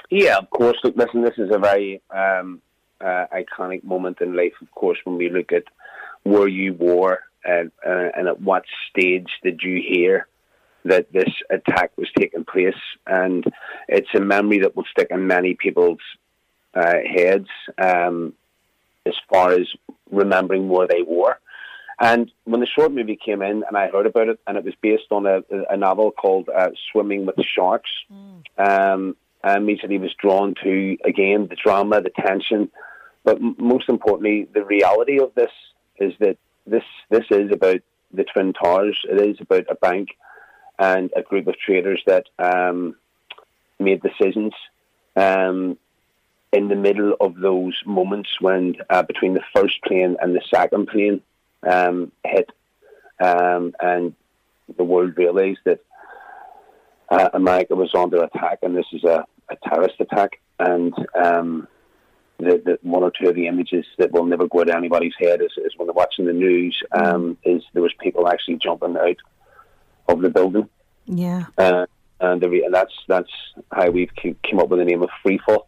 Yeah, 0.10 0.38
of 0.38 0.50
course. 0.50 0.78
Look, 0.84 0.96
listen, 0.96 1.22
this 1.22 1.38
is 1.38 1.50
a 1.54 1.60
very 1.60 2.02
um, 2.12 2.62
uh, 3.02 3.26
iconic 3.34 3.84
moment 3.84 4.22
in 4.22 4.36
life, 4.36 4.54
of 4.62 4.72
course, 4.72 4.98
when 5.04 5.18
we 5.18 5.30
look 5.30 5.52
at 5.52 5.64
where 6.24 6.48
you 6.48 6.74
were 6.74 7.20
and, 7.44 7.72
uh, 7.86 8.10
and 8.16 8.28
at 8.28 8.42
what 8.42 8.64
stage 8.90 9.30
did 9.44 9.62
you 9.64 9.82
hear 9.82 10.28
that 10.86 11.12
this 11.12 11.30
attack 11.50 11.92
was 11.98 12.08
taking 12.18 12.46
place. 12.46 12.76
And 13.06 13.44
it's 13.88 14.10
a 14.16 14.20
memory 14.20 14.60
that 14.60 14.76
will 14.76 14.86
stick 14.92 15.08
in 15.12 15.28
many 15.28 15.54
people's 15.54 16.00
uh, 16.74 16.98
heads 17.06 17.48
um, 17.78 18.34
as 19.06 19.14
far 19.30 19.52
as 19.52 19.68
remembering 20.12 20.70
where 20.70 20.88
they 20.88 21.02
were. 21.06 21.38
And 22.00 22.32
when 22.44 22.62
the 22.62 22.68
short 22.68 22.92
movie 22.92 23.16
came 23.24 23.42
in, 23.42 23.64
and 23.68 23.76
I 23.76 23.90
heard 23.90 24.06
about 24.06 24.28
it, 24.30 24.40
and 24.46 24.56
it 24.58 24.64
was 24.64 24.76
based 24.82 25.12
on 25.12 25.26
a, 25.26 25.42
a 25.70 25.78
novel 25.78 26.12
called 26.12 26.48
uh, 26.50 26.70
"Swimming 26.92 27.26
with 27.26 27.36
Sharks," 27.44 27.90
um, 28.58 29.16
I 29.44 29.58
immediately 29.58 29.98
was 29.98 30.14
drawn 30.14 30.54
to 30.64 30.98
again 31.04 31.48
the 31.48 31.56
drama, 31.56 32.02
the 32.02 32.12
tension, 32.12 32.70
but 33.24 33.38
m- 33.38 33.56
most 33.58 33.90
importantly, 33.90 34.48
the 34.54 34.64
reality 34.64 35.20
of 35.20 35.34
this 35.36 35.52
is 36.00 36.14
that 36.20 36.38
this 36.68 36.84
this 37.10 37.26
is 37.32 37.52
about 37.52 37.82
the 38.14 38.26
Twin 38.26 38.54
Towers. 38.54 39.00
It 39.10 39.20
is 39.20 39.42
about 39.42 39.66
a 39.70 39.76
bank 39.76 40.10
and 40.78 41.12
a 41.16 41.24
group 41.24 41.48
of 41.48 41.58
traders 41.58 42.02
that 42.06 42.26
um, 42.38 42.96
made 43.80 44.02
decisions 44.04 44.54
um, 45.16 45.78
in 46.54 46.68
the 46.68 46.76
middle 46.76 47.16
of 47.20 47.36
those 47.36 47.76
moments 47.86 48.30
when 48.40 48.76
uh, 48.92 49.02
between 49.02 49.34
the 49.34 49.44
first 49.56 49.82
plane 49.84 50.16
and 50.22 50.36
the 50.36 50.42
second 50.54 50.88
plane 50.88 51.22
um, 51.64 52.12
hit, 52.26 52.50
um, 53.20 53.74
and 53.80 54.14
the 54.78 54.84
world 54.84 55.14
realised 55.18 55.60
that 55.66 55.80
uh, 57.10 57.30
America 57.34 57.76
was 57.76 57.94
under 57.96 58.24
attack, 58.24 58.60
and 58.62 58.76
this 58.76 58.86
is 58.92 59.04
a, 59.04 59.26
a 59.50 59.56
terrorist 59.68 59.96
attack. 60.00 60.40
And 60.60 60.94
um, 61.16 61.68
the, 62.38 62.62
the 62.64 62.80
one 62.82 63.04
or 63.04 63.12
two 63.12 63.30
of 63.30 63.36
the 63.36 63.48
images 63.48 63.86
that 63.98 64.12
will 64.12 64.26
never 64.26 64.48
go 64.48 64.62
of 64.62 64.70
anybody's 64.70 65.14
head 65.20 65.42
is, 65.42 65.52
is 65.58 65.74
when 65.78 65.88
they're 65.88 65.94
watching 65.94 66.26
the 66.26 66.34
news. 66.34 66.78
Um, 66.92 67.38
is 67.44 67.64
there 67.74 67.84
was 67.84 67.94
people 68.02 68.28
actually 68.28 68.58
jumping 68.58 68.98
out 68.98 69.18
of 70.08 70.22
the 70.22 70.30
building. 70.30 70.70
Yeah. 71.06 71.46
Uh, 71.58 71.86
and 72.20 72.42
the 72.42 72.48
and 72.66 72.74
that's 72.74 72.94
that's 73.08 73.32
how 73.72 73.90
we've 73.90 74.12
came 74.16 74.60
up 74.60 74.70
with 74.70 74.80
the 74.80 74.86
name 74.86 75.04
of 75.04 75.10
Freefall. 75.24 75.66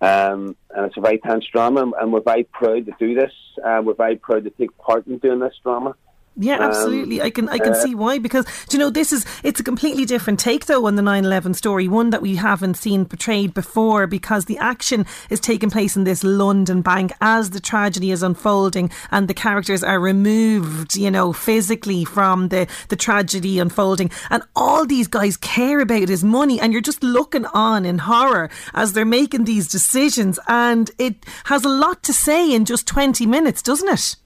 Um, 0.00 0.56
and 0.74 0.86
it's 0.86 0.96
a 0.96 1.00
very 1.00 1.18
tense 1.18 1.46
drama, 1.46 1.90
and- 1.98 2.12
we're 2.12 2.20
very 2.20 2.44
proud 2.44 2.86
to 2.86 2.92
do 2.98 3.14
this. 3.14 3.32
Uh, 3.64 3.80
we're 3.84 3.94
very 3.94 4.16
proud 4.16 4.44
to 4.44 4.50
take 4.50 4.76
part 4.78 5.06
in 5.06 5.18
doing 5.18 5.38
this 5.38 5.58
drama. 5.62 5.94
Yeah, 6.38 6.56
Um, 6.56 6.64
absolutely. 6.64 7.22
I 7.22 7.30
can 7.30 7.48
I 7.48 7.58
can 7.58 7.72
uh, 7.72 7.82
see 7.82 7.94
why 7.94 8.18
because 8.18 8.44
do 8.68 8.76
you 8.76 8.78
know 8.78 8.90
this 8.90 9.10
is 9.10 9.24
it's 9.42 9.58
a 9.58 9.64
completely 9.64 10.04
different 10.04 10.38
take 10.38 10.66
though 10.66 10.86
on 10.86 10.96
the 10.96 11.02
9/11 11.02 11.54
story, 11.56 11.88
one 11.88 12.10
that 12.10 12.20
we 12.20 12.36
haven't 12.36 12.76
seen 12.76 13.06
portrayed 13.06 13.54
before 13.54 14.06
because 14.06 14.44
the 14.44 14.58
action 14.58 15.06
is 15.30 15.40
taking 15.40 15.70
place 15.70 15.96
in 15.96 16.04
this 16.04 16.22
London 16.22 16.82
bank 16.82 17.12
as 17.22 17.50
the 17.50 17.60
tragedy 17.60 18.10
is 18.10 18.22
unfolding 18.22 18.90
and 19.10 19.28
the 19.28 19.34
characters 19.34 19.82
are 19.82 19.98
removed, 19.98 20.94
you 20.94 21.10
know, 21.10 21.32
physically 21.32 22.04
from 22.04 22.48
the 22.48 22.66
the 22.88 22.96
tragedy 22.96 23.58
unfolding 23.58 24.10
and 24.28 24.42
all 24.54 24.84
these 24.84 25.08
guys 25.08 25.38
care 25.38 25.80
about 25.80 26.10
is 26.10 26.22
money 26.22 26.60
and 26.60 26.70
you're 26.72 26.82
just 26.82 27.02
looking 27.02 27.46
on 27.46 27.86
in 27.86 27.96
horror 27.98 28.50
as 28.74 28.92
they're 28.92 29.06
making 29.06 29.44
these 29.44 29.68
decisions 29.68 30.38
and 30.48 30.90
it 30.98 31.24
has 31.44 31.64
a 31.64 31.68
lot 31.70 32.02
to 32.02 32.12
say 32.12 32.52
in 32.52 32.66
just 32.66 32.86
20 32.86 33.24
minutes, 33.24 33.62
doesn't 33.62 33.88
it? 33.88 34.16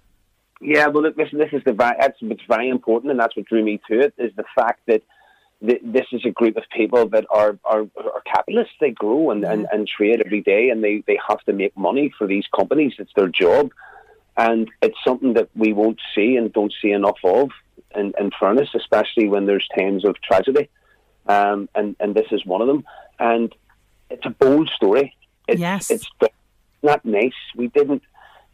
Yeah, 0.61 0.89
well, 0.89 1.03
look, 1.05 1.17
listen, 1.17 1.39
this 1.39 1.53
is 1.53 1.63
the 1.65 1.73
that's 1.73 2.21
what's 2.21 2.43
very 2.47 2.69
important, 2.69 3.11
and 3.11 3.19
that's 3.19 3.35
what 3.37 3.47
drew 3.47 3.65
me 3.65 3.81
to 3.89 4.01
it 4.01 4.15
is 4.19 4.31
the 4.37 4.45
fact 4.55 4.81
that 4.89 5.03
th- 5.67 5.81
this 5.83 6.07
is 6.13 6.23
a 6.27 6.31
group 6.31 6.57
of 6.57 6.65
people 6.77 7.09
that 7.09 7.25
are 7.31 7.59
are, 7.65 7.87
are 7.97 8.23
capitalists. 8.27 8.75
They 8.81 8.91
grow 8.91 9.31
and, 9.31 9.43
and, 9.45 9.67
and 9.73 9.89
trade 9.89 10.23
every 10.25 10.43
day, 10.43 10.69
and 10.69 10.85
they, 10.85 11.03
they 11.07 11.19
have 11.27 11.41
to 11.45 11.55
make 11.55 11.77
money 11.77 12.13
for 12.17 12.27
these 12.27 12.45
companies. 12.55 12.93
It's 12.99 13.13
their 13.17 13.29
job, 13.29 13.71
and 14.37 14.71
it's 14.83 14.99
something 15.03 15.33
that 15.35 15.49
we 15.57 15.73
won't 15.73 16.01
see 16.15 16.37
and 16.37 16.53
don't 16.53 16.75
see 16.83 16.91
enough 16.91 17.19
of. 17.25 17.51
In, 17.97 18.13
in 18.21 18.31
fairness, 18.39 18.69
especially 18.75 19.29
when 19.29 19.47
there's 19.47 19.67
times 19.77 20.05
of 20.05 20.15
tragedy, 20.23 20.69
um, 21.27 21.69
and 21.75 21.97
and 21.99 22.15
this 22.15 22.27
is 22.31 22.47
one 22.47 22.61
of 22.61 22.69
them. 22.69 22.85
And 23.19 23.53
it's 24.11 24.25
a 24.27 24.31
bold 24.31 24.71
story. 24.77 25.17
It's, 25.49 25.61
yes, 25.61 25.91
it's 25.91 26.07
not 26.83 27.05
nice. 27.05 27.33
We 27.57 27.67
didn't 27.69 28.03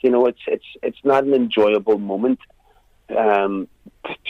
you 0.07 0.13
know, 0.13 0.27
it's 0.27 0.45
it's 0.47 0.71
it's 0.85 1.03
not 1.03 1.25
an 1.25 1.35
enjoyable 1.35 1.99
moment 1.99 2.39
um, 3.09 3.67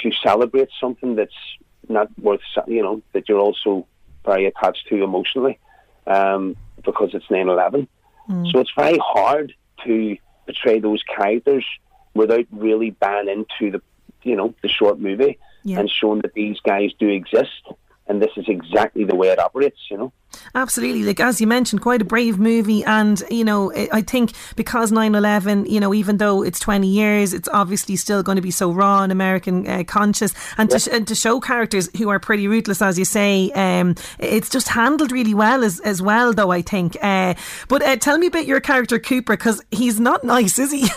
to 0.00 0.10
celebrate 0.22 0.70
something 0.80 1.16
that's 1.16 1.40
not 1.86 2.08
worth, 2.18 2.40
you 2.66 2.82
know, 2.82 3.02
that 3.12 3.28
you're 3.28 3.38
also 3.48 3.86
very 4.24 4.46
attached 4.46 4.86
to 4.88 5.04
emotionally 5.04 5.58
um, 6.06 6.56
because 6.82 7.10
it's 7.12 7.26
9/11. 7.26 7.86
Mm. 8.30 8.50
So 8.50 8.60
it's 8.60 8.72
very 8.74 8.98
hard 9.16 9.52
to 9.84 10.16
portray 10.46 10.80
those 10.80 11.02
characters 11.02 11.66
without 12.14 12.46
really 12.50 12.90
buying 12.92 13.28
into 13.28 13.70
the, 13.70 13.82
you 14.22 14.34
know, 14.34 14.54
the 14.62 14.68
short 14.68 14.98
movie 14.98 15.38
Yeah. 15.62 15.80
and 15.80 15.90
showing 15.90 16.22
that 16.22 16.32
these 16.32 16.58
guys 16.60 16.90
do 16.98 17.08
exist. 17.10 17.60
And 18.08 18.22
this 18.22 18.30
is 18.36 18.44
exactly 18.46 19.04
the 19.04 19.16
way 19.16 19.28
it 19.28 19.38
operates, 19.38 19.78
you 19.90 19.96
know. 19.96 20.12
Absolutely. 20.54 21.02
Like, 21.02 21.18
as 21.18 21.40
you 21.40 21.46
mentioned, 21.46 21.80
quite 21.80 22.02
a 22.02 22.04
brave 22.04 22.38
movie. 22.38 22.84
And, 22.84 23.20
you 23.30 23.44
know, 23.44 23.72
I 23.92 24.02
think 24.02 24.32
because 24.54 24.92
9 24.92 25.14
11, 25.14 25.66
you 25.66 25.80
know, 25.80 25.92
even 25.92 26.18
though 26.18 26.42
it's 26.42 26.60
20 26.60 26.86
years, 26.86 27.32
it's 27.32 27.48
obviously 27.48 27.96
still 27.96 28.22
going 28.22 28.36
to 28.36 28.42
be 28.42 28.50
so 28.50 28.70
raw 28.70 29.02
and 29.02 29.10
American 29.10 29.66
uh, 29.66 29.82
conscious. 29.84 30.34
And, 30.56 30.70
to 30.70 30.78
sh- 30.78 30.88
and 30.92 31.06
to 31.08 31.14
show 31.14 31.40
characters 31.40 31.88
who 31.96 32.08
are 32.08 32.20
pretty 32.20 32.46
ruthless, 32.46 32.80
as 32.80 32.98
you 32.98 33.04
say, 33.04 33.50
um, 33.52 33.96
it's 34.18 34.50
just 34.50 34.68
handled 34.68 35.10
really 35.10 35.34
well 35.34 35.64
as, 35.64 35.80
as 35.80 36.00
well, 36.00 36.32
though, 36.32 36.52
I 36.52 36.62
think. 36.62 36.96
Uh, 37.02 37.34
but 37.68 37.82
uh, 37.82 37.96
tell 37.96 38.18
me 38.18 38.28
about 38.28 38.46
your 38.46 38.60
character, 38.60 38.98
Cooper, 38.98 39.36
because 39.36 39.64
he's 39.70 39.98
not 39.98 40.22
nice, 40.22 40.58
is 40.58 40.70
he? 40.70 40.86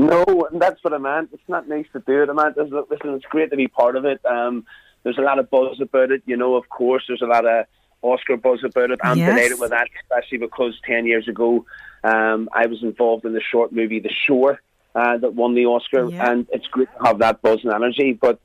No, 0.00 0.24
and 0.50 0.62
that's 0.62 0.82
what 0.82 0.94
I 0.94 0.98
meant. 0.98 1.28
It's 1.30 1.42
not 1.46 1.68
nice 1.68 1.84
to 1.92 1.98
do 2.00 2.22
it. 2.22 2.30
I 2.30 2.32
meant, 2.32 2.56
listen, 2.56 2.84
listen, 2.88 3.14
it's 3.14 3.24
great 3.26 3.50
to 3.50 3.56
be 3.56 3.68
part 3.68 3.96
of 3.96 4.06
it. 4.06 4.24
Um, 4.24 4.64
there's 5.02 5.18
a 5.18 5.22
lot 5.22 5.38
of 5.38 5.50
buzz 5.50 5.80
about 5.80 6.10
it, 6.10 6.22
you 6.26 6.36
know. 6.36 6.54
Of 6.56 6.68
course, 6.68 7.04
there's 7.08 7.22
a 7.22 7.26
lot 7.26 7.46
of 7.46 7.66
Oscar 8.02 8.36
buzz 8.36 8.62
about 8.64 8.90
it. 8.90 9.00
I'm 9.02 9.18
Yes. 9.18 9.34
delighted 9.34 9.60
with 9.60 9.70
that, 9.70 9.88
especially 10.02 10.38
because 10.38 10.78
ten 10.86 11.06
years 11.06 11.28
ago, 11.28 11.64
um, 12.04 12.48
I 12.52 12.66
was 12.66 12.82
involved 12.82 13.24
in 13.24 13.32
the 13.32 13.40
short 13.40 13.72
movie 13.72 14.00
The 14.00 14.12
Shore 14.26 14.60
uh, 14.94 15.18
that 15.18 15.34
won 15.34 15.54
the 15.54 15.66
Oscar, 15.66 16.08
Yeah. 16.10 16.30
and 16.30 16.46
it's 16.52 16.66
great 16.66 16.88
to 16.98 17.06
have 17.06 17.18
that 17.18 17.42
buzz 17.42 17.60
and 17.64 17.72
energy. 17.72 18.12
But 18.12 18.40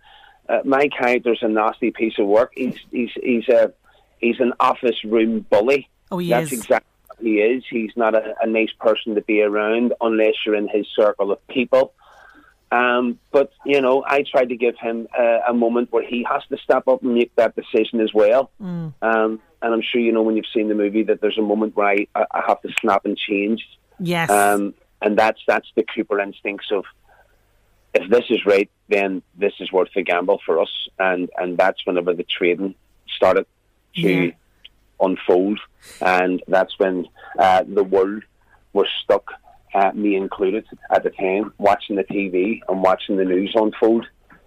uh, 0.49 0.59
my 0.65 0.87
character's 0.89 1.39
a 1.41 1.47
nasty 1.47 1.91
piece 1.91 2.19
of 2.19 2.27
work. 2.27 2.51
He's 2.55 2.77
he's 2.91 3.09
he's 3.21 3.47
a 3.49 3.73
he's 4.19 4.39
an 4.39 4.53
office 4.59 5.03
room 5.03 5.45
bully. 5.49 5.89
Oh, 6.11 6.17
he 6.19 6.29
That's 6.29 6.51
is. 6.51 6.59
exactly 6.59 6.89
what 7.07 7.19
he 7.25 7.37
is. 7.39 7.63
He's 7.69 7.91
not 7.95 8.13
a, 8.13 8.35
a 8.41 8.47
nice 8.47 8.71
person 8.79 9.15
to 9.15 9.21
be 9.21 9.41
around 9.41 9.93
unless 10.01 10.33
you're 10.45 10.55
in 10.55 10.67
his 10.67 10.85
circle 10.95 11.31
of 11.31 11.45
people. 11.47 11.93
Um, 12.71 13.19
but 13.31 13.51
you 13.65 13.79
know, 13.81 14.03
I 14.05 14.23
tried 14.29 14.49
to 14.49 14.57
give 14.57 14.75
him 14.77 15.07
uh, 15.17 15.39
a 15.47 15.53
moment 15.53 15.91
where 15.91 16.05
he 16.05 16.25
has 16.29 16.41
to 16.49 16.57
step 16.57 16.87
up 16.87 17.03
and 17.03 17.13
make 17.13 17.33
that 17.35 17.55
decision 17.55 18.01
as 18.01 18.13
well. 18.13 18.51
Mm. 18.61 18.93
Um, 19.01 19.41
and 19.61 19.73
I'm 19.73 19.81
sure 19.81 20.01
you 20.01 20.11
know 20.11 20.23
when 20.23 20.35
you've 20.35 20.45
seen 20.53 20.67
the 20.67 20.75
movie 20.75 21.03
that 21.03 21.21
there's 21.21 21.37
a 21.37 21.41
moment 21.41 21.75
where 21.75 21.87
I, 21.87 22.07
I 22.15 22.25
I 22.31 22.43
have 22.47 22.61
to 22.61 22.69
snap 22.81 23.05
and 23.05 23.17
change. 23.17 23.65
Yes. 23.99 24.29
Um, 24.29 24.73
and 25.01 25.17
that's 25.17 25.39
that's 25.47 25.67
the 25.75 25.83
Cooper 25.83 26.19
instincts 26.19 26.67
of 26.71 26.85
if 27.93 28.09
this 28.09 28.25
is 28.29 28.45
right, 28.45 28.69
then 28.89 29.21
this 29.37 29.53
is 29.59 29.71
worth 29.71 29.89
the 29.95 30.01
gamble 30.03 30.41
for 30.45 30.59
us. 30.59 30.71
And 30.99 31.29
and 31.37 31.57
that's 31.57 31.85
whenever 31.85 32.13
the 32.13 32.23
trading 32.25 32.75
started 33.15 33.45
to 33.95 34.01
Yeah. 34.01 34.31
unfold, 34.99 35.59
and 36.01 36.41
that's 36.47 36.77
when 36.79 37.07
uh, 37.39 37.63
the 37.67 37.83
world 37.83 38.23
was 38.73 38.87
stuck, 39.03 39.31
uh, 39.75 39.91
me 39.93 40.15
included, 40.15 40.65
at 40.89 41.03
the 41.03 41.09
time, 41.09 41.53
watching 41.57 41.97
the 41.97 42.03
TV 42.03 42.61
and 42.69 42.81
watching 42.81 43.17
the 43.17 43.25
news 43.25 43.53
unfold. 43.55 44.05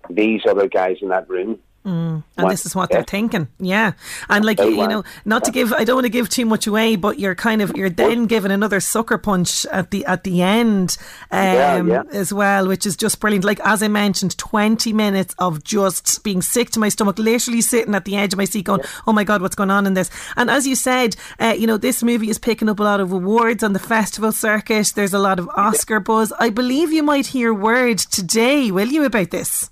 These 0.08 0.40
other 0.48 0.68
guys 0.68 0.96
in 1.02 1.10
that 1.10 1.28
room 1.28 1.58
Mm. 1.86 2.22
And 2.36 2.44
What? 2.44 2.50
this 2.50 2.66
is 2.66 2.74
what 2.74 2.90
Yeah. 2.90 2.96
they're 2.98 3.04
thinking, 3.04 3.48
yeah. 3.60 3.92
And 4.28 4.44
like 4.44 4.58
you 4.60 4.76
know, 4.88 5.04
not 5.24 5.44
to 5.44 5.50
give, 5.50 5.72
I 5.72 5.84
don't 5.84 5.96
want 5.96 6.04
to 6.04 6.10
give 6.10 6.28
too 6.28 6.44
much 6.44 6.66
away, 6.66 6.96
but 6.96 7.18
you're 7.18 7.34
kind 7.36 7.62
of 7.62 7.74
you're 7.76 7.88
then 7.88 8.26
given 8.26 8.50
another 8.50 8.80
sucker 8.80 9.16
punch 9.16 9.64
at 9.66 9.90
the 9.90 10.04
at 10.04 10.24
the 10.24 10.42
end, 10.42 10.96
um, 11.30 11.38
Yeah, 11.40 11.82
yeah. 11.84 12.02
as 12.12 12.32
well, 12.32 12.66
which 12.68 12.84
is 12.84 12.96
just 12.96 13.20
brilliant. 13.20 13.44
Like 13.44 13.60
as 13.60 13.82
I 13.82 13.88
mentioned, 13.88 14.36
twenty 14.36 14.92
minutes 14.92 15.34
of 15.38 15.64
just 15.64 16.22
being 16.24 16.42
sick 16.42 16.70
to 16.70 16.80
my 16.80 16.88
stomach, 16.90 17.18
literally 17.18 17.60
sitting 17.62 17.94
at 17.94 18.04
the 18.04 18.16
edge 18.16 18.34
of 18.34 18.38
my 18.38 18.44
seat, 18.44 18.64
going, 18.64 18.82
"Oh 19.06 19.12
my 19.12 19.24
god, 19.24 19.40
what's 19.40 19.56
going 19.56 19.70
on 19.70 19.86
in 19.86 19.94
this?" 19.94 20.10
And 20.36 20.50
as 20.50 20.66
you 20.66 20.74
said, 20.74 21.16
uh, 21.40 21.54
you 21.56 21.66
know, 21.66 21.76
this 21.78 22.02
movie 22.02 22.28
is 22.28 22.38
picking 22.38 22.68
up 22.68 22.80
a 22.80 22.82
lot 22.82 23.00
of 23.00 23.12
awards 23.12 23.62
on 23.62 23.72
the 23.72 23.78
festival 23.78 24.32
circuit. 24.32 24.92
There's 24.94 25.14
a 25.14 25.18
lot 25.18 25.38
of 25.38 25.48
Oscar 25.56 26.00
buzz. 26.00 26.32
I 26.38 26.50
believe 26.50 26.92
you 26.92 27.02
might 27.02 27.26
hear 27.28 27.54
word 27.54 27.98
today, 27.98 28.70
will 28.70 28.88
you, 28.88 29.04
about 29.04 29.30
this? 29.30 29.70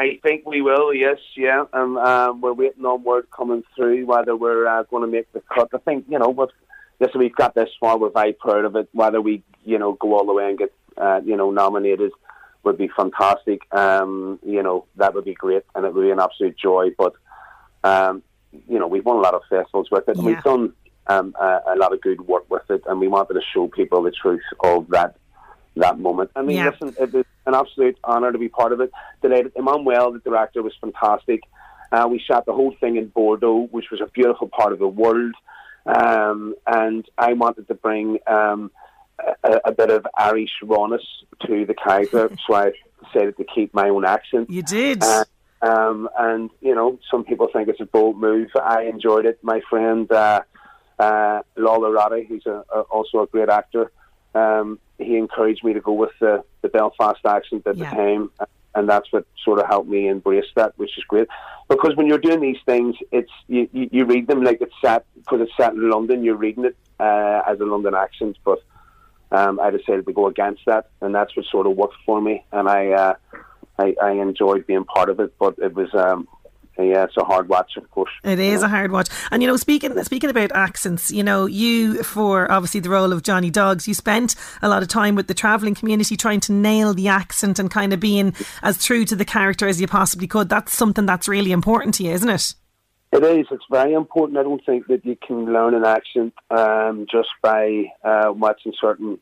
I 0.00 0.18
think 0.22 0.46
we 0.46 0.62
will, 0.62 0.94
yes, 0.94 1.18
yeah. 1.36 1.64
Um, 1.74 1.98
um, 1.98 2.40
we're 2.40 2.54
waiting 2.54 2.86
on 2.86 3.02
word 3.02 3.26
coming 3.30 3.62
through 3.76 4.06
whether 4.06 4.34
we're 4.34 4.66
uh, 4.66 4.84
going 4.84 5.02
to 5.02 5.08
make 5.14 5.30
the 5.34 5.42
cut. 5.54 5.68
I 5.74 5.78
think, 5.78 6.06
you 6.08 6.18
know, 6.18 6.30
we've, 6.30 6.48
listen, 7.00 7.20
we've 7.20 7.36
got 7.36 7.54
this 7.54 7.68
far. 7.78 7.98
We're 7.98 8.08
very 8.08 8.32
proud 8.32 8.64
of 8.64 8.76
it. 8.76 8.88
Whether 8.92 9.20
we, 9.20 9.42
you 9.62 9.78
know, 9.78 9.92
go 9.92 10.14
all 10.14 10.24
the 10.24 10.32
way 10.32 10.48
and 10.48 10.58
get, 10.58 10.72
uh, 10.96 11.20
you 11.22 11.36
know, 11.36 11.50
nominated 11.50 12.12
would 12.62 12.78
be 12.78 12.88
fantastic. 12.96 13.60
Um, 13.74 14.38
you 14.42 14.62
know, 14.62 14.86
that 14.96 15.12
would 15.12 15.26
be 15.26 15.34
great 15.34 15.64
and 15.74 15.84
it 15.84 15.92
would 15.92 16.02
be 16.02 16.10
an 16.10 16.18
absolute 16.18 16.56
joy. 16.56 16.88
But, 16.96 17.12
um, 17.84 18.22
you 18.68 18.78
know, 18.78 18.86
we've 18.86 19.04
won 19.04 19.18
a 19.18 19.20
lot 19.20 19.34
of 19.34 19.42
festivals 19.50 19.90
with 19.90 20.08
it. 20.08 20.16
and 20.16 20.24
We've 20.24 20.42
done 20.42 20.72
um, 21.08 21.34
a, 21.38 21.60
a 21.74 21.76
lot 21.76 21.92
of 21.92 22.00
good 22.00 22.22
work 22.22 22.50
with 22.50 22.70
it 22.70 22.82
and 22.86 23.00
we 23.00 23.08
wanted 23.08 23.34
to 23.34 23.42
show 23.52 23.68
people 23.68 24.02
the 24.02 24.12
truth 24.12 24.40
of 24.60 24.88
that 24.88 25.16
that 25.76 25.98
moment. 25.98 26.30
I 26.36 26.42
mean, 26.42 26.56
Yeah. 26.58 26.70
listen, 26.70 26.94
it 27.00 27.12
was 27.12 27.24
an 27.46 27.54
absolute 27.54 27.98
honour 28.04 28.32
to 28.32 28.38
be 28.38 28.48
part 28.48 28.72
of 28.72 28.80
it. 28.80 28.90
Delighted. 29.22 29.52
Emmanuel, 29.56 30.12
the 30.12 30.18
director, 30.18 30.62
was 30.62 30.74
fantastic. 30.80 31.42
Uh, 31.92 32.06
we 32.10 32.18
shot 32.18 32.46
the 32.46 32.52
whole 32.52 32.74
thing 32.80 32.96
in 32.96 33.08
Bordeaux, 33.08 33.68
which 33.70 33.90
was 33.90 34.00
a 34.00 34.06
beautiful 34.06 34.48
part 34.48 34.72
of 34.72 34.78
the 34.78 34.88
world. 34.88 35.34
Um, 35.86 36.54
and 36.66 37.04
I 37.18 37.32
wanted 37.32 37.66
to 37.68 37.74
bring 37.74 38.18
um, 38.26 38.70
a, 39.42 39.60
a 39.66 39.72
bit 39.72 39.90
of 39.90 40.06
Irish 40.16 40.50
rawness 40.62 41.02
to 41.46 41.64
the 41.64 41.74
character, 41.74 42.30
so 42.46 42.54
I 42.54 42.72
decided 43.04 43.36
to 43.38 43.44
keep 43.44 43.72
my 43.74 43.88
own 43.88 44.04
accent. 44.04 44.50
You 44.50 44.62
did. 44.62 45.02
Uh, 45.02 45.24
um, 45.62 46.08
and, 46.18 46.50
you 46.60 46.74
know, 46.74 46.98
some 47.10 47.24
people 47.24 47.48
think 47.52 47.68
it's 47.68 47.80
a 47.80 47.86
bold 47.86 48.18
move. 48.18 48.48
I 48.62 48.84
enjoyed 48.84 49.26
it. 49.26 49.38
My 49.42 49.60
friend 49.68 50.10
uh, 50.10 50.42
uh, 50.98 51.42
Lalor 51.56 51.94
Roddy, 51.94 52.24
who's 52.28 52.46
a, 52.46 52.64
a, 52.74 52.80
also 52.82 53.22
a 53.22 53.26
great 53.26 53.48
actor, 53.48 53.90
um, 54.34 54.78
he 54.98 55.16
encouraged 55.16 55.64
me 55.64 55.72
to 55.72 55.80
go 55.80 55.92
with 55.92 56.10
the, 56.20 56.44
the 56.62 56.68
Belfast 56.68 57.20
accent 57.26 57.66
at 57.66 57.76
Yeah. 57.76 57.90
the 57.90 57.96
time. 57.96 58.30
And 58.72 58.88
that's 58.88 59.12
what 59.12 59.26
sort 59.44 59.58
of 59.58 59.66
helped 59.66 59.88
me 59.88 60.06
embrace 60.06 60.44
that, 60.54 60.74
which 60.78 60.96
is 60.96 61.02
great. 61.04 61.26
Because 61.68 61.96
when 61.96 62.06
you're 62.06 62.18
doing 62.18 62.40
these 62.40 62.58
things, 62.64 62.94
it's 63.10 63.32
you, 63.48 63.68
you, 63.72 63.88
you 63.90 64.04
read 64.04 64.28
them 64.28 64.44
like 64.44 64.60
it's 64.60 64.74
set 64.80 65.06
because 65.16 65.40
it's 65.40 65.56
set 65.56 65.72
in 65.72 65.90
London. 65.90 66.22
You're 66.22 66.36
reading 66.36 66.64
it 66.66 66.76
uh, 67.00 67.42
as 67.48 67.58
a 67.58 67.64
London 67.64 67.96
accent, 67.96 68.38
but 68.44 68.62
um, 69.32 69.58
I 69.58 69.70
decided 69.70 70.06
to 70.06 70.12
go 70.12 70.28
against 70.28 70.62
that, 70.66 70.90
and 71.00 71.12
that's 71.12 71.34
what 71.34 71.46
sort 71.46 71.66
of 71.66 71.76
worked 71.76 71.96
for 72.06 72.20
me. 72.20 72.44
And 72.52 72.68
I 72.68 72.90
uh, 72.90 73.14
I, 73.76 73.96
I 74.00 74.12
enjoyed 74.12 74.68
being 74.68 74.84
part 74.84 75.08
of 75.08 75.18
it, 75.18 75.34
but 75.38 75.58
it 75.58 75.74
was 75.74 75.92
um, 75.94 76.28
yeah, 76.78 77.04
it's 77.04 77.16
a 77.16 77.24
hard 77.24 77.48
watch, 77.48 77.76
of 77.76 77.90
course. 77.90 78.10
It 78.24 78.38
is 78.38 78.62
a 78.62 78.68
hard 78.68 78.92
watch. 78.92 79.08
And 79.30 79.42
you 79.42 79.48
know, 79.48 79.56
speaking 79.56 80.02
speaking 80.04 80.30
about 80.30 80.52
accents, 80.52 81.10
you 81.10 81.22
know, 81.22 81.46
you 81.46 82.02
for 82.02 82.50
obviously 82.50 82.80
the 82.80 82.90
role 82.90 83.12
of 83.12 83.22
Johnny 83.22 83.50
Dogs, 83.50 83.86
you 83.86 83.94
spent 83.94 84.34
a 84.62 84.68
lot 84.68 84.82
of 84.82 84.88
time 84.88 85.14
with 85.14 85.26
the 85.26 85.34
travelling 85.34 85.74
community 85.74 86.16
trying 86.16 86.40
to 86.40 86.52
nail 86.52 86.94
the 86.94 87.08
accent 87.08 87.58
and 87.58 87.70
kind 87.70 87.92
of 87.92 88.00
being 88.00 88.34
as 88.62 88.82
true 88.82 89.04
to 89.04 89.16
the 89.16 89.24
character 89.24 89.68
as 89.68 89.80
you 89.80 89.86
possibly 89.86 90.26
could. 90.26 90.48
That's 90.48 90.74
something 90.74 91.06
that's 91.06 91.28
really 91.28 91.52
important 91.52 91.94
to 91.96 92.04
you, 92.04 92.12
isn't 92.12 92.28
it? 92.28 92.54
It 93.12 93.24
is. 93.24 93.46
It's 93.50 93.64
very 93.70 93.92
important. 93.92 94.38
I 94.38 94.44
don't 94.44 94.64
think 94.64 94.86
that 94.86 95.04
you 95.04 95.16
can 95.16 95.52
learn 95.52 95.74
an 95.74 95.84
accent 95.84 96.32
um, 96.50 97.06
just 97.10 97.30
by 97.42 97.92
uh, 98.04 98.32
watching 98.32 98.72
certain 98.80 99.18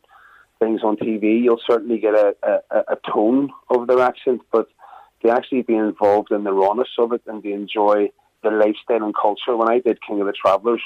things 0.58 0.82
on 0.82 0.96
TV. 0.96 1.42
You'll 1.42 1.60
certainly 1.66 1.98
get 1.98 2.14
a, 2.14 2.34
a, 2.42 2.78
a 2.92 2.96
tone 3.10 3.50
of 3.70 3.86
their 3.86 4.00
accent, 4.00 4.42
but 4.52 4.68
to 5.22 5.30
actually 5.30 5.62
be 5.62 5.74
involved 5.74 6.30
in 6.30 6.44
the 6.44 6.52
rawness 6.52 6.88
of 6.98 7.12
it 7.12 7.22
and 7.26 7.42
to 7.42 7.52
enjoy 7.52 8.10
the 8.42 8.50
lifestyle 8.50 9.02
and 9.04 9.14
culture. 9.14 9.56
When 9.56 9.70
I 9.70 9.80
did 9.80 9.98
King 10.02 10.20
of 10.20 10.26
the 10.26 10.32
Travellers, 10.32 10.82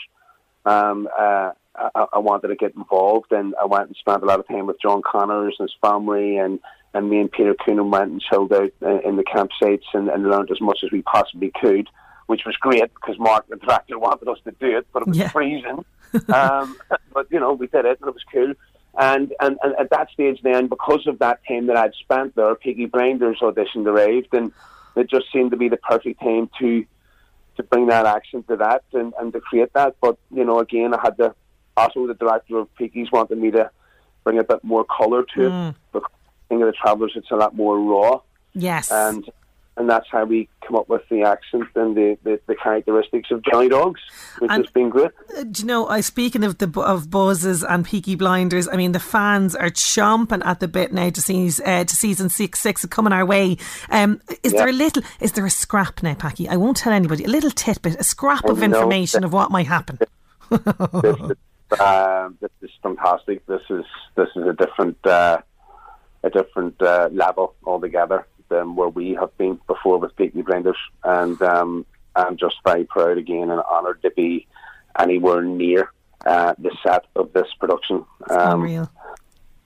um, 0.65 1.09
uh, 1.19 1.51
I, 1.75 2.07
I, 2.15 2.19
wanted 2.19 2.49
to 2.49 2.57
get 2.57 2.75
involved, 2.75 3.33
and 3.33 3.55
I 3.61 3.67
went 3.67 3.89
and 3.89 3.97
spent 3.97 4.23
a 4.23 4.27
lot 4.27 4.41
of 4.41 4.49
time 4.49 4.67
with 4.67 4.81
John 4.81 5.03
Connors 5.03 5.57
and 5.59 5.69
his 5.69 5.77
family, 5.81 6.37
and, 6.37 6.61
and 6.95 7.11
me 7.11 7.21
and 7.21 7.33
Peter 7.33 7.55
Coonan 7.55 7.91
went 7.91 8.13
and 8.13 8.23
chilled 8.23 8.53
out 8.53 8.73
in 9.05 9.17
the 9.17 9.25
campsites 9.25 9.85
and, 9.93 10.09
and 10.09 10.31
learned 10.31 10.51
as 10.51 10.61
much 10.61 10.81
as 10.85 10.91
we 10.93 11.03
possibly 11.03 11.51
could, 11.61 11.89
which 12.27 12.43
was 12.47 12.57
great 12.57 12.93
because 12.95 13.19
Mark, 13.19 13.49
the 13.49 13.57
director, 13.57 13.99
wanted 13.99 14.29
us 14.29 14.39
to 14.45 14.53
do 14.53 14.79
it, 14.79 14.87
but 14.93 15.03
it 15.03 15.09
was 15.09 15.19
Yeah. 15.19 15.29
freezing. 15.29 15.85
um, 16.29 16.77
but 17.15 17.27
you 17.31 17.41
know, 17.41 17.55
we 17.55 17.67
did 17.67 17.87
it, 17.87 17.99
and 18.01 18.09
it 18.09 18.15
was 18.15 18.25
cool. 18.33 18.53
And, 18.99 19.33
and 19.41 19.57
and 19.63 19.75
at 19.79 19.89
that 19.91 20.11
stage, 20.11 20.41
then 20.43 20.67
because 20.69 21.07
of 21.07 21.19
that 21.21 21.41
time 21.49 21.67
that 21.69 21.77
I'd 21.77 21.95
spent 21.95 22.35
there, 22.37 22.55
Peaky 22.55 22.87
Blinders 22.87 23.41
audition 23.41 23.87
arrived, 23.87 24.29
and 24.35 24.53
it 24.97 25.09
just 25.09 25.27
seemed 25.33 25.51
to 25.53 25.57
be 25.57 25.69
the 25.71 25.79
perfect 25.79 26.21
time 26.21 26.51
to 26.59 26.85
to 27.57 27.63
bring 27.63 27.87
that 27.87 28.07
action 28.07 28.43
to 28.45 28.57
that 28.57 28.83
and, 28.93 29.13
and 29.19 29.33
to 29.33 29.41
create 29.41 29.73
that. 29.73 29.97
But 30.01 30.19
you 30.31 30.45
know, 30.45 30.59
again, 30.59 30.93
I 30.95 31.01
had 31.03 31.17
to 31.19 31.35
also 31.77 32.07
the 32.07 32.15
director 32.15 32.59
of 32.59 32.75
Peaky's 32.77 33.11
wanted 33.11 33.39
me 33.39 33.51
to 33.53 33.71
bring 34.25 34.39
a 34.39 34.45
bit 34.45 34.63
more 34.63 34.85
colour 34.85 35.23
to 35.35 35.41
Mm. 35.41 35.71
it. 35.71 35.77
Because 35.93 36.11
King 36.51 36.63
of 36.63 36.67
the 36.67 36.73
Travellers, 36.73 37.13
it's 37.17 37.31
a 37.31 37.37
lot 37.37 37.55
more 37.57 37.79
raw, 37.81 38.21
Yes. 38.53 38.91
and 38.91 39.29
and 39.77 39.89
that's 39.89 40.07
how 40.11 40.25
we 40.25 40.49
come 40.67 40.77
up 40.77 40.89
with 40.89 41.03
the 41.09 41.23
accent 41.23 41.65
and 41.75 41.97
the, 41.97 42.19
the, 42.25 42.39
the 42.47 42.55
characteristics 42.55 43.31
of 43.31 43.43
Johnny 43.43 43.69
Dogs, 43.69 44.01
which 44.39 44.51
And- 44.51 44.65
has 44.65 44.73
been 44.73 44.91
great. 44.91 45.11
Uh, 45.37 45.45
Do 45.45 45.63
you 45.63 45.67
know, 45.67 45.87
I 45.89 46.01
speaking 46.03 46.45
of 46.45 46.59
the 46.59 46.71
of 46.81 47.11
buzzes 47.11 47.65
and 47.65 47.85
Peaky 47.85 48.15
Blinders. 48.15 48.69
I 48.69 48.77
mean, 48.77 48.93
the 48.93 49.01
fans 49.01 49.55
are 49.57 49.71
chomping 49.71 50.45
at 50.45 50.61
the 50.61 50.69
bit 50.69 50.93
now 50.93 51.09
to 51.11 51.21
see 51.23 51.51
uh, 51.65 51.85
to 51.85 51.97
season 51.97 52.29
six 52.29 52.61
six 52.61 52.85
coming 52.87 53.13
our 53.13 53.25
way. 53.25 53.57
Um, 53.91 54.21
is 54.43 54.53
there 54.53 54.69
a 54.69 54.73
little? 54.73 55.03
Is 55.21 55.33
there 55.33 55.47
a 55.47 55.51
scrap 55.51 56.03
now, 56.03 56.15
Packy? 56.15 56.49
I 56.49 56.57
won't 56.57 56.77
tell 56.77 56.93
anybody. 56.93 57.25
A 57.25 57.29
little 57.29 57.51
tidbit, 57.51 57.97
a 57.99 58.05
scrap 58.05 58.45
of 58.45 58.63
information 58.63 59.23
that- 59.23 59.27
of 59.27 59.33
what 59.33 59.51
might 59.51 59.67
happen. 59.67 59.99
this, 60.51 60.61
is, 61.21 61.81
um, 61.81 62.37
this 62.41 62.51
is 62.61 62.71
fantastic. 62.83 63.45
This 63.47 63.63
is 63.71 63.85
this 64.17 64.29
is 64.37 64.47
a 64.47 64.53
different 64.53 64.99
uh, 65.07 65.39
a 66.23 66.31
different 66.31 66.81
uh, 66.83 67.09
level 67.11 67.55
altogether 67.65 68.27
than 68.53 68.77
where 68.77 68.89
we 68.89 69.15
have 69.15 69.37
been 69.39 69.59
before 69.67 69.99
with 69.99 70.15
Peaky 70.17 70.43
Blinders, 70.43 70.77
and 71.03 71.41
um, 71.43 71.87
I'm 72.15 72.37
just 72.37 72.57
very 72.65 72.85
proud 72.85 73.17
again 73.19 73.51
and 73.51 73.61
honoured 73.61 74.03
to 74.03 74.11
be 74.11 74.47
anywhere 74.99 75.43
near 75.43 75.91
uh, 76.27 76.55
the 76.59 76.73
set 76.83 77.07
of 77.17 77.33
this 77.33 77.49
production. 77.59 78.05
Um, 78.31 78.89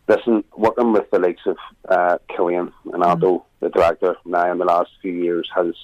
listen, 0.09 0.45
working 0.57 0.93
with 0.93 1.11
the 1.11 1.19
likes 1.19 1.43
of 1.47 1.57
uh, 1.89 2.19
Cillian 2.31 2.73
and 2.93 3.03
Aldo, 3.03 3.45
the 3.61 3.71
director, 3.71 4.17
now 4.25 4.51
in 4.53 4.59
the 4.59 4.65
last 4.65 4.91
few 5.03 5.13
years 5.13 5.49
has 5.55 5.75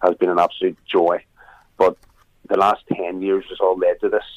has 0.00 0.14
been 0.14 0.30
an 0.30 0.38
absolute 0.38 0.78
joy. 0.86 1.22
But 1.76 1.96
the 2.48 2.56
last 2.56 2.82
ten 2.92 3.20
years 3.22 3.44
has 3.50 3.58
all 3.60 3.76
led 3.76 4.00
to 4.00 4.08
this, 4.08 4.28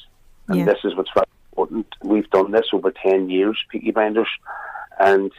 and 0.48 0.58
Yeah. 0.58 0.64
this 0.66 0.80
is 0.84 0.94
what's 0.96 1.10
very 1.14 1.26
important. 1.50 1.86
We've 2.02 2.30
done 2.30 2.50
this 2.50 2.66
over 2.72 2.90
ten 2.90 3.30
years, 3.30 3.56
Peaky 3.70 3.92
Blinders, 3.92 4.32
and 4.98 5.30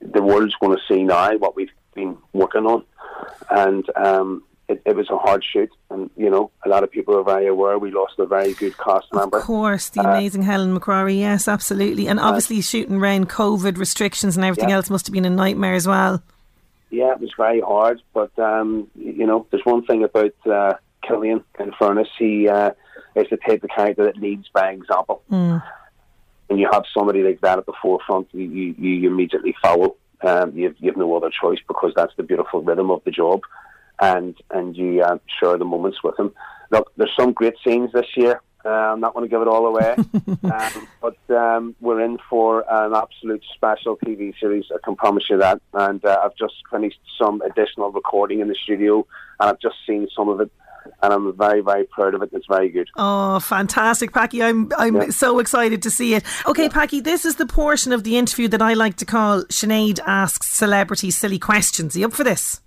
the 0.00 0.22
world's 0.22 0.54
going 0.60 0.76
to 0.76 0.82
see 0.88 1.02
now 1.02 1.36
what 1.36 1.56
we've 1.56 1.70
been 1.94 2.16
working 2.32 2.66
on, 2.66 2.84
and. 3.50 3.84
Um, 3.96 4.42
it, 4.68 4.82
it 4.84 4.96
was 4.96 5.08
a 5.10 5.16
hard 5.16 5.44
shoot, 5.44 5.70
and 5.90 6.10
you 6.16 6.28
know 6.28 6.50
a 6.64 6.68
lot 6.68 6.82
of 6.82 6.90
people 6.90 7.16
are 7.16 7.22
very 7.22 7.46
aware 7.46 7.78
we 7.78 7.92
lost 7.92 8.14
a 8.18 8.26
very 8.26 8.52
good 8.54 8.76
cast 8.78 9.06
member. 9.14 9.38
Of 9.38 9.44
course, 9.44 9.90
the 9.90 10.00
Uh, 10.00 10.10
amazing 10.10 10.42
Helen 10.42 10.76
McCrory. 10.76 11.20
Yes, 11.20 11.46
absolutely, 11.46 12.08
and 12.08 12.18
obviously 12.18 12.60
shooting 12.62 12.96
around 12.96 13.28
COVID 13.28 13.78
restrictions 13.78 14.36
and 14.36 14.44
everything 14.44 14.70
Yeah. 14.70 14.74
else 14.74 14.90
must 14.90 15.06
have 15.06 15.12
been 15.14 15.24
a 15.24 15.30
nightmare 15.30 15.74
as 15.74 15.86
well. 15.86 16.20
Yeah, 16.90 17.12
it 17.12 17.20
was 17.20 17.32
very 17.36 17.60
hard, 17.60 18.02
but 18.12 18.36
um, 18.40 18.88
you 18.96 19.24
know, 19.24 19.46
there's 19.52 19.64
one 19.64 19.84
thing 19.84 20.02
about 20.02 20.34
uh, 20.46 20.74
Cillian. 21.04 21.44
In 21.60 21.70
fairness, 21.78 22.08
he 22.18 22.48
uh, 22.48 22.72
is 23.14 23.28
the 23.30 23.36
type 23.36 23.62
of 23.62 23.70
character 23.70 24.04
that 24.06 24.16
leads 24.16 24.48
by 24.48 24.70
example. 24.70 25.22
Mm. 25.30 25.62
When 26.48 26.58
you 26.58 26.68
have 26.72 26.84
somebody 26.96 27.22
like 27.22 27.40
that 27.40 27.58
at 27.58 27.66
the 27.66 27.72
forefront, 27.82 28.28
you, 28.32 28.42
you, 28.42 28.74
you 28.78 29.10
immediately 29.10 29.54
follow. 29.60 29.96
Um, 30.22 30.56
you've, 30.56 30.76
you've 30.78 30.96
no 30.96 31.14
other 31.16 31.30
choice 31.30 31.58
because 31.66 31.92
that's 31.94 32.14
the 32.16 32.22
beautiful 32.22 32.62
rhythm 32.62 32.90
of 32.90 33.02
the 33.04 33.10
job, 33.10 33.40
and 34.00 34.34
and 34.50 34.76
you 34.76 35.02
uh, 35.02 35.18
share 35.40 35.58
the 35.58 35.64
moments 35.64 36.02
with 36.02 36.18
him. 36.18 36.32
Look, 36.70 36.90
there's 36.96 37.14
some 37.18 37.32
great 37.32 37.54
scenes 37.64 37.92
this 37.92 38.16
year. 38.16 38.40
Uh, 38.66 38.92
I'm 38.92 39.00
not 39.00 39.14
going 39.14 39.24
to 39.24 39.30
give 39.30 39.42
it 39.42 39.46
all 39.46 39.66
away, 39.66 39.94
um, 40.42 40.88
but 41.00 41.16
um, 41.30 41.76
we're 41.80 42.00
in 42.00 42.18
for 42.28 42.64
an 42.68 42.94
absolute 42.94 43.44
special 43.54 43.96
TV 43.98 44.34
series. 44.40 44.64
I 44.74 44.78
can 44.82 44.96
promise 44.96 45.30
you 45.30 45.38
that. 45.38 45.60
And 45.72 46.04
uh, 46.04 46.20
I've 46.24 46.34
just 46.34 46.54
finished 46.68 46.98
some 47.16 47.42
additional 47.42 47.92
recording 47.92 48.40
in 48.40 48.48
the 48.48 48.56
studio, 48.56 49.06
and 49.38 49.50
I've 49.50 49.60
just 49.60 49.76
seen 49.86 50.08
some 50.16 50.28
of 50.28 50.40
it, 50.40 50.50
and 51.02 51.12
I'm 51.12 51.36
very, 51.36 51.60
very 51.60 51.84
proud 51.84 52.14
of 52.14 52.22
it. 52.22 52.30
It's 52.32 52.46
very 52.48 52.68
good. 52.70 52.88
Oh, 52.96 53.40
fantastic, 53.40 54.12
Packy! 54.12 54.42
I'm 54.42 54.70
I'm 54.78 54.96
Yeah. 54.96 55.10
so 55.10 55.38
excited 55.38 55.82
to 55.82 55.90
see 55.90 56.14
it. 56.14 56.24
Okay, 56.46 56.68
Packy, 56.68 57.00
this 57.00 57.24
is 57.24 57.36
the 57.36 57.46
portion 57.46 57.92
of 57.92 58.04
the 58.04 58.16
interview 58.16 58.48
that 58.48 58.62
I 58.62 58.74
like 58.74 58.96
to 58.96 59.04
call 59.04 59.44
Sinead 59.44 59.98
asks 60.06 60.48
celebrities 60.48 61.16
silly 61.16 61.38
questions. 61.38 61.94
Are 61.96 61.98
you 62.00 62.06
up 62.06 62.12
for 62.12 62.24
this? 62.24 62.60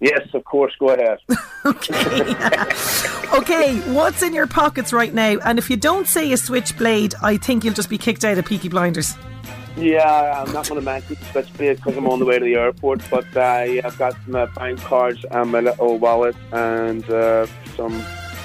Yes, 0.00 0.26
of 0.32 0.44
course. 0.44 0.72
Go 0.78 0.88
ahead. 0.90 1.18
Okay. 1.66 1.94
okay, 3.34 3.76
what's 3.92 4.22
in 4.22 4.32
your 4.32 4.46
pockets 4.46 4.94
right 4.94 5.12
now? 5.12 5.36
And 5.44 5.58
if 5.58 5.68
you 5.68 5.76
don't 5.76 6.06
say 6.08 6.32
a 6.32 6.38
switchblade, 6.38 7.14
I 7.22 7.36
think 7.36 7.64
you'll 7.64 7.74
just 7.74 7.90
be 7.90 7.98
kicked 7.98 8.24
out 8.24 8.38
of 8.38 8.46
Peaky 8.46 8.70
Blinders. 8.70 9.14
Yeah, 9.80 10.42
I'm 10.44 10.52
not 10.52 10.68
going 10.68 10.80
to 10.80 10.84
mention 10.84 11.16
Switchblade 11.32 11.76
because 11.76 11.96
I'm 11.96 12.06
on 12.06 12.18
the 12.18 12.24
way 12.26 12.38
to 12.38 12.44
the 12.44 12.54
airport. 12.54 13.00
But 13.10 13.24
uh, 13.36 13.64
yeah, 13.66 13.86
I've 13.86 13.96
got 13.98 14.14
my 14.28 14.46
bank 14.46 14.80
cards 14.80 15.24
and 15.30 15.50
my 15.52 15.60
little 15.60 15.98
wallet 15.98 16.36
and 16.52 17.08
uh, 17.10 17.46
some 17.76 18.02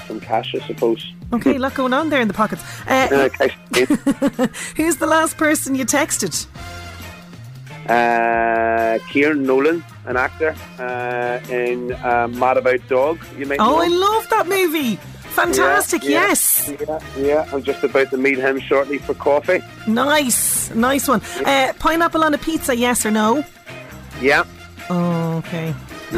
some 0.08 0.20
cash, 0.20 0.54
I 0.54 0.60
suppose. 0.66 1.12
Okay, 1.32 1.56
a 1.56 1.58
lot 1.58 1.74
going 1.74 1.92
on 1.92 2.08
there 2.10 2.20
in 2.20 2.28
the 2.28 2.34
pockets. 2.34 2.62
Uh, 2.88 3.28
Uh, 3.40 3.48
who's 4.76 4.96
the 4.96 5.06
last 5.06 5.36
person 5.36 5.74
you 5.74 5.84
texted? 5.84 6.46
uh, 7.88 8.98
Kieran 9.10 9.42
Nolan, 9.44 9.84
an 10.06 10.16
actor 10.16 10.54
uh, 10.78 11.38
in 11.52 11.92
uh, 11.92 12.28
Mad 12.28 12.56
About 12.56 12.80
Dog. 12.88 13.18
You 13.38 13.46
might 13.46 13.60
Oh, 13.60 13.70
know 13.72 13.78
I 13.78 13.88
love 13.88 14.28
that 14.30 14.46
movie. 14.48 14.98
Fantastic, 15.36 16.02
Yeah, 16.02 16.10
yeah, 16.10 16.26
yes. 16.28 16.72
Yeah, 16.80 16.98
yeah, 17.18 17.50
I'm 17.52 17.62
just 17.62 17.84
about 17.84 18.10
to 18.10 18.16
meet 18.16 18.38
him 18.38 18.58
shortly 18.58 18.98
for 18.98 19.12
coffee. 19.14 19.60
Nice, 19.86 20.70
nice 20.74 21.06
one. 21.08 21.20
Uh, 21.44 21.72
pineapple 21.78 22.24
on 22.24 22.32
a 22.32 22.38
pizza, 22.38 22.74
yes 22.74 23.04
or 23.04 23.10
no? 23.10 23.44
Yeah, 24.20 24.44
Oh, 24.88 25.36
okay. 25.44 25.74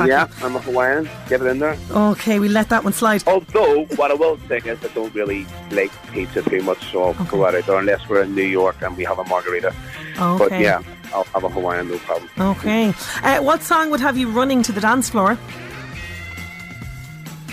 yeah, 0.07 0.29
I'm 0.43 0.55
a 0.55 0.61
Hawaiian. 0.61 1.09
Get 1.29 1.41
it 1.41 1.47
in 1.47 1.59
there. 1.59 1.77
Okay, 1.91 2.39
we 2.39 2.49
let 2.49 2.69
that 2.69 2.85
one 2.85 2.93
slide. 2.93 3.25
Although, 3.27 3.87
what 3.97 4.11
I 4.13 4.15
will 4.15 4.39
say 4.49 4.59
is 4.59 4.79
I 4.85 4.89
don't 4.95 5.13
really 5.15 5.47
like 5.73 5.91
pizza 6.13 6.43
too 6.43 6.63
much, 6.63 6.93
so 6.93 7.05
I'll 7.13 7.25
go 7.25 7.45
out 7.47 7.55
there 7.67 7.79
unless 7.79 8.09
we're 8.09 8.23
in 8.23 8.35
New 8.37 8.43
York 8.61 8.77
and 8.83 8.97
we 8.97 9.05
have 9.05 9.19
a 9.19 9.25
margarita. 9.25 9.75
Okay. 10.21 10.39
But 10.49 10.61
yeah, 10.61 10.81
I'll 11.13 11.25
have 11.25 11.43
a 11.43 11.49
Hawaiian, 11.49 11.89
no 11.89 11.99
problem. 11.99 12.31
Okay. 12.39 12.93
Uh, 13.25 13.41
what 13.43 13.63
song 13.63 13.91
would 13.91 14.01
have 14.01 14.17
you 14.17 14.29
running 14.31 14.63
to 14.63 14.71
the 14.73 14.81
dance 14.81 15.09
floor? 15.11 15.37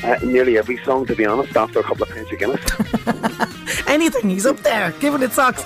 Uh, 0.04 0.18
nearly 0.24 0.58
every 0.58 0.78
song, 0.84 1.06
to 1.06 1.16
be 1.16 1.26
honest, 1.26 1.56
after 1.56 1.80
a 1.80 1.84
couple 1.84 2.04
of 2.04 2.10
pints 2.10 2.32
of 2.32 2.39
Guinness. 2.39 3.88
Anything, 3.88 4.30
he's 4.30 4.46
up 4.46 4.58
there, 4.60 4.93
giving 5.00 5.22
it 5.24 5.32
socks. 5.32 5.64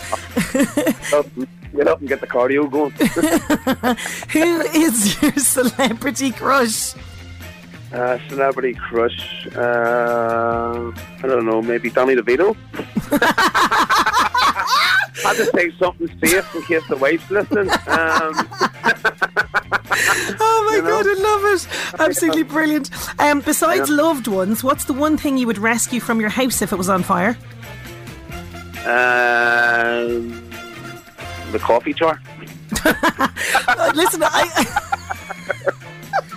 Get 1.75 1.87
up 1.87 1.99
and 1.99 2.09
get 2.09 2.19
the 2.19 2.25
cardio 2.25 2.69
going. 2.69 2.89
Who 4.31 4.61
is 4.75 5.21
your 5.21 5.33
celebrity 5.33 6.31
crush? 6.31 6.95
uh, 7.93 8.17
celebrity 8.27 8.73
crush. 8.73 9.47
Uh, 9.55 10.91
I 10.95 11.21
don't 11.27 11.45
know, 11.45 11.61
maybe 11.61 11.89
Danny 11.89 12.15
DeVito? 12.15 12.55
Had 15.23 15.35
just 15.37 15.51
say 15.53 15.71
something 15.77 16.07
safe 16.19 16.55
in 16.55 16.61
case 16.63 16.87
the 16.87 16.97
wife's 16.97 17.29
listening. 17.29 17.69
Um, 17.87 18.47
You 20.83 20.89
know? 20.89 21.03
god, 21.03 21.07
I 21.07 21.13
love 21.13 21.43
it. 21.45 21.67
Absolutely 21.99 22.43
brilliant. 22.43 22.89
Um, 23.19 23.41
besides 23.41 23.89
loved 23.89 24.27
ones, 24.27 24.63
what's 24.63 24.85
the 24.85 24.93
one 24.93 25.17
thing 25.17 25.37
you 25.37 25.47
would 25.47 25.57
rescue 25.57 25.99
from 25.99 26.19
your 26.19 26.29
house 26.29 26.61
if 26.61 26.71
it 26.71 26.77
was 26.77 26.89
on 26.89 27.03
fire? 27.03 27.37
um, 28.85 30.29
the 31.51 31.59
coffee 31.59 31.93
jar. 31.93 32.19
Listen, 33.93 34.23
I. 34.23 34.85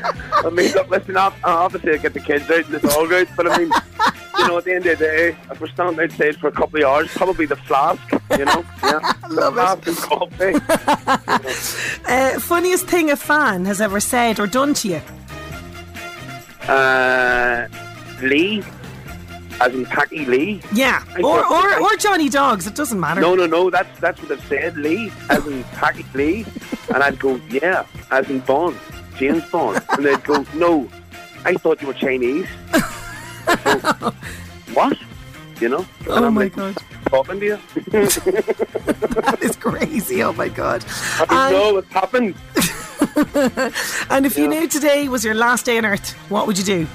I 0.44 0.50
mean, 0.50 0.72
look, 0.72 0.90
listen, 0.90 1.16
ob- 1.16 1.34
obviously 1.44 1.92
I 1.92 1.96
get 1.98 2.14
the 2.14 2.20
kids 2.20 2.50
out 2.50 2.64
and 2.66 2.74
it's 2.74 2.96
all 2.96 3.06
good, 3.06 3.28
but 3.36 3.50
I 3.50 3.58
mean, 3.58 3.70
you 4.42 4.48
know, 4.48 4.58
at 4.58 4.64
the 4.64 4.74
end 4.74 4.86
of 4.86 4.98
the 4.98 5.04
day, 5.04 5.36
if 5.50 5.60
we're 5.60 5.68
standing 5.68 6.04
outside 6.04 6.36
for 6.36 6.48
a 6.48 6.52
couple 6.52 6.80
of 6.80 6.86
hours, 6.86 7.08
probably 7.12 7.46
the 7.46 7.56
flask, 7.56 8.00
you 8.38 8.44
know, 8.44 8.64
yeah, 8.82 9.12
Love 9.30 9.54
the 9.54 9.60
it. 9.60 9.76
flask 9.76 9.86
and 9.86 9.96
coffee. 9.98 11.72
Uh, 12.08 12.38
funniest 12.40 12.86
thing 12.86 13.10
a 13.10 13.16
fan 13.16 13.64
has 13.64 13.80
ever 13.80 14.00
said 14.00 14.38
or 14.40 14.46
done 14.46 14.74
to 14.74 14.88
you? 14.88 15.00
Uh, 16.68 17.66
Lee, 18.22 18.62
as 19.60 19.74
in 19.74 19.84
Packy 19.86 20.24
Lee. 20.26 20.60
Yeah, 20.72 21.02
I 21.14 21.20
or 21.22 21.44
or, 21.44 21.80
or 21.80 21.96
Johnny 21.96 22.28
Dogs. 22.28 22.66
It 22.66 22.74
doesn't 22.74 22.98
matter. 23.00 23.20
No, 23.20 23.34
no, 23.34 23.46
no. 23.46 23.70
That's 23.70 23.98
that's 24.00 24.20
what 24.20 24.28
they've 24.28 24.44
said, 24.46 24.76
Lee, 24.76 25.12
as 25.30 25.46
in 25.46 25.62
Packy 25.64 26.04
Lee, 26.14 26.44
and 26.94 27.02
I'd 27.02 27.18
go, 27.18 27.40
yeah, 27.48 27.84
as 28.10 28.28
in 28.30 28.40
Bond, 28.40 28.76
James 29.16 29.44
Bond, 29.50 29.82
and 29.90 30.04
they'd 30.04 30.22
go, 30.24 30.44
no, 30.54 30.88
I 31.44 31.54
thought 31.54 31.80
you 31.80 31.88
were 31.88 31.94
Chinese. 31.94 32.46
Go, 33.56 34.14
what? 34.74 34.98
You 35.60 35.68
know? 35.68 35.86
Oh 36.08 36.30
my 36.30 36.44
like, 36.44 36.56
God. 36.56 36.76
To 37.12 37.44
you? 37.44 37.58
that 37.90 39.38
is 39.42 39.54
crazy. 39.56 40.22
Oh 40.22 40.32
my 40.32 40.48
god. 40.48 40.84
I 41.20 41.26
don't 41.26 41.52
know 41.52 41.74
what's 41.74 41.92
happened. 41.92 42.34
And 44.10 44.24
if 44.24 44.38
you 44.38 44.48
knew 44.48 44.66
today 44.68 45.08
was 45.08 45.24
your 45.24 45.34
last 45.34 45.66
day 45.66 45.76
on 45.76 45.84
earth, 45.84 46.12
what 46.30 46.46
would 46.46 46.56
you 46.56 46.64
do? 46.64 46.86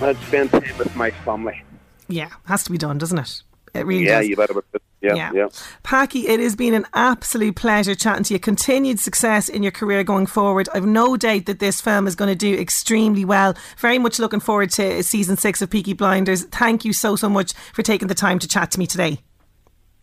I'd 0.00 0.16
spend 0.18 0.50
time 0.50 0.78
with 0.78 0.94
my 0.96 1.10
family. 1.10 1.62
Yeah, 2.08 2.30
has 2.46 2.64
to 2.64 2.70
be 2.70 2.78
done, 2.78 2.96
doesn't 2.98 3.18
it? 3.18 3.42
It 3.74 3.86
really 3.86 4.06
yeah, 4.06 4.20
does. 4.20 4.28
you 4.28 4.36
better. 4.36 4.62
Yeah, 5.00 5.14
Yeah. 5.14 5.30
yeah. 5.34 5.48
Packy, 5.82 6.28
it 6.28 6.40
has 6.40 6.54
been 6.54 6.74
an 6.74 6.84
absolute 6.92 7.56
pleasure 7.56 7.94
chatting 7.94 8.24
to 8.24 8.34
you. 8.34 8.40
Continued 8.40 8.98
success 9.00 9.48
in 9.48 9.62
your 9.62 9.72
career 9.72 10.04
going 10.04 10.26
forward. 10.26 10.68
I've 10.74 10.84
no 10.86 11.16
doubt 11.16 11.46
that 11.46 11.58
this 11.58 11.80
film 11.80 12.06
is 12.06 12.14
going 12.14 12.28
to 12.28 12.34
do 12.34 12.54
extremely 12.58 13.24
well. 13.24 13.54
Very 13.78 13.98
much 13.98 14.18
looking 14.18 14.40
forward 14.40 14.70
to 14.72 15.02
season 15.02 15.36
six 15.36 15.62
of 15.62 15.70
Peaky 15.70 15.94
Blinders. 15.94 16.44
Thank 16.44 16.84
you 16.84 16.92
so, 16.92 17.16
so 17.16 17.28
much 17.28 17.54
for 17.72 17.82
taking 17.82 18.08
the 18.08 18.14
time 18.14 18.38
to 18.40 18.48
chat 18.48 18.70
to 18.72 18.78
me 18.78 18.86
today. 18.86 19.20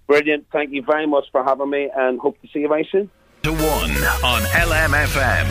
Brilliant. 0.07 0.47
Thank 0.51 0.71
you 0.71 0.81
very 0.83 1.05
much 1.05 1.25
for 1.31 1.43
having 1.43 1.69
me, 1.69 1.89
and 1.95 2.19
hope 2.19 2.41
to 2.41 2.47
see 2.47 2.59
you 2.59 2.67
very 2.69 2.87
soon. 2.91 3.09
To 3.43 3.51
one 3.51 3.91
on 4.23 4.41
LMFM. 4.41 5.47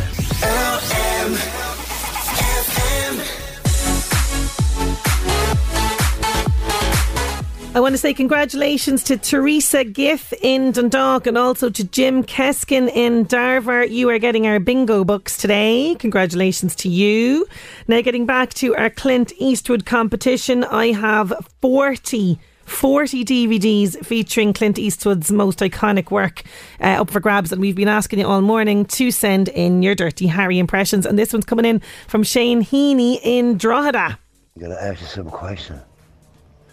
I 7.77 7.81
want 7.81 7.93
to 7.93 7.99
say 7.99 8.15
congratulations 8.15 9.03
to 9.03 9.19
Teresa 9.19 9.85
Giff 9.85 10.33
in 10.41 10.73
Dundalk 10.73 11.27
and 11.27 11.37
also 11.37 11.69
to 11.69 11.85
Jim 11.85 12.25
Keskin 12.25 12.89
in 12.89 13.27
Darver. 13.27 13.87
You 13.91 14.09
are 14.09 14.19
getting 14.19 14.47
our 14.47 14.59
bingo 14.59 15.05
books 15.05 15.37
today. 15.37 15.95
Congratulations 15.99 16.75
to 16.77 16.89
you. 16.89 17.47
Now, 17.87 18.01
getting 18.01 18.25
back 18.25 18.55
to 18.55 18.75
our 18.77 18.89
Clint 18.89 19.35
Eastwood 19.37 19.85
competition, 19.85 20.65
I 20.65 20.93
have 20.93 21.35
40. 21.61 22.39
40 22.65 23.25
DVDs 23.27 24.03
featuring 24.07 24.55
Clint 24.55 24.79
Eastwood's 24.79 25.31
most 25.31 25.59
iconic 25.59 26.11
work 26.11 26.45
uh, 26.81 27.03
up 27.03 27.11
for 27.11 27.21
grabs, 27.21 27.53
and 27.53 27.61
we've 27.61 27.77
been 27.77 27.89
asking 27.89 28.21
you 28.21 28.27
all 28.27 28.41
morning 28.41 28.87
to 28.87 29.11
send 29.11 29.51
in 29.51 29.83
your 29.83 29.95
Dirty 29.95 30.29
Harry 30.29 30.59
impressions. 30.59 31.05
And 31.05 31.19
this 31.19 31.31
one's 31.31 31.45
coming 31.45 31.67
in 31.67 31.83
from 32.09 32.23
Shane 32.23 32.65
Heaney 32.65 33.21
in 33.23 33.59
Drogheda. 33.59 34.19
You 34.55 34.63
gotta 34.63 34.83
ask 34.83 35.03
yourself 35.03 35.27
a 35.27 35.31
question. 35.31 35.83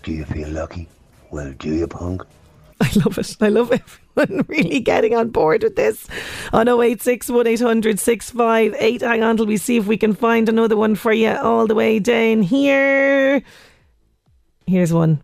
Do 0.04 0.12
you 0.12 0.26
feel 0.26 0.50
lucky? 0.50 0.88
Well, 1.32 1.54
do 1.58 1.74
you, 1.74 1.88
punk? 1.88 2.24
I 2.82 2.90
love 3.04 3.18
it. 3.18 3.38
I 3.40 3.48
love 3.50 3.72
everyone 3.72 4.46
really 4.48 4.82
getting 4.82 5.16
on 5.16 5.30
board 5.30 5.64
with 5.64 5.78
this. 5.78 6.08
On 6.52 6.68
086 6.68 7.30
1800 7.30 8.00
658. 8.00 9.02
Hang 9.02 9.24
on 9.24 9.38
till 9.38 9.46
we 9.46 9.58
see 9.58 9.78
if 9.78 9.88
we 9.88 9.98
can 9.98 10.14
find 10.14 10.50
another 10.50 10.76
one 10.76 10.96
for 10.96 11.14
you 11.14 11.30
all 11.30 11.68
the 11.68 11.76
way 11.76 12.00
down 12.00 12.42
here. 12.42 13.42
Here's 14.68 14.94
one. 14.94 15.24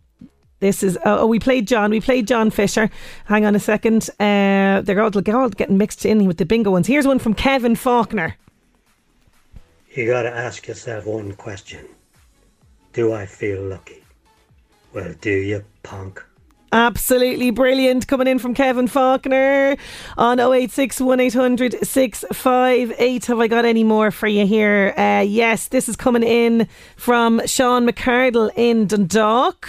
This 0.62 0.84
is, 0.84 0.98
oh, 1.06 1.20
oh, 1.20 1.28
we 1.28 1.40
played 1.40 1.68
John. 1.68 1.92
We 1.92 2.02
played 2.02 2.28
John 2.28 2.50
Fisher. 2.50 2.90
Hang 3.26 3.46
on 3.46 3.56
a 3.56 3.60
second. 3.60 4.10
Uh, 4.20 4.82
they're 4.82 5.02
all, 5.02 5.10
they're 5.10 5.38
all 5.38 5.50
getting 5.50 5.78
mixed 5.78 6.06
in 6.06 6.26
with 6.26 6.38
the 6.38 6.46
bingo 6.46 6.72
ones. 6.72 6.88
Here's 6.88 7.08
one 7.08 7.20
from 7.20 7.34
Kevin 7.34 7.76
Faulkner. 7.76 8.36
You 9.94 10.06
gotta 10.06 10.30
ask 10.30 10.68
yourself 10.68 11.06
one 11.06 11.34
question. 11.34 11.86
Do 12.94 13.14
I 13.14 13.26
feel 13.26 13.62
lucky? 13.64 13.99
Well, 14.94 15.14
do 15.22 15.32
you, 15.32 15.64
punk? 15.84 16.24
Absolutely 16.72 17.50
brilliant 17.50 18.08
coming 18.08 18.28
in 18.28 18.38
from 18.38 18.54
Kevin 18.54 18.88
Faulkner 18.88 19.76
on 20.18 20.40
086 20.40 21.02
1800 21.02 21.86
658. 21.86 23.26
Have 23.26 23.40
I 23.40 23.48
got 23.48 23.66
any 23.66 23.84
more 23.84 24.12
for 24.12 24.28
you 24.28 24.46
here? 24.46 24.94
Uh, 24.96 25.24
yes, 25.28 25.68
this 25.68 25.90
is 25.90 25.96
coming 25.96 26.22
in 26.22 26.68
from 26.96 27.42
Sean 27.48 27.88
McCardle 27.88 28.52
in 28.56 28.86
Dundalk. 28.86 29.68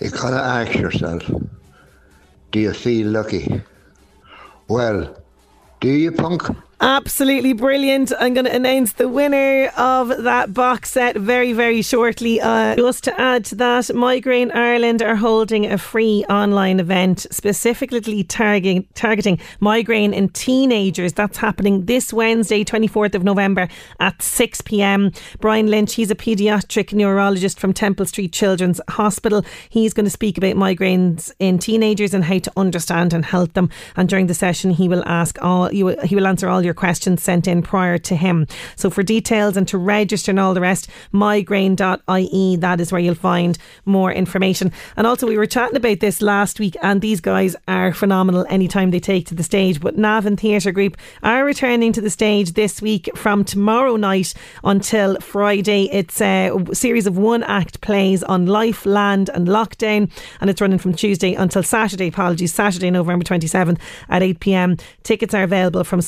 You 0.00 0.10
gotta 0.10 0.36
ask 0.36 0.74
yourself, 0.74 1.28
do 2.52 2.60
you 2.60 2.72
feel 2.72 3.08
lucky? 3.08 3.62
Well, 4.68 5.16
do 5.80 5.88
you, 5.88 6.12
punk? 6.12 6.42
Absolutely 6.78 7.54
brilliant. 7.54 8.12
I'm 8.20 8.34
going 8.34 8.44
to 8.44 8.54
announce 8.54 8.92
the 8.92 9.08
winner 9.08 9.68
of 9.78 10.08
that 10.24 10.52
box 10.52 10.90
set 10.90 11.16
very, 11.16 11.54
very 11.54 11.80
shortly. 11.80 12.38
Uh, 12.38 12.76
just 12.76 13.02
to 13.04 13.18
add 13.18 13.46
to 13.46 13.54
that, 13.54 13.94
Migraine 13.94 14.50
Ireland 14.50 15.00
are 15.00 15.16
holding 15.16 15.64
a 15.64 15.78
free 15.78 16.26
online 16.28 16.78
event 16.78 17.26
specifically 17.30 18.22
targeting, 18.24 18.86
targeting 18.92 19.40
migraine 19.58 20.12
in 20.12 20.28
teenagers. 20.28 21.14
That's 21.14 21.38
happening 21.38 21.86
this 21.86 22.12
Wednesday, 22.12 22.62
24th 22.62 23.14
of 23.14 23.24
November 23.24 23.68
at 23.98 24.20
6 24.20 24.60
pm. 24.60 25.12
Brian 25.40 25.68
Lynch, 25.68 25.94
he's 25.94 26.10
a 26.10 26.14
paediatric 26.14 26.92
neurologist 26.92 27.58
from 27.58 27.72
Temple 27.72 28.04
Street 28.04 28.34
Children's 28.34 28.82
Hospital. 28.90 29.46
He's 29.70 29.94
going 29.94 30.04
to 30.04 30.10
speak 30.10 30.36
about 30.36 30.56
migraines 30.56 31.32
in 31.38 31.58
teenagers 31.58 32.12
and 32.12 32.22
how 32.22 32.38
to 32.38 32.52
understand 32.54 33.14
and 33.14 33.24
help 33.24 33.54
them. 33.54 33.70
And 33.96 34.10
during 34.10 34.26
the 34.26 34.34
session, 34.34 34.72
he 34.72 34.90
will 34.90 35.04
ask 35.06 35.42
all, 35.42 35.68
he 35.68 35.82
will 35.82 36.26
answer 36.26 36.50
all 36.50 36.65
your 36.66 36.74
questions 36.74 37.22
sent 37.22 37.48
in 37.48 37.62
prior 37.62 37.96
to 37.98 38.16
him. 38.16 38.46
So 38.76 38.90
for 38.90 39.02
details 39.02 39.56
and 39.56 39.66
to 39.68 39.78
register 39.78 40.30
and 40.30 40.40
all 40.40 40.52
the 40.52 40.60
rest, 40.60 40.88
migraine.ie, 41.12 42.56
that 42.56 42.80
is 42.80 42.92
where 42.92 43.00
you'll 43.00 43.14
find 43.14 43.56
more 43.84 44.12
information. 44.12 44.72
And 44.96 45.06
also, 45.06 45.26
we 45.26 45.38
were 45.38 45.46
chatting 45.46 45.76
about 45.76 46.00
this 46.00 46.20
last 46.20 46.60
week, 46.60 46.76
and 46.82 47.00
these 47.00 47.20
guys 47.20 47.56
are 47.68 47.92
phenomenal 47.92 48.44
anytime 48.50 48.90
they 48.90 49.00
take 49.00 49.26
to 49.26 49.34
the 49.34 49.42
stage. 49.42 49.80
But 49.80 49.96
Navan 49.96 50.36
Theatre 50.36 50.72
Group 50.72 50.96
are 51.22 51.44
returning 51.44 51.92
to 51.92 52.00
the 52.00 52.10
stage 52.10 52.52
this 52.52 52.82
week 52.82 53.08
from 53.16 53.44
tomorrow 53.44 53.96
night 53.96 54.34
until 54.64 55.18
Friday. 55.20 55.88
It's 55.92 56.20
a 56.20 56.50
series 56.72 57.06
of 57.06 57.16
one 57.16 57.42
act 57.44 57.80
plays 57.80 58.22
on 58.24 58.46
life, 58.46 58.84
land, 58.84 59.30
and 59.32 59.46
lockdown, 59.46 60.10
and 60.40 60.50
it's 60.50 60.60
running 60.60 60.78
from 60.78 60.94
Tuesday 60.94 61.34
until 61.34 61.62
Saturday. 61.62 62.08
Apologies, 62.08 62.52
Saturday, 62.52 62.90
November 62.90 63.24
27th 63.24 63.78
at 64.08 64.22
8 64.22 64.40
pm. 64.40 64.76
Tickets 65.02 65.34
are 65.34 65.42
available 65.42 65.84
from 65.84 66.00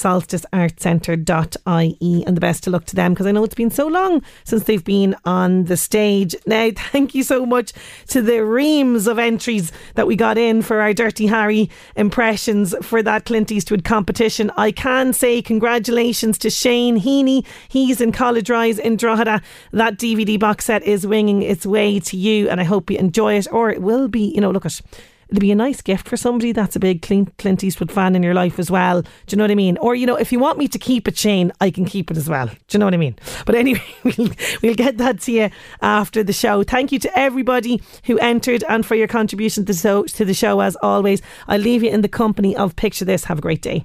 solsticeartcentre.ie, 0.52 2.24
and 2.26 2.36
the 2.36 2.40
best 2.40 2.64
to 2.64 2.70
look 2.70 2.84
to 2.86 2.96
them 2.96 3.12
because 3.12 3.26
I 3.26 3.32
know 3.32 3.44
it's 3.44 3.54
been 3.54 3.70
so 3.70 3.86
long 3.86 4.22
since 4.44 4.64
they've 4.64 4.84
been 4.84 5.14
on 5.24 5.64
the 5.64 5.76
stage. 5.76 6.34
Now, 6.46 6.70
thank 6.76 7.14
you 7.14 7.22
so 7.22 7.46
much 7.46 7.72
to 8.08 8.22
the 8.22 8.44
reams 8.44 9.06
of 9.06 9.18
entries 9.18 9.72
that 9.94 10.06
we 10.06 10.16
got 10.16 10.38
in 10.38 10.62
for 10.62 10.80
our 10.80 10.92
Dirty 10.92 11.26
Harry 11.26 11.70
impressions 11.96 12.74
for 12.82 13.02
that 13.02 13.24
Clint 13.24 13.52
Eastwood 13.52 13.84
competition. 13.84 14.50
I 14.56 14.72
can 14.72 15.12
say 15.12 15.42
congratulations 15.42 16.38
to 16.38 16.50
Shane 16.50 17.00
Heaney. 17.00 17.44
He's 17.68 18.00
in 18.00 18.12
College 18.12 18.50
Rise 18.50 18.78
in 18.78 18.96
Drogheda. 18.96 19.42
That 19.72 19.98
DVD 19.98 20.38
box 20.38 20.64
set 20.66 20.82
is 20.82 21.06
winging 21.06 21.42
its 21.42 21.66
way 21.66 22.00
to 22.00 22.16
you, 22.16 22.48
and 22.48 22.60
I 22.60 22.64
hope 22.64 22.90
you 22.90 22.98
enjoy 22.98 23.34
it. 23.34 23.46
Or 23.52 23.70
it 23.70 23.82
will 23.82 24.08
be, 24.08 24.32
you 24.34 24.40
know, 24.40 24.50
look 24.50 24.66
at. 24.66 24.80
It'll 25.28 25.40
be 25.40 25.52
a 25.52 25.56
nice 25.56 25.82
gift 25.82 26.08
for 26.08 26.16
somebody 26.16 26.52
that's 26.52 26.74
a 26.74 26.80
big 26.80 27.02
Clint, 27.02 27.62
Eastwood 27.62 27.92
fan 27.92 28.16
in 28.16 28.22
your 28.22 28.34
life 28.34 28.58
as 28.58 28.70
well. 28.70 29.02
Do 29.02 29.08
you 29.28 29.36
know 29.36 29.44
what 29.44 29.50
I 29.50 29.56
mean? 29.56 29.76
Or, 29.78 29.94
you 29.94 30.06
know, 30.06 30.16
if 30.16 30.32
you 30.32 30.38
want 30.38 30.58
me 30.58 30.68
to 30.68 30.78
keep 30.78 31.06
it, 31.06 31.18
Shane, 31.18 31.52
I 31.60 31.70
can 31.70 31.84
keep 31.84 32.10
it 32.10 32.16
as 32.16 32.28
well. 32.28 32.46
Do 32.46 32.54
you 32.72 32.78
know 32.78 32.86
what 32.86 32.94
I 32.94 32.98
mean? 32.98 33.16
But 33.44 33.54
anyway, 33.54 33.82
we'll, 34.04 34.30
we'll 34.62 34.74
get 34.74 34.98
that 34.98 35.20
to 35.22 35.32
you 35.32 35.50
after 35.82 36.22
the 36.22 36.32
show. 36.32 36.62
Thank 36.62 36.92
you 36.92 36.98
to 37.00 37.18
everybody 37.18 37.82
who 38.04 38.18
entered 38.18 38.64
and 38.68 38.86
for 38.86 38.94
your 38.94 39.08
contribution 39.08 39.64
to, 39.66 39.74
so, 39.74 40.04
to 40.04 40.24
the 40.24 40.34
show 40.34 40.60
as 40.60 40.76
always. 40.82 41.20
I'll 41.46 41.60
leave 41.60 41.82
you 41.82 41.90
in 41.90 42.00
the 42.00 42.08
company 42.08 42.56
of 42.56 42.74
Picture 42.76 43.04
This. 43.04 43.24
Have 43.24 43.38
a 43.38 43.42
great 43.42 43.62
day. 43.62 43.84